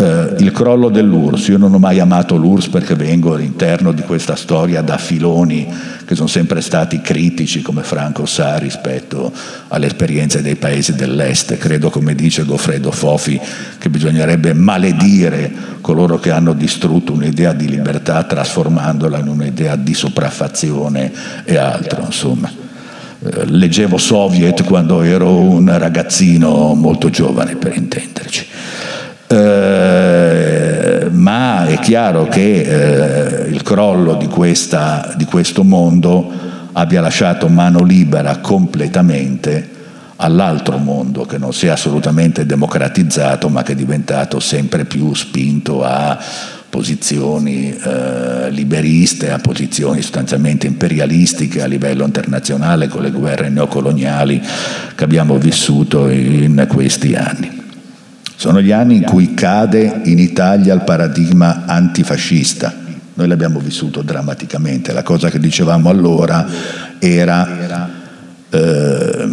eh, 0.00 0.34
il 0.38 0.50
crollo 0.50 0.88
dell'URSS. 0.88 1.48
Io 1.48 1.58
non 1.58 1.74
ho 1.74 1.78
mai 1.78 2.00
amato 2.00 2.36
l'URSS 2.36 2.68
perché 2.68 2.94
vengo 2.94 3.34
all'interno 3.34 3.92
di 3.92 4.02
questa 4.02 4.34
storia 4.34 4.80
da 4.80 4.96
filoni 4.96 5.68
che 6.04 6.14
sono 6.14 6.28
sempre 6.28 6.60
stati 6.62 7.00
critici 7.00 7.60
come 7.62 7.82
Franco 7.82 8.24
sa 8.24 8.56
rispetto 8.56 9.30
alle 9.68 9.86
esperienze 9.86 10.42
dei 10.42 10.56
paesi 10.56 10.94
dell'Est. 10.94 11.56
Credo, 11.58 11.90
come 11.90 12.14
dice 12.14 12.44
Goffredo 12.44 12.90
Fofi, 12.90 13.38
che 13.78 13.90
bisognerebbe 13.90 14.54
maledire 14.54 15.52
coloro 15.80 16.18
che 16.18 16.30
hanno 16.30 16.54
distrutto 16.54 17.12
un'idea 17.12 17.52
di 17.52 17.68
libertà 17.68 18.22
trasformandola 18.24 19.18
in 19.18 19.28
un'idea 19.28 19.76
di 19.76 19.94
sopraffazione 19.94 21.12
e 21.44 21.56
altro. 21.56 22.04
Insomma 22.04 22.50
eh, 23.22 23.44
leggevo 23.44 23.98
Soviet 23.98 24.64
quando 24.64 25.02
ero 25.02 25.36
un 25.36 25.76
ragazzino 25.76 26.74
molto 26.74 27.10
giovane 27.10 27.56
per 27.56 27.76
intenderci. 27.76 28.46
Eh, 29.32 31.06
ma 31.12 31.66
è 31.66 31.78
chiaro 31.78 32.26
che 32.26 32.62
eh, 32.62 33.48
il 33.48 33.62
crollo 33.62 34.14
di, 34.14 34.26
questa, 34.26 35.14
di 35.16 35.24
questo 35.24 35.62
mondo 35.62 36.28
abbia 36.72 37.00
lasciato 37.00 37.46
mano 37.46 37.84
libera 37.84 38.38
completamente 38.38 39.68
all'altro 40.16 40.78
mondo 40.78 41.26
che 41.26 41.38
non 41.38 41.52
si 41.52 41.66
è 41.66 41.70
assolutamente 41.70 42.44
democratizzato 42.44 43.48
ma 43.48 43.62
che 43.62 43.72
è 43.72 43.76
diventato 43.76 44.40
sempre 44.40 44.84
più 44.84 45.14
spinto 45.14 45.84
a 45.84 46.18
posizioni 46.68 47.72
eh, 47.72 48.50
liberiste, 48.50 49.30
a 49.30 49.38
posizioni 49.38 50.02
sostanzialmente 50.02 50.66
imperialistiche 50.66 51.62
a 51.62 51.66
livello 51.66 52.04
internazionale 52.04 52.88
con 52.88 53.02
le 53.02 53.12
guerre 53.12 53.48
neocoloniali 53.48 54.42
che 54.96 55.04
abbiamo 55.04 55.38
vissuto 55.38 56.08
in 56.08 56.66
questi 56.68 57.14
anni. 57.14 57.59
Sono 58.40 58.62
gli 58.62 58.72
anni 58.72 58.96
in 58.96 59.02
cui 59.02 59.34
cade 59.34 60.00
in 60.04 60.18
Italia 60.18 60.72
il 60.72 60.80
paradigma 60.80 61.66
antifascista. 61.66 62.74
Noi 63.12 63.28
l'abbiamo 63.28 63.60
vissuto 63.60 64.00
drammaticamente. 64.00 64.94
La 64.94 65.02
cosa 65.02 65.28
che 65.28 65.38
dicevamo 65.38 65.90
allora 65.90 66.46
era 66.98 67.90
eh, 68.48 69.28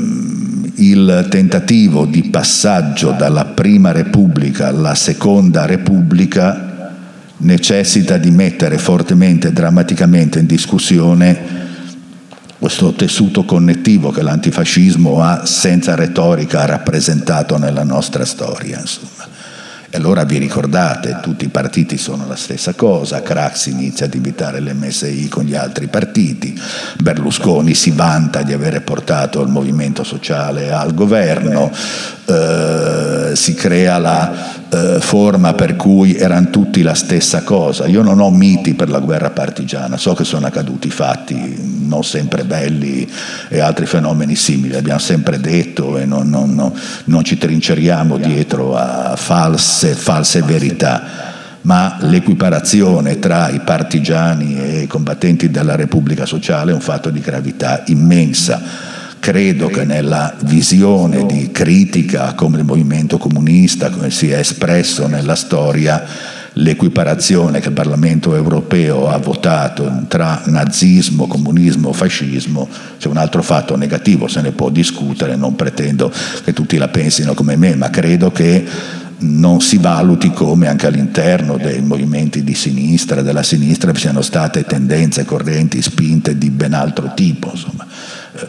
il 0.75 1.27
tentativo 1.29 2.05
di 2.05 2.23
passaggio 2.23 3.11
dalla 3.11 3.45
prima 3.45 3.93
Repubblica 3.93 4.67
alla 4.67 4.93
seconda 4.93 5.65
Repubblica 5.65 6.91
necessita 7.37 8.17
di 8.17 8.31
mettere 8.31 8.77
fortemente 8.77 9.53
drammaticamente 9.53 10.39
in 10.39 10.47
discussione 10.47 11.66
questo 12.59 12.93
tessuto 12.93 13.45
connettivo 13.45 14.11
che 14.11 14.23
l'antifascismo 14.23 15.21
ha 15.21 15.45
senza 15.45 15.95
retorica 15.95 16.65
rappresentato 16.65 17.57
nella 17.57 17.83
nostra 17.83 18.25
storia. 18.25 18.79
Insomma. 18.79 19.35
E 19.89 19.95
allora 19.95 20.25
vi 20.25 20.37
ricordate, 20.37 21.19
tutti 21.21 21.45
i 21.45 21.49
partiti 21.49 21.97
sono 21.97 22.27
la 22.27 22.35
stessa 22.35 22.73
cosa, 22.73 23.21
Craxi 23.21 23.69
inizia 23.69 24.05
ad 24.05 24.13
invitare 24.15 24.59
l'MSI 24.59 25.29
con 25.29 25.45
gli 25.45 25.55
altri 25.55 25.87
partiti, 25.87 26.59
Berlusconi 26.99 27.73
si 27.73 27.91
vanta 27.91 28.41
di 28.41 28.51
aver 28.51 28.83
portato 28.83 29.41
il 29.41 29.47
movimento 29.47 30.03
sociale 30.03 30.73
al 30.73 30.93
governo, 30.93 31.71
eh, 32.25 33.31
si 33.33 33.53
crea 33.53 33.97
la 33.97 34.65
eh, 34.69 34.99
forma 34.99 35.53
per 35.53 35.77
cui 35.77 36.15
erano 36.15 36.49
tutti 36.49 36.81
la 36.81 36.93
stessa 36.93 37.43
cosa. 37.43 37.85
Io 37.85 38.01
non 38.01 38.19
ho 38.19 38.29
miti 38.29 38.73
per 38.73 38.89
la 38.89 38.99
guerra 38.99 39.29
partigiana, 39.29 39.95
so 39.95 40.13
che 40.13 40.25
sono 40.25 40.47
accaduti 40.47 40.89
fatti 40.89 41.76
non 41.87 42.03
sempre 42.03 42.43
belli 42.43 43.09
e 43.49 43.59
altri 43.59 43.85
fenomeni 43.85 44.35
simili, 44.35 44.75
abbiamo 44.75 44.99
sempre 44.99 45.39
detto 45.39 45.97
e 45.97 46.05
non, 46.05 46.29
non, 46.29 46.53
non, 46.53 46.71
non 47.05 47.23
ci 47.23 47.37
trinceriamo 47.37 48.17
dietro 48.17 48.75
a 48.75 49.15
false, 49.15 49.93
false 49.93 50.41
verità 50.41 51.35
ma 51.67 51.97
l'equiparazione 51.99 53.19
tra 53.19 53.49
i 53.49 53.59
partigiani 53.59 54.57
e 54.57 54.81
i 54.83 54.87
combattenti 54.87 55.51
della 55.51 55.75
Repubblica 55.75 56.25
Sociale 56.25 56.71
è 56.71 56.73
un 56.73 56.79
fatto 56.79 57.09
di 57.09 57.19
gravità 57.19 57.83
immensa. 57.87 58.95
Credo 59.19 59.67
che 59.67 59.83
nella 59.83 60.33
visione 60.43 61.25
di 61.25 61.51
critica 61.51 62.33
come 62.35 62.59
il 62.59 62.63
movimento 62.63 63.17
comunista, 63.17 63.89
come 63.89 64.11
si 64.11 64.31
è 64.31 64.37
espresso 64.37 65.07
nella 65.07 65.35
storia, 65.35 66.05
l'equiparazione 66.57 67.59
che 67.59 67.67
il 67.67 67.73
Parlamento 67.73 68.35
europeo 68.35 69.09
ha 69.09 69.17
votato 69.17 70.05
tra 70.07 70.41
nazismo, 70.45 71.27
comunismo, 71.27 71.93
fascismo, 71.93 72.67
c'è 72.97 73.07
un 73.07 73.17
altro 73.17 73.41
fatto 73.41 73.75
negativo, 73.75 74.27
se 74.27 74.41
ne 74.41 74.51
può 74.51 74.69
discutere, 74.69 75.35
non 75.35 75.55
pretendo 75.55 76.11
che 76.43 76.53
tutti 76.53 76.77
la 76.77 76.87
pensino 76.87 77.33
come 77.33 77.55
me, 77.55 77.75
ma 77.75 77.89
credo 77.89 78.31
che 78.31 78.65
non 79.19 79.61
si 79.61 79.77
valuti 79.77 80.31
come 80.31 80.67
anche 80.67 80.85
all'interno 80.87 81.57
dei 81.57 81.81
movimenti 81.81 82.43
di 82.43 82.53
sinistra, 82.53 83.21
della 83.21 83.43
sinistra, 83.43 83.91
vi 83.91 83.99
siano 83.99 84.21
state 84.21 84.63
tendenze, 84.63 85.25
correnti, 85.25 85.81
spinte 85.81 86.37
di 86.37 86.49
ben 86.49 86.73
altro 86.73 87.11
tipo. 87.15 87.49
Insomma. 87.51 87.85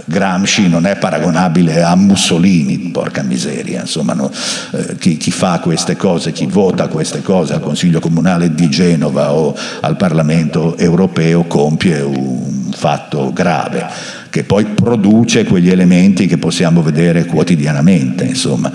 Gramsci 0.04 0.68
non 0.68 0.86
è 0.86 0.96
paragonabile 0.96 1.82
a 1.82 1.94
Mussolini, 1.96 2.78
porca 2.90 3.22
miseria, 3.22 3.82
insomma 3.82 4.14
no, 4.14 4.30
eh, 4.72 4.96
chi, 4.96 5.16
chi, 5.16 5.30
fa 5.30 5.60
queste 5.60 5.96
cose, 5.96 6.32
chi 6.32 6.46
vota 6.46 6.88
queste 6.88 7.22
cose 7.22 7.54
al 7.54 7.60
Consiglio 7.60 8.00
Comunale 8.00 8.54
di 8.54 8.68
Genova 8.68 9.32
o 9.32 9.54
al 9.80 9.96
Parlamento 9.96 10.76
europeo 10.76 11.44
compie 11.44 12.00
un 12.00 12.72
fatto 12.72 13.32
grave 13.32 13.86
che 14.30 14.44
poi 14.44 14.64
produce 14.66 15.44
quegli 15.44 15.70
elementi 15.70 16.26
che 16.26 16.38
possiamo 16.38 16.82
vedere 16.82 17.24
quotidianamente, 17.24 18.24
insomma. 18.24 18.70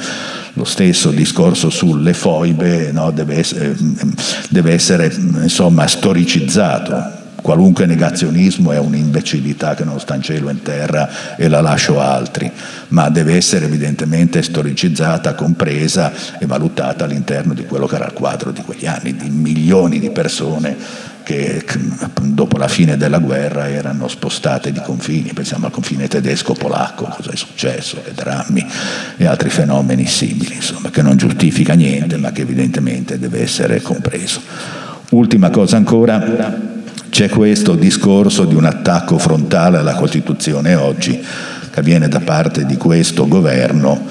Lo 0.55 0.66
stesso 0.66 1.09
discorso 1.09 1.72
sulle 1.72 2.14
foibe 2.14 2.91
no, 2.91 3.09
deve 3.09 3.39
essere, 3.39 3.76
deve 4.49 4.74
essere 4.74 5.11
insomma, 5.41 5.88
storicizzato 5.88 7.22
Qualunque 7.43 7.85
negazionismo 7.85 8.71
è 8.71 8.79
un'imbecillità 8.79 9.75
che 9.75 9.83
non 9.83 9.99
sta 9.99 10.15
in 10.15 10.21
cielo 10.21 10.47
e 10.47 10.53
in 10.53 10.61
terra 10.61 11.35
e 11.35 11.49
la 11.49 11.59
lascio 11.59 11.99
a 11.99 12.13
altri, 12.13 12.49
ma 12.87 13.09
deve 13.09 13.35
essere 13.35 13.65
evidentemente 13.65 14.41
storicizzata, 14.41 15.35
compresa 15.35 16.13
e 16.39 16.45
valutata 16.45 17.03
all'interno 17.03 17.53
di 17.53 17.65
quello 17.65 17.85
che 17.85 17.95
era 17.95 18.05
il 18.05 18.13
quadro 18.13 18.51
di 18.51 18.61
quegli 18.61 18.85
anni, 18.85 19.17
di 19.17 19.29
milioni 19.29 19.99
di 19.99 20.09
persone 20.09 20.77
che 21.23 21.65
dopo 22.21 22.57
la 22.57 22.69
fine 22.69 22.95
della 22.95 23.19
guerra 23.19 23.67
erano 23.67 24.07
spostate 24.07 24.71
di 24.71 24.79
confini, 24.79 25.33
pensiamo 25.33 25.65
al 25.65 25.71
confine 25.73 26.07
tedesco-polacco, 26.07 27.09
cosa 27.13 27.31
è 27.31 27.35
successo, 27.35 28.01
le 28.05 28.13
drammi 28.13 28.65
e 29.17 29.25
altri 29.25 29.49
fenomeni 29.49 30.05
simili, 30.05 30.55
insomma, 30.55 30.89
che 30.91 31.01
non 31.01 31.17
giustifica 31.17 31.73
niente, 31.73 32.15
ma 32.15 32.31
che 32.31 32.43
evidentemente 32.43 33.19
deve 33.19 33.41
essere 33.41 33.81
compreso. 33.81 34.41
Ultima 35.09 35.49
cosa 35.49 35.75
ancora, 35.75 36.71
c'è 37.14 37.30
questo 37.30 37.76
discorso 37.76 38.43
di 38.43 38.55
un 38.55 38.66
attacco 38.66 39.20
frontale 39.20 39.78
alla 39.78 39.93
Costituzione 39.93 40.74
oggi 40.74 41.24
che 41.70 41.80
avviene 41.80 42.07
da 42.07 42.22
parte 42.22 42.66
di 42.66 42.76
questo 42.76 43.28
governo 43.28 44.03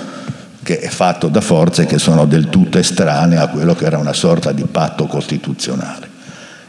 che 0.63 0.79
è 0.79 0.87
fatto 0.87 1.27
da 1.27 1.41
forze 1.41 1.85
che 1.85 1.99
sono 1.99 2.27
del 2.27 2.49
tutto 2.49 2.79
estranee 2.79 3.39
a 3.39 3.49
quello 3.49 3.75
che 3.75 3.87
era 3.87 3.99
una 3.99 4.13
sorta 4.13 4.53
di 4.53 4.63
patto 4.71 5.07
costituzionale. 5.07 6.11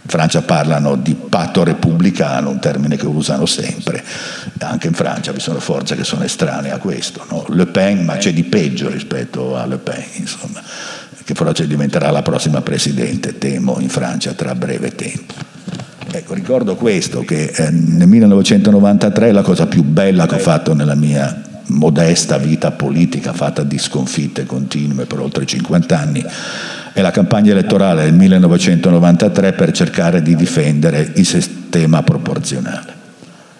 In 0.02 0.10
Francia 0.10 0.42
parlano 0.42 0.96
di 0.96 1.14
patto 1.14 1.64
repubblicano, 1.64 2.50
un 2.50 2.60
termine 2.60 2.98
che 2.98 3.06
usano 3.06 3.46
sempre. 3.46 4.04
Anche 4.58 4.88
in 4.88 4.94
Francia 4.96 5.32
vi 5.32 5.40
sono 5.40 5.60
forze 5.60 5.96
che 5.96 6.04
sono 6.04 6.24
estranee 6.24 6.72
a 6.72 6.80
questo. 6.80 7.24
No? 7.30 7.46
Le 7.50 7.68
Pen, 7.68 8.04
ma 8.06 8.18
c'è 8.18 8.34
di 8.34 8.44
peggio 8.44 8.90
rispetto 8.90 9.56
a 9.56 9.68
Le 9.68 9.78
Pen, 9.78 10.04
insomma, 10.16 10.60
che 11.24 11.36
forse 11.36 11.68
diventerà 11.68 12.10
la 12.10 12.24
prossima 12.24 12.62
presidente, 12.62 13.38
temo, 13.38 13.78
in 13.80 13.90
Francia 13.90 14.34
tra 14.34 14.56
breve 14.56 14.96
tempo. 14.96 15.52
Ecco, 16.12 16.34
ricordo 16.34 16.76
questo, 16.76 17.22
che 17.22 17.51
eh, 17.56 17.70
nel 17.72 18.08
1993 18.08 19.32
la 19.32 19.41
cosa 19.41 19.68
più 19.68 19.84
bella 19.84 20.26
che 20.26 20.36
ho 20.36 20.39
fatto 20.39 20.74
nella 20.74 20.95
mia 20.95 21.41
modesta 21.68 22.38
vita 22.38 22.72
politica, 22.72 23.34
fatta 23.34 23.64
di 23.64 23.78
sconfitte 23.78 24.45
continue 24.45 25.06
per 25.06 25.20
oltre 25.20 25.45
50 25.45 25.97
anni, 25.97 26.24
è 26.93 27.01
la 27.01 27.12
campagna 27.12 27.51
elettorale 27.51 28.04
del 28.04 28.14
1993 28.14 29.54
per 29.54 29.72
cercare 29.72 30.22
di 30.22 30.36
difendere 30.36 31.12
il 31.16 31.26
sistema 31.26 32.04
proporzionale. 32.04 33.01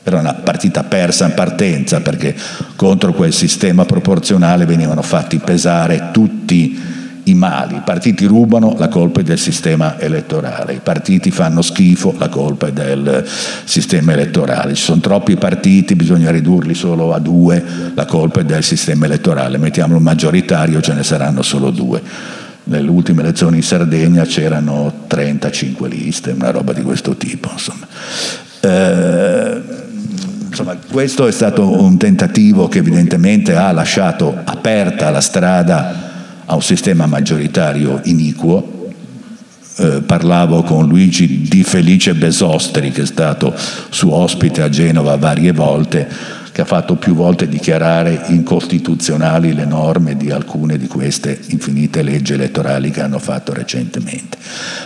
Era 0.04 0.20
una 0.20 0.34
partita 0.34 0.84
persa 0.84 1.26
in 1.26 1.34
partenza 1.34 2.02
perché 2.02 2.36
contro 2.76 3.14
quel 3.14 3.32
sistema 3.32 3.86
proporzionale 3.86 4.66
venivano 4.66 5.02
fatti 5.02 5.40
pesare 5.40 6.10
tutti 6.12 6.56
i 6.56 6.93
mali, 7.34 7.76
i 7.76 7.82
partiti 7.86 8.26
rubano, 8.26 8.76
la 8.78 8.90
colpa 8.90 9.22
è 9.22 9.24
del 9.24 9.40
sistema 9.40 9.98
elettorale, 9.98 10.74
i 10.74 10.80
partiti 10.84 11.32
fanno 11.32 11.62
schifo, 11.62 12.14
la 12.18 12.28
colpa 12.28 12.68
è 12.68 12.74
del 12.74 13.26
sistema 13.64 14.12
elettorale, 14.12 14.74
ci 14.74 14.84
sono 14.84 15.00
troppi 15.00 15.38
partiti, 15.38 15.96
bisogna 15.96 16.32
ridurli 16.32 16.74
solo 16.74 17.14
a 17.14 17.20
due, 17.20 17.64
la 17.94 18.06
colpa 18.06 18.42
è 18.42 18.44
del 18.44 18.64
sistema 18.64 19.06
elettorale, 19.06 19.58
mettiamolo 19.58 20.02
maggioritario, 20.02 20.82
ce 20.82 20.94
ne 20.94 21.04
saranno 21.04 21.42
solo 21.42 21.72
due. 21.72 22.02
Nelle 22.66 22.90
ultime 22.90 23.22
elezioni 23.22 23.58
in 23.58 23.64
Sardegna 23.64 24.26
c'erano 24.26 25.04
35 25.08 25.88
liste, 25.88 26.32
una 26.32 26.52
roba 26.52 26.74
di 26.74 26.82
questo 26.82 27.16
tipo. 27.16 27.50
Insomma. 27.52 27.88
Eh, 28.62 29.62
insomma, 30.48 30.78
questo 30.90 31.28
è 31.28 31.32
stato 31.32 31.82
un 31.82 31.98
tentativo 31.98 32.68
che 32.70 32.80
evidentemente 32.80 33.56
ha 33.56 33.72
lasciato 33.72 34.34
aperta 34.46 35.10
la 35.10 35.20
strada 35.20 36.12
a 36.54 36.56
un 36.56 36.62
sistema 36.62 37.06
maggioritario 37.08 38.00
iniquo. 38.04 38.92
Eh, 39.76 40.02
parlavo 40.06 40.62
con 40.62 40.88
Luigi 40.88 41.42
Di 41.42 41.64
Felice 41.64 42.14
Besostri, 42.14 42.92
che 42.92 43.02
è 43.02 43.06
stato 43.06 43.56
suo 43.90 44.14
ospite 44.14 44.62
a 44.62 44.70
Genova 44.70 45.16
varie 45.16 45.52
volte, 45.52 46.08
che 46.52 46.62
ha 46.62 46.66
fatto 46.66 46.96
più 46.96 47.16
volte 47.16 47.48
dichiarare 47.48 48.26
incostituzionali 48.28 49.56
le 49.56 49.66
norme 49.66 50.16
di 50.16 50.30
alcune 50.30 50.78
di 50.78 50.86
queste 50.86 51.40
infinite 51.48 52.04
leggi 52.04 52.34
elettorali 52.34 52.92
che 52.92 53.02
hanno 53.02 53.18
fatto 53.18 53.52
recentemente, 53.52 54.38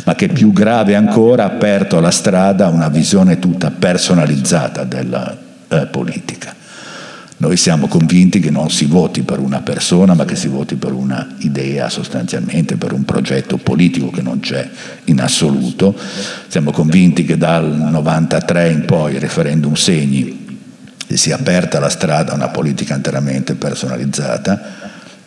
ma 0.05 0.15
che 0.15 0.29
più 0.29 0.53
grave 0.53 0.95
ancora 0.95 1.43
ha 1.43 1.47
aperto 1.47 1.99
la 1.99 2.11
strada 2.11 2.67
a 2.67 2.69
una 2.69 2.87
visione 2.87 3.39
tutta 3.39 3.71
personalizzata 3.71 4.85
della 4.85 5.37
eh, 5.67 5.87
politica. 5.87 6.56
Noi 7.39 7.55
siamo 7.55 7.87
convinti 7.87 8.39
che 8.39 8.49
non 8.49 8.71
si 8.71 8.85
voti 8.85 9.21
per 9.21 9.37
una 9.37 9.61
persona, 9.61 10.15
ma 10.15 10.25
che 10.25 10.35
si 10.35 10.47
voti 10.47 10.75
per 10.75 10.91
una 10.91 11.35
idea, 11.39 11.87
sostanzialmente 11.87 12.77
per 12.77 12.93
un 12.93 13.05
progetto 13.05 13.57
politico 13.57 14.09
che 14.09 14.23
non 14.23 14.39
c'è 14.39 14.67
in 15.05 15.21
assoluto. 15.21 15.95
Siamo 16.47 16.71
convinti 16.71 17.25
che 17.25 17.37
dal 17.37 17.69
93 17.69 18.71
in 18.71 18.85
poi, 18.85 19.13
il 19.13 19.19
referendum 19.19 19.75
segni, 19.75 20.45
si 21.07 21.29
è 21.29 21.33
aperta 21.33 21.79
la 21.79 21.89
strada 21.89 22.31
a 22.31 22.35
una 22.35 22.49
politica 22.49 22.95
interamente 22.95 23.53
personalizzata. 23.53 24.59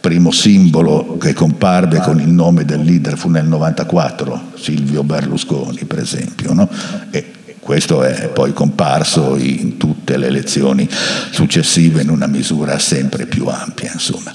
Primo 0.01 0.33
simbolo 0.33 1.17
che 1.17 1.33
comparve 1.33 2.01
con 2.01 2.19
il 2.21 2.29
nome 2.29 2.65
del 2.65 2.83
leader 2.83 3.17
fu 3.17 3.29
nel 3.29 3.47
94, 3.47 4.53
Silvio 4.57 5.05
Berlusconi, 5.05 5.85
per 5.85 6.01
esempio, 6.01 6.55
no? 6.55 6.69
e 7.11 7.35
questo 7.61 8.03
è 8.03 8.29
poi 8.29 8.53
comparso 8.53 9.37
in 9.37 9.77
tutte 9.77 10.17
le 10.17 10.27
elezioni 10.27 10.89
successive 11.31 12.03
in 12.03 12.09
una 12.09 12.27
misura 12.27 12.79
sempre 12.79 13.27
più 13.27 13.47
ampia, 13.47 13.93
insomma. 13.93 14.33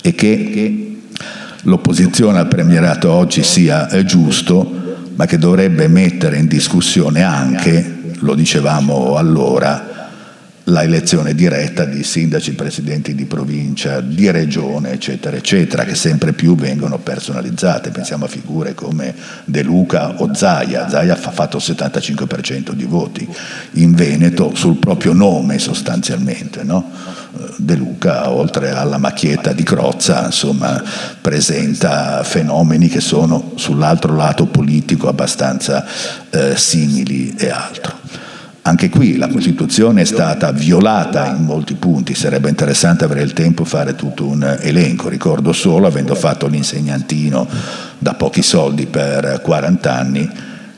E 0.00 0.14
che 0.14 1.00
l'opposizione 1.62 2.38
al 2.38 2.48
premierato 2.48 3.10
oggi 3.10 3.42
sia 3.42 3.88
giusto, 4.04 5.10
ma 5.16 5.26
che 5.26 5.38
dovrebbe 5.38 5.88
mettere 5.88 6.38
in 6.38 6.46
discussione 6.46 7.22
anche, 7.22 8.12
lo 8.20 8.34
dicevamo 8.34 9.16
allora, 9.16 9.97
la 10.68 10.82
elezione 10.82 11.34
diretta 11.34 11.84
di 11.84 12.02
sindaci, 12.02 12.54
presidenti 12.54 13.14
di 13.14 13.24
provincia, 13.24 14.00
di 14.00 14.30
regione, 14.30 14.92
eccetera, 14.92 15.36
eccetera, 15.36 15.84
che 15.84 15.94
sempre 15.94 16.32
più 16.32 16.54
vengono 16.56 16.98
personalizzate. 16.98 17.90
Pensiamo 17.90 18.24
a 18.24 18.28
figure 18.28 18.74
come 18.74 19.14
De 19.44 19.62
Luca 19.62 20.20
o 20.20 20.34
Zaia. 20.34 20.88
Zaia 20.88 21.14
ha 21.14 21.16
fatto 21.16 21.56
il 21.56 21.62
75% 21.66 22.72
di 22.72 22.84
voti 22.84 23.28
in 23.72 23.94
Veneto 23.94 24.54
sul 24.54 24.76
proprio 24.76 25.12
nome 25.12 25.58
sostanzialmente. 25.58 26.62
No? 26.62 26.90
De 27.56 27.74
Luca, 27.74 28.30
oltre 28.30 28.70
alla 28.70 28.98
macchietta 28.98 29.52
di 29.52 29.62
Crozza, 29.62 30.26
insomma, 30.26 30.82
presenta 31.20 32.22
fenomeni 32.24 32.88
che 32.88 33.00
sono 33.00 33.52
sull'altro 33.56 34.14
lato 34.14 34.46
politico 34.46 35.08
abbastanza 35.08 35.84
eh, 36.30 36.56
simili 36.56 37.34
e 37.36 37.48
altro. 37.50 37.97
Anche 38.68 38.90
qui 38.90 39.16
la 39.16 39.28
Costituzione 39.28 40.02
è 40.02 40.04
stata 40.04 40.52
violata 40.52 41.34
in 41.34 41.44
molti 41.44 41.72
punti, 41.72 42.14
sarebbe 42.14 42.50
interessante 42.50 43.02
avere 43.02 43.22
il 43.22 43.32
tempo 43.32 43.62
di 43.62 43.68
fare 43.70 43.94
tutto 43.94 44.26
un 44.26 44.58
elenco, 44.60 45.08
ricordo 45.08 45.54
solo, 45.54 45.86
avendo 45.86 46.14
fatto 46.14 46.46
l'insegnantino 46.46 47.48
da 47.96 48.12
pochi 48.12 48.42
soldi 48.42 48.84
per 48.84 49.40
40 49.42 49.90
anni, 49.90 50.30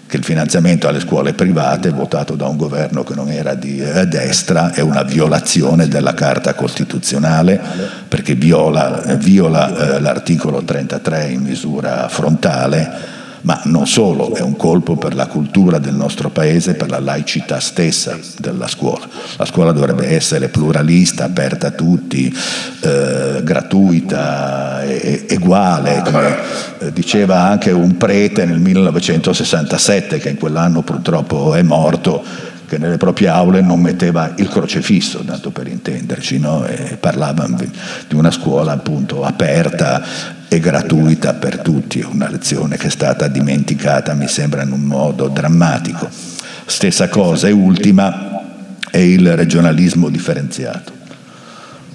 che 0.07 0.16
il 0.16 0.22
finanziamento 0.22 0.86
alle 0.86 1.01
scuole 1.01 1.32
private, 1.32 1.91
votato 1.91 2.36
da 2.36 2.47
un 2.47 2.57
governo 2.57 3.03
che 3.03 3.14
non 3.16 3.28
era 3.28 3.55
di 3.55 3.82
destra, 4.07 4.72
è 4.72 4.80
una 4.80 5.03
violazione 5.03 5.88
della 5.88 6.14
Carta 6.14 6.55
Costituzionale 6.55 7.61
perché 8.07 8.36
viola, 8.36 9.03
viola 9.18 9.97
eh, 9.97 10.01
l'articolo 10.01 10.62
33 10.62 11.30
in 11.30 11.43
misura 11.43 12.09
frontale 12.09 13.18
ma 13.43 13.61
non 13.64 13.86
solo, 13.86 14.34
è 14.34 14.41
un 14.41 14.57
colpo 14.57 14.97
per 14.97 15.14
la 15.14 15.26
cultura 15.26 15.78
del 15.78 15.95
nostro 15.95 16.30
paese, 16.30 16.74
per 16.74 16.91
la 16.91 17.01
laicità 17.01 17.61
stessa 17.61 18.18
della 18.38 18.66
scuola. 18.66 19.09
La 19.36 19.45
scuola 19.45 19.72
dovrebbe 19.72 20.09
essere 20.09 20.49
pluralista, 20.49 21.24
aperta 21.24 21.68
a 21.68 21.70
tutti, 21.70 22.34
eh, 22.80 23.41
gratuita, 23.43 24.82
e, 24.82 25.26
uguale, 25.30 26.03
come 26.05 26.36
eh, 26.78 26.93
diceva 26.93 27.41
anche 27.41 27.70
un 27.70 27.97
prete 27.97 28.45
nel 28.45 28.59
1967, 28.59 30.18
che 30.18 30.30
in 30.30 30.38
quell'anno 30.38 30.82
purtroppo 30.82 31.55
è 31.55 31.62
morto, 31.62 32.22
che 32.71 32.79
nelle 32.79 32.99
proprie 32.99 33.27
aule 33.27 33.62
non 33.62 33.81
metteva 33.81 34.33
il 34.37 34.49
crocefisso, 34.49 35.25
tanto 35.25 35.51
per 35.51 35.66
intenderci, 35.66 36.39
no? 36.39 36.64
parlava 37.01 37.49
di 37.49 38.14
una 38.14 38.31
scuola 38.31 38.71
appunto 38.71 39.25
aperta 39.25 40.01
e 40.47 40.61
gratuita 40.61 41.35
per 41.35 41.59
tutti, 41.59 42.01
una 42.09 42.31
lezione 42.31 42.77
che 42.77 42.87
è 42.87 42.91
stata 42.91 43.27
dimenticata, 43.27 44.14
mi 44.14 44.29
sembra, 44.29 44.62
in 44.62 44.71
un 44.71 44.83
modo 44.83 45.27
drammatico. 45.27 46.09
Stessa 46.64 47.09
cosa 47.09 47.49
e 47.49 47.51
ultima 47.51 48.41
è 48.89 48.99
il 48.99 49.35
regionalismo 49.35 50.09
differenziato. 50.09 50.93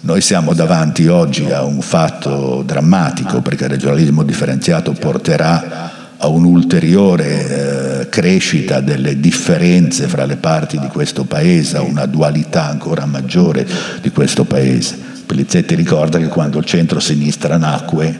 Noi 0.01 0.19
siamo 0.19 0.53
davanti 0.53 1.07
oggi 1.07 1.49
a 1.51 1.63
un 1.63 1.80
fatto 1.80 2.63
drammatico 2.65 3.39
perché 3.39 3.63
il 3.63 3.69
regionalismo 3.69 4.23
differenziato 4.23 4.91
porterà 4.91 5.94
a 6.18 6.28
un'ulteriore 6.28 7.99
eh, 8.01 8.09
crescita 8.09 8.80
delle 8.80 9.20
differenze 9.20 10.07
fra 10.07 10.26
le 10.26 10.38
parti 10.38 10.80
di 10.80 10.88
questo 10.88 11.26
paese, 11.26 11.78
a 11.78 11.82
una 11.82 12.05
dualità 12.05 12.68
ancora 12.68 13.05
maggiore 13.05 13.68
di 14.01 14.09
questo 14.11 14.45
paese. 14.45 14.97
Pelizzetti 15.26 15.76
ricorda 15.76 16.18
che 16.20 16.28
quando 16.28 16.59
il 16.59 16.66
centro-sinistra 16.66 17.57
nacque, 17.57 18.18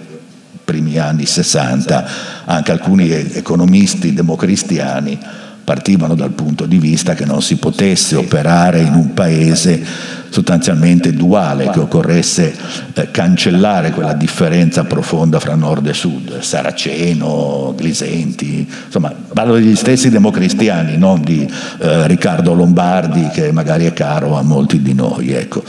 primi 0.64 0.98
anni 0.98 1.26
60, 1.26 2.08
anche 2.46 2.72
alcuni 2.72 3.12
economisti 3.12 4.14
democristiani 4.14 5.20
partivano 5.66 6.14
dal 6.14 6.30
punto 6.30 6.68
di 6.68 6.78
vista 6.78 7.16
che 7.16 7.26
non 7.26 7.42
si 7.42 7.58
potesse 7.58 8.16
operare 8.16 8.80
in 8.82 8.94
un 8.94 9.14
paese 9.14 9.84
sostanzialmente 10.30 11.14
duale, 11.14 11.70
che 11.72 11.80
occorresse 11.80 12.54
eh, 12.94 13.10
cancellare 13.10 13.92
quella 13.92 14.14
differenza 14.14 14.84
profonda 14.84 15.40
fra 15.40 15.56
nord 15.56 15.88
e 15.88 15.94
sud, 15.94 16.40
Saraceno, 16.40 17.74
Glisenti, 17.76 18.68
insomma 18.86 19.14
parlo 19.34 19.56
degli 19.56 19.76
stessi 19.76 20.10
democristiani, 20.10 20.98
non 20.98 21.22
di 21.22 21.50
eh, 21.80 22.08
Riccardo 22.08 22.54
Lombardi 22.54 23.28
che 23.34 23.52
magari 23.52 23.86
è 23.86 23.94
caro 23.94 24.38
a 24.38 24.44
molti 24.44 24.82
di 24.82 24.94
noi. 24.94 25.32
Ecco. 25.32 25.64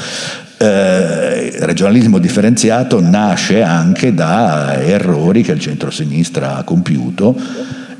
Eh, 0.59 1.53
il 1.55 1.62
regionalismo 1.62 2.18
differenziato 2.18 3.01
nasce 3.01 3.62
anche 3.62 4.14
da 4.14 4.82
errori 4.82 5.42
che 5.42 5.53
il 5.53 5.61
centro-sinistra 5.61 6.57
ha 6.57 6.64
compiuto 6.64 7.36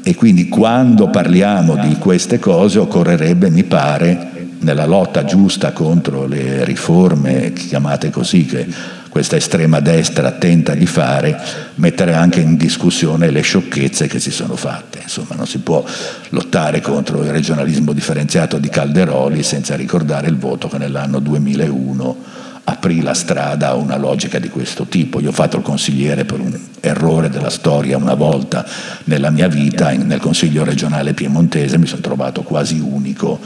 e 0.09 0.14
quindi 0.14 0.48
quando 0.48 1.11
parliamo 1.11 1.74
di 1.74 1.96
queste 1.96 2.38
cose 2.38 2.78
occorrerebbe, 2.78 3.50
mi 3.50 3.64
pare, 3.64 4.50
nella 4.61 4.86
lotta 4.86 5.24
giusta 5.24 5.72
contro 5.72 6.28
le 6.28 6.64
riforme 6.64 7.52
chiamate 7.52 8.11
così 8.11 8.46
che 8.46 8.68
questa 9.09 9.34
estrema 9.34 9.80
destra 9.80 10.30
tenta 10.30 10.76
di 10.76 10.86
fare, 10.86 11.36
mettere 11.74 12.14
anche 12.14 12.38
in 12.38 12.57
discussione 12.57 13.30
le 13.30 13.40
sciocchezze 13.40 14.07
che 14.07 14.20
si 14.20 14.30
sono 14.30 14.54
fatte. 14.54 15.00
Insomma, 15.02 15.34
non 15.34 15.48
si 15.48 15.59
può 15.59 15.84
lottare 16.28 16.80
contro 16.80 17.24
il 17.24 17.30
regionalismo 17.30 17.92
differenziato 17.92 18.59
di 18.59 18.68
Calderoli 18.68 19.42
senza 19.42 19.74
ricordare 19.74 20.28
il 20.28 20.36
voto 20.36 20.68
che 20.68 20.78
nell'anno 20.78 21.18
2001 21.18 22.36
aprì 22.69 23.01
la 23.01 23.14
strada 23.14 23.69
a 23.69 23.75
una 23.75 23.97
logica 23.97 24.39
di 24.39 24.49
questo 24.49 24.85
tipo. 24.85 25.21
Io 25.21 25.29
ho 25.29 25.33
fatto 25.33 25.57
il 25.57 25.62
consigliere 25.62 26.25
per 26.25 26.41
un 26.41 26.59
errore 26.81 27.29
della 27.29 27.51
storia 27.51 27.97
una 27.97 28.14
volta 28.14 28.67
nella 29.05 29.31
mia 29.31 29.47
vita, 29.47 29.91
nel 29.93 30.21
Consiglio 30.21 30.64
regionale 30.64 31.14
piemontese 31.14 31.79
mi 31.79 31.87
sono 31.87 32.01
trovato 32.01 32.43
quasi 32.43 32.79
unico 32.81 33.39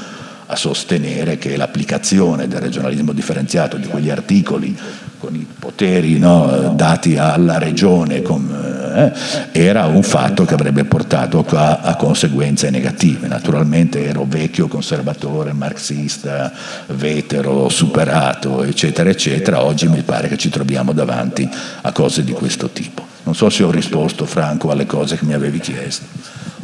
a 0.47 0.57
sostenere 0.57 1.39
che 1.39 1.57
l'applicazione 1.57 2.49
del 2.49 2.61
regionalismo 2.61 3.13
differenziato 3.13 3.77
di 3.77 3.87
quegli 3.87 4.11
articoli 4.11 4.77
con 5.19 5.35
i 5.35 5.47
poteri 5.59 6.19
no, 6.19 6.73
dati 6.75 7.17
alla 7.17 7.59
regione 7.59 8.23
con, 8.23 8.49
eh, 8.91 9.13
era 9.53 9.87
un 9.87 10.03
fatto 10.03 10.45
che 10.45 10.55
avrebbe 10.55 10.85
portato 10.85 11.45
a, 11.51 11.81
a, 11.81 11.97
conseguenze 11.97 12.71
negative. 12.71 13.27
Naturalmente 13.27 14.05
ero 14.05 14.25
vecchio 14.27 14.69
conservatore, 14.69 15.53
marxista, 15.53 16.53
vetero, 16.89 17.69
superato, 17.69 18.63
eccetera, 18.63 19.11
eccetera. 19.11 19.63
Oggi 19.65 19.89
mi 19.89 20.03
pare 20.03 20.29
che 20.29 20.37
ci 20.37 20.49
troviamo 20.49 20.93
davanti 20.93 21.49
a 21.83 21.93
cose 21.93 22.25
di 22.25 22.33
questo 22.33 22.71
tipo. 22.71 23.07
Non 23.23 23.35
so 23.35 23.51
se 23.51 23.63
ho 23.63 23.71
risposto, 23.71 24.27
Franco, 24.27 24.71
alle 24.71 24.87
cose 24.87 25.17
che 25.17 25.25
mi 25.25 25.35
avevi 25.35 25.61
chiesto. 25.61 26.05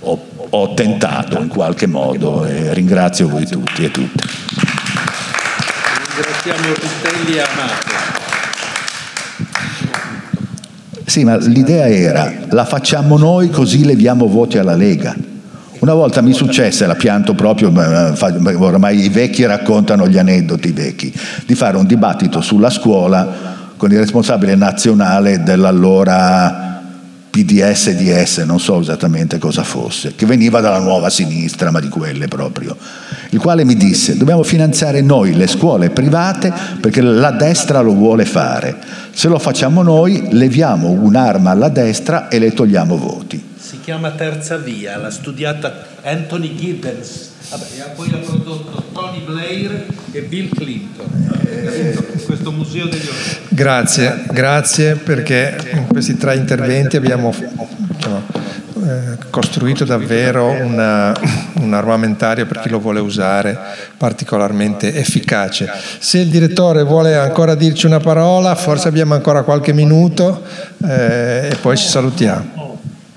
Ho, 0.01 0.27
ho 0.51 0.75
tentato 0.75 1.41
in 1.41 1.49
qualche 1.49 1.87
modo 1.87 2.45
e 2.45 2.73
ringrazio 2.75 3.29
voi 3.29 3.47
tutti 3.47 3.85
e 3.85 3.91
tutte. 3.91 4.25
Ringraziamo 6.17 6.75
Rutelli 6.75 7.37
e 7.37 7.41
Amato. 7.41 7.86
Sì, 11.17 11.25
ma 11.25 11.39
l'idea 11.39 11.89
era 11.89 12.31
la 12.51 12.67
facciamo 12.67 13.17
noi 13.17 13.49
così 13.49 13.87
leviamo 13.87 14.27
voti 14.27 14.59
alla 14.59 14.75
Lega. 14.75 15.17
Una 15.79 15.95
volta 15.95 16.21
mi 16.21 16.35
successe, 16.35 16.85
la 16.85 16.95
pianto 16.95 17.33
proprio, 17.33 17.73
ormai 18.59 19.03
i 19.03 19.09
vecchi 19.09 19.47
raccontano 19.47 20.09
gli 20.09 20.19
aneddoti 20.19 20.73
vecchi, 20.73 21.11
di 21.47 21.55
fare 21.55 21.79
un 21.79 21.87
dibattito 21.87 22.43
sulla 22.43 22.69
scuola 22.69 23.27
con 23.79 23.91
il 23.93 23.97
responsabile 23.97 24.57
nazionale 24.57 25.43
dell'allora 25.43 26.76
PDS-DS, 27.37 28.39
non 28.47 28.59
so 28.59 28.81
esattamente 28.81 29.37
cosa 29.37 29.63
fosse, 29.63 30.15
che 30.17 30.25
veniva 30.25 30.61
dalla 30.61 30.79
nuova 30.79 31.11
sinistra, 31.11 31.71
ma 31.71 31.81
di 31.81 31.89
quelle 31.89 32.29
proprio, 32.29 32.75
il 33.31 33.39
quale 33.39 33.63
mi 33.65 33.77
disse 33.77 34.17
dobbiamo 34.17 34.43
finanziare 34.43 35.03
noi 35.03 35.35
le 35.35 35.47
scuole 35.47 35.91
private 35.91 36.51
perché 36.81 37.03
la 37.03 37.33
destra 37.33 37.81
lo 37.81 37.93
vuole 37.93 38.25
fare, 38.25 38.77
se 39.11 39.29
lo 39.29 39.39
facciamo 39.39 39.83
noi 39.83 40.29
leviamo 40.31 40.89
un'arma 40.89 41.51
alla 41.51 41.69
destra 41.69 42.29
e 42.29 42.39
le 42.39 42.55
togliamo 42.55 42.97
voti. 42.97 43.55
Si 43.67 43.81
chiama 43.81 44.13
Terza 44.13 44.59
Via, 44.59 44.97
l'ha 44.97 45.11
studiata 45.11 45.87
Anthony 46.05 46.55
Giddens 46.55 47.31
e 47.51 47.83
poi 47.97 48.13
ha 48.13 48.19
prodotto 48.19 48.85
Tony 48.93 49.25
Blair 49.25 49.87
e 50.13 50.23
Bill 50.23 50.51
Clinton. 50.51 51.09
Questo 52.25 52.53
museo 52.53 52.87
degli 52.87 53.01
orrori. 53.01 53.47
Grazie, 53.49 54.23
grazie 54.31 54.95
perché 54.95 55.59
in 55.73 55.89
questi 55.89 56.17
tre 56.17 56.37
interventi 56.37 56.97
abbiamo 56.97 57.35
diciamo, 57.35 58.23
eh, 58.87 59.19
costruito 59.31 59.85
davvero 59.85 60.49
una, 60.49 61.13
un 61.55 61.75
armamentario 61.75 62.47
per 62.47 62.61
chi 62.61 62.69
lo 62.69 62.79
vuole 62.79 63.01
usare 63.01 63.59
particolarmente 63.97 64.95
efficace. 64.95 65.69
Se 65.99 66.19
il 66.19 66.29
direttore 66.29 66.85
vuole 66.85 67.17
ancora 67.17 67.57
dirci 67.57 67.87
una 67.87 67.99
parola, 67.99 68.55
forse 68.55 68.87
abbiamo 68.87 69.15
ancora 69.15 69.43
qualche 69.43 69.73
minuto 69.73 70.45
eh, 70.87 71.49
e 71.51 71.57
poi 71.61 71.77
ci 71.77 71.89
salutiamo. 71.89 72.56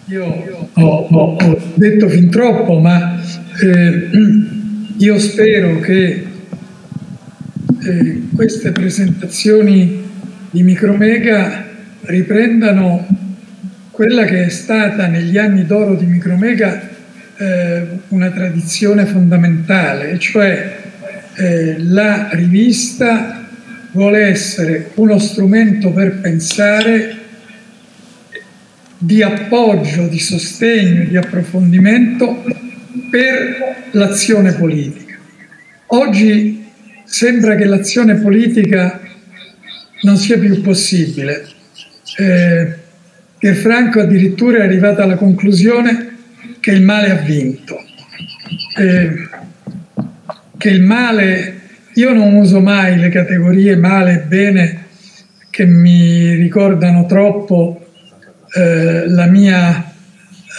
Io 0.10 0.26
ho, 0.74 1.08
ho, 1.08 1.38
ho 1.40 1.62
detto 1.76 2.10
fin 2.10 2.32
troppo, 2.32 2.80
ma 2.80 3.22
eh, 3.62 4.10
io 4.98 5.20
spero 5.20 5.80
che 5.82 6.26
eh, 7.84 8.22
queste 8.34 8.72
presentazioni 8.72 10.04
di 10.50 10.64
Micromega 10.64 11.64
riprendano 12.02 13.06
quella 13.92 14.26
che 14.26 14.46
è 14.46 14.50
stata 14.50 15.06
negli 15.06 15.38
anni 15.38 15.68
d'oro 15.68 15.94
di 15.94 16.06
Micromega 16.06 16.90
eh, 17.38 17.86
una 18.08 18.32
tradizione 18.32 19.06
fondamentale, 19.06 20.18
cioè 20.18 20.76
eh, 21.36 21.76
la 21.78 22.30
rivista 22.32 23.48
vuole 23.92 24.22
essere 24.22 24.90
uno 24.96 25.20
strumento 25.20 25.92
per 25.92 26.20
pensare 26.20 27.19
di 29.02 29.24
appoggio, 29.24 30.08
di 30.08 30.20
sostegno, 30.20 31.06
di 31.06 31.16
approfondimento 31.16 32.44
per 33.10 33.88
l'azione 33.92 34.54
politica. 34.54 35.16
Oggi 35.88 36.66
sembra 37.06 37.56
che 37.56 37.64
l'azione 37.64 38.16
politica 38.16 39.00
non 40.02 40.18
sia 40.18 40.38
più 40.38 40.62
possibile. 40.62 41.48
Eh, 42.18 42.76
Pierfranco 43.38 44.02
addirittura 44.02 44.58
è 44.58 44.64
arrivato 44.64 45.02
alla 45.02 45.16
conclusione 45.16 46.18
che 46.60 46.72
il 46.72 46.82
male 46.82 47.12
ha 47.12 47.16
vinto, 47.16 47.82
eh, 48.78 49.30
che 50.58 50.70
il 50.70 50.82
male, 50.82 51.60
io 51.94 52.14
non 52.14 52.34
uso 52.34 52.60
mai 52.60 52.98
le 53.00 53.08
categorie 53.08 53.78
male 53.78 54.14
e 54.14 54.26
bene 54.26 54.84
che 55.50 55.66
mi 55.66 56.34
ricordano 56.34 57.06
troppo 57.06 57.79
eh, 58.54 59.08
la 59.08 59.26
mia 59.28 59.94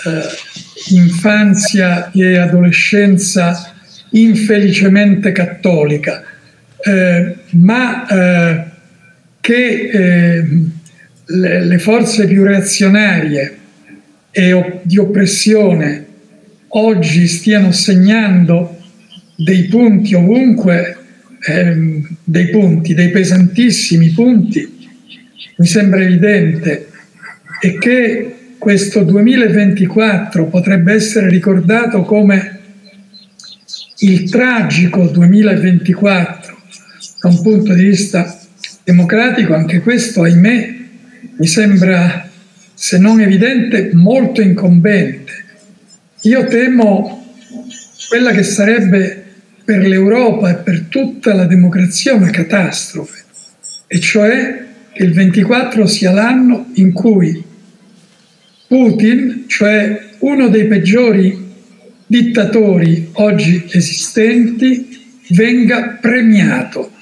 eh, 0.04 0.94
infanzia 0.94 2.10
e 2.12 2.36
adolescenza 2.36 3.74
infelicemente 4.10 5.32
cattolica, 5.32 6.22
eh, 6.84 7.36
ma 7.50 8.06
eh, 8.06 8.64
che 9.40 9.90
eh, 9.92 10.44
le, 11.26 11.64
le, 11.64 11.78
forze 11.78 12.26
più 12.26 12.44
reazionarie 12.44 13.58
e 14.30 14.52
op- 14.52 14.80
di 14.82 14.98
oppressione 14.98 16.06
oggi 16.68 17.26
stiano 17.26 17.72
segnando 17.72 18.78
dei 19.36 19.64
punti 19.64 20.14
ovunque, 20.14 20.96
ehm, 21.46 22.16
dei 22.24 22.48
punti, 22.50 22.94
dei 22.94 23.10
pesantissimi 23.10 24.10
punti, 24.10 24.78
mi 25.56 25.66
sembra 25.66 26.00
evidente 26.00 26.89
e 27.60 27.78
che 27.78 28.34
questo 28.58 29.02
2024 29.04 30.46
potrebbe 30.46 30.92
essere 30.92 31.28
ricordato 31.28 32.02
come 32.02 32.58
il 33.98 34.30
tragico 34.30 35.06
2024 35.06 36.58
da 37.20 37.28
un 37.28 37.42
punto 37.42 37.74
di 37.74 37.84
vista 37.84 38.38
democratico, 38.82 39.54
anche 39.54 39.80
questo, 39.80 40.22
ahimè, 40.22 40.74
mi 41.36 41.46
sembra, 41.46 42.28
se 42.74 42.98
non 42.98 43.20
evidente, 43.20 43.90
molto 43.92 44.40
incombente. 44.40 45.32
Io 46.22 46.44
temo 46.44 47.34
quella 48.08 48.32
che 48.32 48.42
sarebbe 48.42 49.24
per 49.64 49.86
l'Europa 49.86 50.50
e 50.50 50.54
per 50.54 50.86
tutta 50.88 51.34
la 51.34 51.44
democrazia 51.44 52.14
una 52.14 52.30
catastrofe, 52.30 53.24
e 53.86 54.00
cioè 54.00 54.64
che 54.92 55.02
il 55.02 55.12
24 55.12 55.86
sia 55.86 56.10
l'anno 56.10 56.70
in 56.74 56.92
cui 56.92 57.48
Putin, 58.70 59.46
cioè 59.48 60.10
uno 60.20 60.46
dei 60.46 60.68
peggiori 60.68 61.54
dittatori 62.06 63.08
oggi 63.14 63.66
esistenti, 63.68 65.18
venga 65.30 65.98
premiato, 66.00 66.92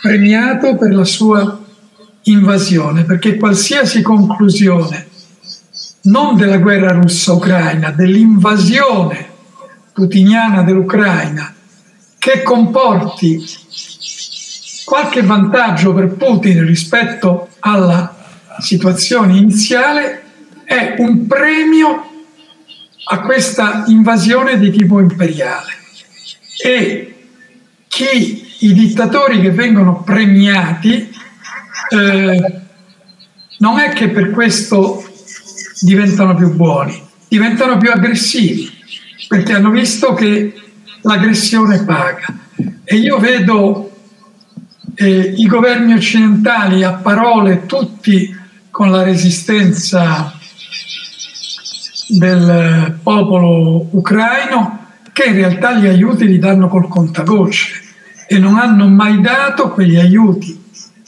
premiato 0.00 0.76
per 0.76 0.94
la 0.94 1.04
sua 1.04 1.62
invasione, 2.22 3.04
perché 3.04 3.36
qualsiasi 3.36 4.00
conclusione 4.00 5.08
non 6.04 6.36
della 6.36 6.56
guerra 6.56 6.92
russa-ucraina, 6.92 7.90
dell'invasione 7.90 9.26
putiniana 9.92 10.62
dell'Ucraina, 10.62 11.54
che 12.18 12.42
comporti 12.42 13.44
qualche 14.86 15.20
vantaggio 15.20 15.92
per 15.92 16.14
Putin 16.14 16.64
rispetto 16.64 17.50
alla 17.58 18.16
situazione 18.58 19.36
iniziale, 19.36 20.23
è 20.64 20.94
un 20.98 21.26
premio 21.26 22.10
a 23.06 23.20
questa 23.20 23.84
invasione 23.88 24.58
di 24.58 24.70
tipo 24.70 25.00
imperiale. 25.00 25.72
E 26.62 27.14
chi, 27.88 28.46
i 28.60 28.72
dittatori 28.72 29.40
che 29.40 29.50
vengono 29.50 30.02
premiati 30.02 31.12
eh, 31.90 32.60
non 33.58 33.78
è 33.78 33.90
che 33.90 34.08
per 34.08 34.30
questo 34.30 35.04
diventano 35.80 36.34
più 36.34 36.54
buoni, 36.54 37.00
diventano 37.28 37.76
più 37.76 37.90
aggressivi, 37.90 38.70
perché 39.28 39.52
hanno 39.52 39.70
visto 39.70 40.14
che 40.14 40.54
l'aggressione 41.02 41.84
paga. 41.84 42.26
E 42.84 42.96
io 42.96 43.18
vedo 43.18 43.90
eh, 44.94 45.34
i 45.36 45.46
governi 45.46 45.92
occidentali 45.92 46.82
a 46.82 46.92
parole 46.92 47.66
tutti 47.66 48.34
con 48.70 48.90
la 48.90 49.02
resistenza 49.02 50.38
del 52.08 52.98
popolo 53.02 53.88
ucraino 53.90 54.86
che 55.12 55.24
in 55.24 55.34
realtà 55.34 55.74
gli 55.74 55.86
aiuti 55.86 56.26
li 56.26 56.38
danno 56.38 56.68
col 56.68 56.88
contagocce 56.88 57.82
e 58.26 58.38
non 58.38 58.58
hanno 58.58 58.88
mai 58.88 59.20
dato 59.20 59.70
quegli 59.70 59.96
aiuti 59.96 60.62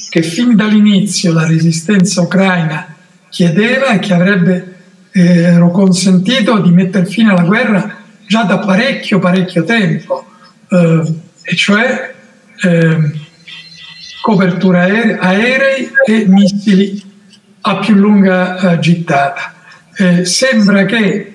che 0.08 0.22
fin 0.22 0.54
dall'inizio 0.54 1.32
la 1.32 1.46
resistenza 1.46 2.20
ucraina 2.20 2.94
chiedeva 3.28 3.88
e 3.88 3.98
che 3.98 4.14
avrebbero 4.14 4.64
eh, 5.12 5.70
consentito 5.72 6.58
di 6.58 6.70
mettere 6.70 7.06
fine 7.06 7.30
alla 7.30 7.42
guerra 7.42 7.96
già 8.26 8.42
da 8.42 8.58
parecchio 8.58 9.18
parecchio 9.18 9.64
tempo, 9.64 10.24
eh, 10.68 11.14
e 11.42 11.56
cioè 11.56 12.14
eh, 12.62 13.12
copertura 14.22 14.82
aere- 14.82 15.18
aerei 15.18 15.90
e 16.06 16.24
missili 16.26 17.02
a 17.62 17.78
più 17.78 17.94
lunga 17.94 18.58
eh, 18.72 18.78
gittata 18.78 19.55
eh, 19.96 20.24
sembra 20.24 20.84
che 20.84 21.32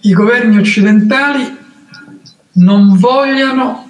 i 0.00 0.12
governi 0.12 0.58
occidentali 0.58 1.56
non 2.54 2.98
vogliano 2.98 3.88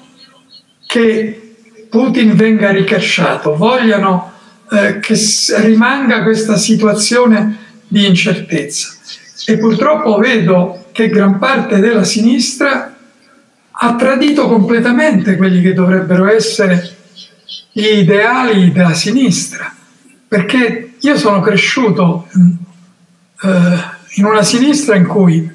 che 0.86 1.54
Putin 1.88 2.34
venga 2.36 2.70
ricacciato, 2.70 3.56
vogliano 3.56 4.32
eh, 4.70 5.00
che 5.00 5.18
rimanga 5.58 6.22
questa 6.22 6.56
situazione 6.56 7.56
di 7.88 8.06
incertezza. 8.06 8.94
E 9.46 9.58
purtroppo 9.58 10.18
vedo 10.18 10.86
che 10.92 11.08
gran 11.08 11.38
parte 11.38 11.80
della 11.80 12.04
sinistra 12.04 12.96
ha 13.70 13.94
tradito 13.96 14.48
completamente 14.48 15.36
quelli 15.36 15.60
che 15.60 15.74
dovrebbero 15.74 16.26
essere 16.30 16.96
gli 17.72 17.86
ideali 17.86 18.70
della 18.70 18.94
sinistra, 18.94 19.74
perché 20.28 20.94
io 21.00 21.16
sono 21.16 21.40
cresciuto 21.40 22.28
eh, 23.42 24.00
in 24.14 24.24
una 24.24 24.42
sinistra 24.42 24.96
in 24.96 25.06
cui 25.06 25.50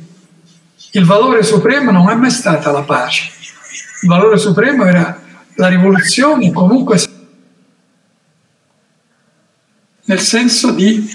il 0.92 1.06
valore 1.06 1.44
supremo 1.44 1.92
non 1.92 2.10
è 2.10 2.16
mai 2.16 2.32
stata 2.32 2.72
la 2.72 2.82
pace, 2.82 3.30
il 4.02 4.08
valore 4.10 4.38
supremo 4.38 4.86
era 4.86 5.22
la 5.56 5.68
rivoluzione, 5.68 6.52
comunque 6.52 7.00
nel 10.06 10.20
senso 10.20 10.72
di 10.72 11.08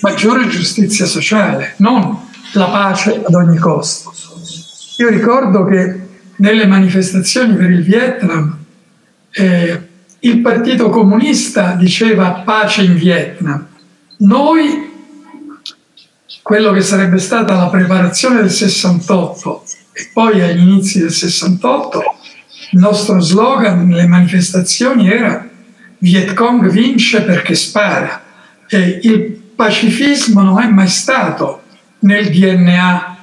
maggiore 0.00 0.48
giustizia 0.48 1.06
sociale, 1.06 1.74
non 1.76 2.28
la 2.54 2.66
pace 2.66 3.22
ad 3.24 3.34
ogni 3.34 3.58
costo. 3.58 4.12
Io 4.98 5.08
ricordo 5.08 5.64
che 5.64 6.08
nelle 6.36 6.66
manifestazioni 6.66 7.54
per 7.54 7.70
il 7.70 7.82
Vietnam 7.82 8.58
eh, 9.30 9.88
il 10.20 10.40
Partito 10.40 10.90
Comunista 10.90 11.72
diceva 11.72 12.42
pace 12.44 12.82
in 12.82 12.94
Vietnam. 12.94 13.66
Noi 14.18 14.89
quello 16.50 16.72
che 16.72 16.80
sarebbe 16.80 17.18
stata 17.18 17.54
la 17.54 17.68
preparazione 17.68 18.40
del 18.40 18.50
68 18.50 19.62
e 19.92 20.10
poi 20.12 20.40
agli 20.40 20.58
inizi 20.58 20.98
del 20.98 21.12
68 21.12 22.02
il 22.72 22.80
nostro 22.80 23.20
slogan 23.20 23.86
nelle 23.86 24.08
manifestazioni 24.08 25.08
era 25.08 25.48
Viet 25.98 26.34
Cong 26.34 26.68
vince 26.68 27.22
perché 27.22 27.54
spara 27.54 28.20
e 28.66 28.98
il 29.00 29.30
pacifismo 29.54 30.42
non 30.42 30.60
è 30.60 30.66
mai 30.66 30.88
stato 30.88 31.62
nel 32.00 32.30
DNA 32.30 33.16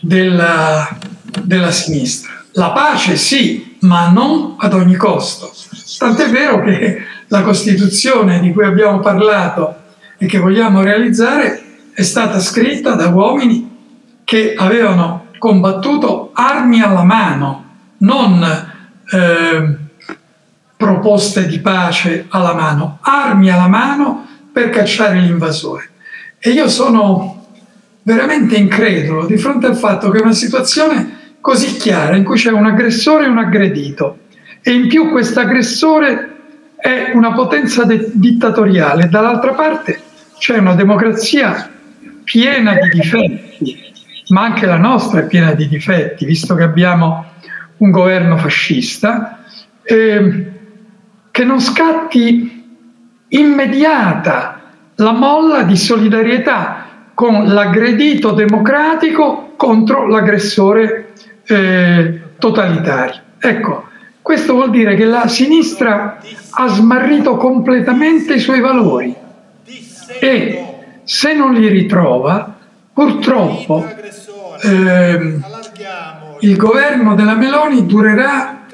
della, 0.00 0.98
della 1.44 1.70
sinistra. 1.70 2.32
La 2.54 2.70
pace 2.70 3.14
sì, 3.14 3.76
ma 3.82 4.08
non 4.08 4.56
ad 4.58 4.72
ogni 4.72 4.96
costo. 4.96 5.54
Tant'è 5.98 6.28
vero 6.30 6.64
che 6.64 6.98
la 7.28 7.42
Costituzione 7.42 8.40
di 8.40 8.52
cui 8.52 8.64
abbiamo 8.64 8.98
parlato 8.98 9.82
e 10.18 10.26
che 10.26 10.38
vogliamo 10.38 10.82
realizzare 10.82 11.65
è 11.96 12.02
stata 12.02 12.40
scritta 12.40 12.92
da 12.92 13.08
uomini 13.08 13.74
che 14.22 14.52
avevano 14.54 15.28
combattuto 15.38 16.28
armi 16.34 16.82
alla 16.82 17.04
mano, 17.04 17.64
non 18.00 18.44
eh, 19.10 19.76
proposte 20.76 21.46
di 21.46 21.58
pace 21.60 22.26
alla 22.28 22.52
mano, 22.52 22.98
armi 23.00 23.50
alla 23.50 23.68
mano 23.68 24.26
per 24.52 24.68
cacciare 24.68 25.20
l'invasore. 25.20 25.88
E 26.38 26.50
io 26.50 26.68
sono 26.68 27.46
veramente 28.02 28.56
incredulo 28.58 29.24
di 29.24 29.38
fronte 29.38 29.64
al 29.64 29.76
fatto 29.76 30.10
che 30.10 30.20
una 30.20 30.34
situazione 30.34 31.36
così 31.40 31.78
chiara 31.78 32.14
in 32.14 32.24
cui 32.24 32.36
c'è 32.36 32.50
un 32.50 32.66
aggressore 32.66 33.24
e 33.24 33.28
un 33.28 33.38
aggredito 33.38 34.18
e 34.60 34.70
in 34.70 34.86
più 34.88 35.08
questo 35.08 35.40
aggressore 35.40 36.34
è 36.76 37.12
una 37.14 37.32
potenza 37.32 37.84
de- 37.84 38.10
dittatoriale, 38.12 39.08
dall'altra 39.08 39.54
parte 39.54 39.98
c'è 40.36 40.58
una 40.58 40.74
democrazia 40.74 41.70
piena 42.26 42.74
di 42.74 42.88
difetti, 42.88 43.92
ma 44.30 44.42
anche 44.42 44.66
la 44.66 44.78
nostra 44.78 45.20
è 45.20 45.26
piena 45.26 45.52
di 45.52 45.68
difetti, 45.68 46.24
visto 46.24 46.56
che 46.56 46.64
abbiamo 46.64 47.24
un 47.76 47.90
governo 47.92 48.36
fascista, 48.36 49.44
eh, 49.84 50.52
che 51.30 51.44
non 51.44 51.60
scatti 51.60 52.64
immediata 53.28 54.60
la 54.96 55.12
molla 55.12 55.62
di 55.62 55.76
solidarietà 55.76 56.86
con 57.14 57.46
l'aggredito 57.46 58.32
democratico 58.32 59.52
contro 59.56 60.08
l'aggressore 60.08 61.12
eh, 61.46 62.20
totalitario. 62.38 63.20
Ecco, 63.38 63.84
questo 64.20 64.54
vuol 64.54 64.70
dire 64.70 64.96
che 64.96 65.04
la 65.04 65.28
sinistra 65.28 66.18
ha 66.50 66.66
smarrito 66.66 67.36
completamente 67.36 68.34
i 68.34 68.40
suoi 68.40 68.58
valori 68.58 69.14
e 70.18 70.65
se 71.06 71.34
non 71.34 71.54
li 71.54 71.68
ritrova, 71.68 72.58
purtroppo 72.92 73.86
eh, 74.60 75.38
il 76.40 76.56
governo 76.56 77.14
della 77.14 77.36
Meloni 77.36 77.86
durerà 77.86 78.66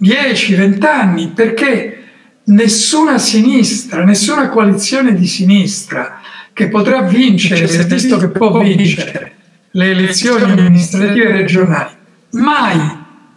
10-20 0.00 0.84
anni 0.86 1.28
perché 1.28 2.02
nessuna 2.44 3.18
sinistra, 3.18 4.04
nessuna 4.04 4.48
coalizione 4.48 5.14
di 5.14 5.26
sinistra 5.26 6.20
che 6.54 6.68
potrà 6.68 7.02
vincere, 7.02 7.68
si 7.68 7.78
è 7.78 7.84
visto 7.84 8.16
che 8.16 8.28
può 8.28 8.58
vincere. 8.58 9.32
le 9.72 9.90
elezioni 9.90 10.50
amministrative 10.50 11.30
regionali, 11.30 11.90
mai 12.30 12.78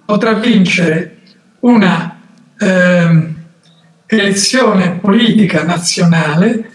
potrà 0.05 0.34
vincere 0.34 1.17
una 1.61 2.19
eh, 2.57 3.34
elezione 4.05 4.91
politica 5.01 5.63
nazionale 5.63 6.66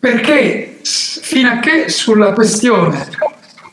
perché 0.00 0.80
fino 0.82 1.50
a 1.50 1.58
che 1.58 1.90
sulla 1.90 2.32
questione 2.32 3.06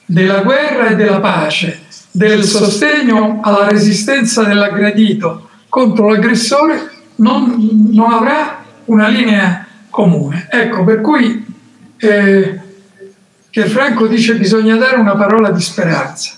della 0.05 0.41
guerra 0.41 0.89
e 0.89 0.95
della 0.95 1.19
pace, 1.19 1.85
del 2.11 2.43
sostegno 2.43 3.39
alla 3.41 3.69
resistenza 3.69 4.43
dell'aggredito 4.43 5.49
contro 5.69 6.09
l'aggressore, 6.09 6.91
non, 7.15 7.89
non 7.91 8.11
avrà 8.11 8.63
una 8.85 9.07
linea 9.07 9.65
comune. 9.89 10.47
Ecco, 10.51 10.83
per 10.83 11.01
cui 11.01 11.45
eh, 11.97 12.59
che 13.49 13.65
Franco 13.65 14.07
dice 14.07 14.35
bisogna 14.35 14.75
dare 14.75 14.97
una 14.97 15.15
parola 15.15 15.49
di 15.49 15.61
speranza. 15.61 16.35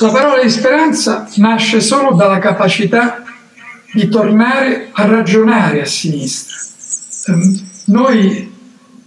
La 0.00 0.10
parola 0.10 0.42
di 0.42 0.50
speranza 0.50 1.28
nasce 1.36 1.80
solo 1.80 2.14
dalla 2.14 2.38
capacità 2.38 3.22
di 3.92 4.08
tornare 4.08 4.88
a 4.92 5.04
ragionare 5.04 5.82
a 5.82 5.84
sinistra. 5.84 6.56
Ehm, 7.26 7.70
noi 7.84 8.51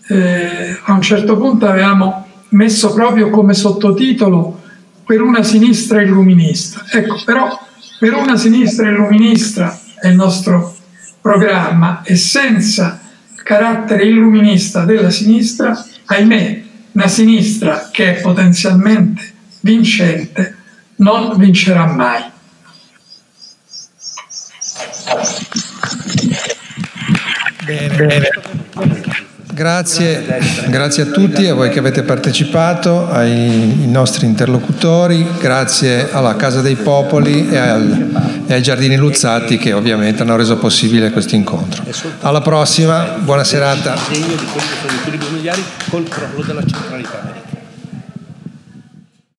eh, 0.07 0.77
a 0.83 0.91
un 0.93 1.01
certo 1.01 1.37
punto 1.37 1.67
avevamo 1.67 2.27
messo 2.49 2.93
proprio 2.93 3.29
come 3.29 3.53
sottotitolo 3.53 4.61
per 5.05 5.21
una 5.21 5.43
sinistra 5.43 6.01
illuminista. 6.01 6.83
Ecco, 6.89 7.21
però 7.23 7.59
per 7.99 8.13
una 8.13 8.37
sinistra 8.37 8.89
illuminista 8.89 9.79
è 9.99 10.07
il 10.07 10.15
nostro 10.15 10.75
programma 11.21 12.01
e 12.03 12.15
senza 12.15 12.99
carattere 13.35 14.05
illuminista 14.05 14.85
della 14.85 15.09
sinistra, 15.09 15.85
ahimè, 16.05 16.63
una 16.93 17.07
sinistra 17.07 17.89
che 17.91 18.17
è 18.17 18.21
potenzialmente 18.21 19.33
vincente 19.61 20.55
non 20.97 21.37
vincerà 21.37 21.85
mai. 21.85 22.23
Bene. 27.65 27.95
Bene. 27.95 29.23
Grazie, 29.55 30.37
grazie 30.67 31.03
a 31.03 31.05
tutti, 31.05 31.47
a 31.47 31.53
voi 31.53 31.69
che 31.69 31.79
avete 31.79 32.03
partecipato, 32.03 33.09
ai 33.09 33.87
nostri 33.87 34.25
interlocutori, 34.25 35.25
grazie 35.39 36.11
alla 36.11 36.35
Casa 36.35 36.59
dei 36.59 36.75
Popoli 36.75 37.47
e, 37.49 37.55
al, 37.55 38.43
e 38.47 38.53
ai 38.53 38.61
Giardini 38.61 38.97
Luzzati 38.97 39.57
che 39.57 39.71
ovviamente 39.71 40.23
hanno 40.23 40.35
reso 40.35 40.57
possibile 40.57 41.09
questo 41.11 41.35
incontro. 41.35 41.85
Alla 42.19 42.41
prossima, 42.41 43.15
buona 43.19 43.45
serata. 43.45 43.95